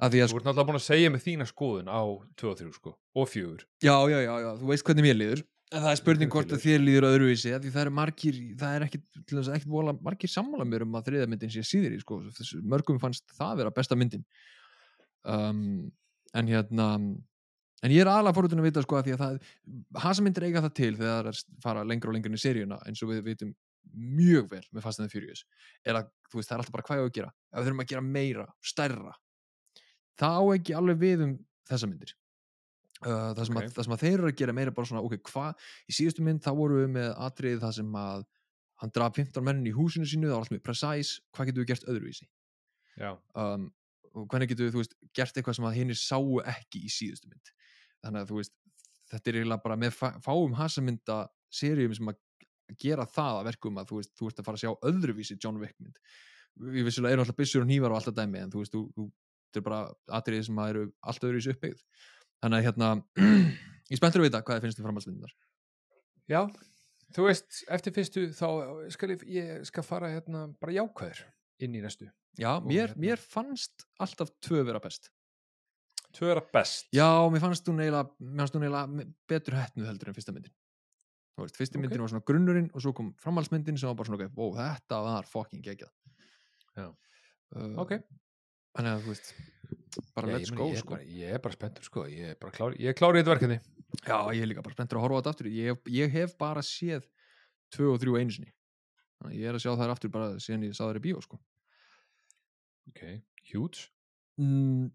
[0.03, 2.03] Þú ert náttúrulega búin að segja með þína skoðun á
[2.41, 5.43] 2 og 3 sko, og 4 Já, já, já, já, þú veist hvernig mér líður.
[5.73, 9.69] En það er spurning hvort að þér líður öðruvísi Því það eru margir, það er
[9.71, 12.19] vola margir sammála mér um að þriða myndin sé síðri sko.
[12.35, 14.25] Þessu, Mörgum fannst það vera besta myndin.
[15.23, 15.93] Um,
[16.33, 16.87] En hérna
[17.83, 20.75] En ég er aðalega fórhundin að vita sko að því að það Hasamyndir eiga það
[20.79, 23.55] til þegar það er að fara lengra og inn í seríuna eins og við vitum
[23.93, 25.43] mjög vel með Fast and the Furious
[25.85, 27.33] er að þú veist það er alltaf bara hvað ég á að gera.
[27.51, 29.15] Ef við þurfum að gera meira, stærra
[30.23, 31.33] það á ekki alveg við um
[31.71, 32.15] þessa myndir.
[33.03, 33.65] Uh, það, sem Ok.
[33.65, 36.23] að, það sem að þeir eru að gera meira bara svona, ok, hvað í síðustu
[36.23, 38.21] mynd þá voru við með atriðið það sem að
[38.83, 41.71] hann draf 15 mennin í húsinu sínu það var alltaf mjög precise, hvað getum við
[41.73, 42.29] gert öðruvísi?
[43.35, 43.67] Um,
[44.13, 47.31] og hvernig getum við, þú veist, gert eitthvað sem að hinnir sáu ekki í síðustu
[47.33, 47.53] mynd
[48.03, 48.55] þannig að þú veist,
[49.13, 51.17] þetta er eiginlega bara með fá- fáum hasamynda
[51.53, 52.21] seríum sem að
[52.81, 55.59] gera það að verkum að þú veist, þú ert að fara að sjá öðruvísi John
[55.61, 55.99] Wick mynd.
[56.73, 59.07] Við vissulega erum alltaf byssur og nývar og alltaf dæmi en þú veist, þú, þú,
[59.49, 59.81] þetta er bara
[60.21, 61.83] atriðið sem að eru allt öðruvísi uppbyggð.
[62.43, 62.91] Þannig að hérna,
[63.93, 65.35] ég spenntur að vita hvað finnst um framhaldsmyndar
[66.31, 66.41] Já,
[67.13, 68.47] þú veist, eftir fyrstu þá
[68.95, 71.25] skal ég, ég skal fara hérna bara jákvæður
[71.63, 72.09] inn í næstu.
[72.41, 75.11] já, mér, hérna- mér fannst alltaf tvö vera best
[76.13, 76.89] Tvö er að best.
[76.93, 80.53] Já, mér fannst hún eiginlega, betur hettnuð heldur en fyrsta myndin.
[81.33, 81.83] Þú veist, fyrsta Ok.
[81.87, 85.25] myndin var svona grunnurinn og svo kom framhaldsmyndin sem var bara svona, wow, þetta var
[85.31, 85.93] fucking geggjað.
[86.77, 86.91] Já.
[87.57, 87.97] Uh, Ok.
[88.77, 89.33] Þannig að, þú veist,
[90.17, 90.95] bara Já, let's meina, go, ég er sko.
[90.95, 92.05] Bara, ég er bara spenntur, sko.
[92.09, 93.59] Ég er bara klár, ég er klár í þetta verkefni.
[94.07, 95.49] Já, ég er líka bara spenntur að horfa þetta aftur.
[95.53, 97.05] Ég, ég hef bara séð
[97.73, 98.53] tvö og þrjú einu sinni.
[99.21, 101.21] Þannig að ég er að sjá þær aftur bara síðan ég sá þær í bíó,
[101.25, 101.41] sko.
[102.89, 103.03] Ok,
[103.53, 103.89] huge.
[104.41, 104.91] Mm,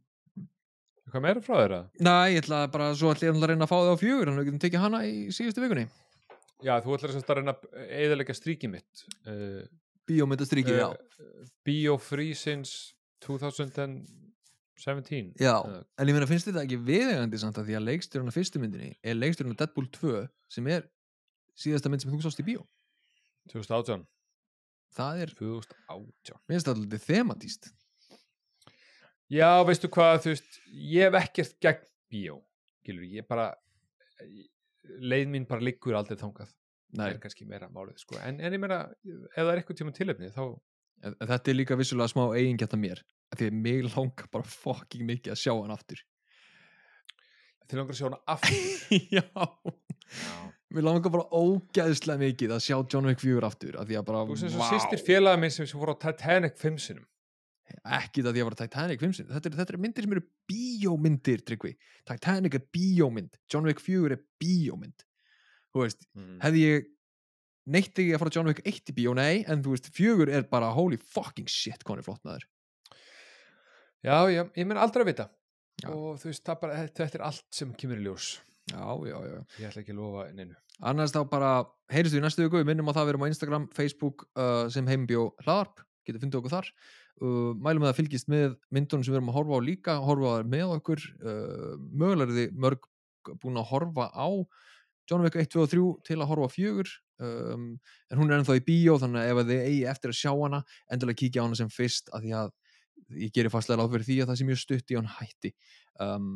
[1.07, 1.79] Hvað meira frá þeirra?
[2.03, 4.39] Næ, ég ætla bara, svo ætla ég að reyna að fá það á fjögur, að
[4.41, 5.85] við getum tekið hana í síðustu vikunni.
[6.65, 9.03] Já, þú sagt að reyna að eðalega stríkið mitt.
[9.23, 9.63] Uh,
[10.07, 10.87] Bíómyndastrykið, já.
[11.67, 12.93] Bio Free since
[13.23, 14.03] 2017.
[14.77, 18.35] Já, Uh, en ég meina finnst þetta ekki viðegandi samt að því að leikstjórn af
[18.37, 20.19] fyrstu myndinni er leikstjórn af Deadpool 2
[20.53, 20.85] sem er
[21.57, 22.61] síðasta mynd sem þú sást í bíó
[23.49, 24.05] 2018.
[24.93, 26.37] það er, 2018.
[26.45, 27.73] mér finnst
[29.33, 31.83] Já, veistu hvað, þú veist, ég hef ekkert gegn
[32.13, 32.37] bíó,
[32.87, 33.49] Gilur, ég bara,
[35.03, 36.53] leið mín bara liggur aldrei þangað.
[36.95, 38.15] Það er kannski meira málið, sko.
[38.23, 40.43] En, en ég meina, ef það er eitthvað tíma tilefni, þá,
[41.03, 43.03] en en þetta er líka vissulega smá eigingjarn af mér
[43.37, 45.99] því að mig langar bara fucking mikið að sjá hann aftur
[47.67, 48.55] til langar að sjá hana aftur.
[49.17, 50.37] Já, Já.
[50.71, 54.23] mér langar bara ógæðslega mikið að sjá John Wick 4 aftur af því að bara,
[54.29, 54.69] Þú sem svo vá.
[54.71, 57.03] sýstir félaga minn sem sem fór á Titanic 5 sinum.
[57.85, 59.33] Ekki það því að vera Titanic 5 sinni.
[59.33, 61.73] þetta, er- þetta er myndir sem eru bíómyndir Tryggvi,
[62.07, 65.03] Titanic er bíómynd John Wick 4 er bíómynd
[65.75, 66.39] þú veist, Mm.
[66.41, 66.85] hefði ég
[67.67, 70.43] neitt ekki að fara John Wick 1 í bíó, nei en þú veist, fjögur er
[70.43, 72.45] bara holy fucking shit hvað hann er flott maður
[74.05, 75.25] Já, já, ég menn aldrei að vita.
[75.83, 75.89] Já.
[75.91, 78.37] Og þú veist, það bara, þetta er allt sem kemur í ljós.
[78.71, 80.55] já, já, já Ég ætla ekki að lofa neinu.
[80.83, 81.51] annars þá bara,
[81.91, 84.25] heyrðist við í næstu viku við minnum á það að við erum á Instagram, Facebook
[84.37, 86.71] uh, sem heimbjó hlaðarp, getur fundið okkur þar
[87.21, 90.33] uh, mælum með að fylgist með myndunum sem við erum að horfa á líka, horfa
[90.37, 91.03] á með okkur.
[91.21, 92.87] Uh, mögulega er þið mörg
[93.41, 94.27] búin að horfa á
[95.07, 96.93] John Wick 1, 2 og 3 til að horfa á fjögur.
[97.17, 97.67] Um,
[98.11, 100.31] en hún er ennþá í bíó þannig að ef að þið eigi eftir að sjá
[100.35, 100.61] hana
[100.93, 102.51] endilega kíkja á hana sem fyrst af því að
[103.23, 105.53] ég gerir fastlega ráð fyrir því að það sé mjög stutt í hann hætti.
[106.03, 106.27] Um,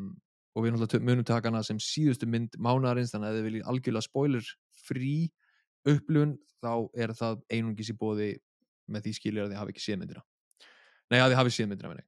[0.55, 3.69] og við náttúrulega munum taka hana sem síðustu mynd mánaðarins þannig að ef þið viljið
[3.71, 4.51] algjörlega spoiler
[4.81, 5.15] frí
[5.91, 8.33] upplun þá er það einungis í bóði
[8.91, 10.25] með því skilir að þið hafi ekki séð myndina
[11.11, 12.05] nei að þið hafi séð myndina meni.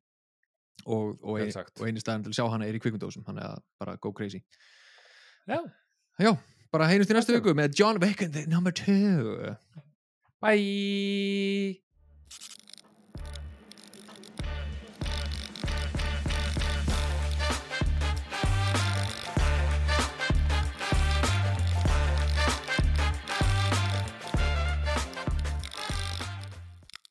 [0.85, 1.75] og, og, ein, sagt.
[1.79, 4.41] og eini staðan til að sjá hana er í kvikmyndósum þannig að bara go crazy
[5.47, 5.59] Já.
[6.19, 6.31] já,
[6.71, 9.55] bara heyrjumst í næstu viku með John and the number two
[10.43, 11.79] Bye!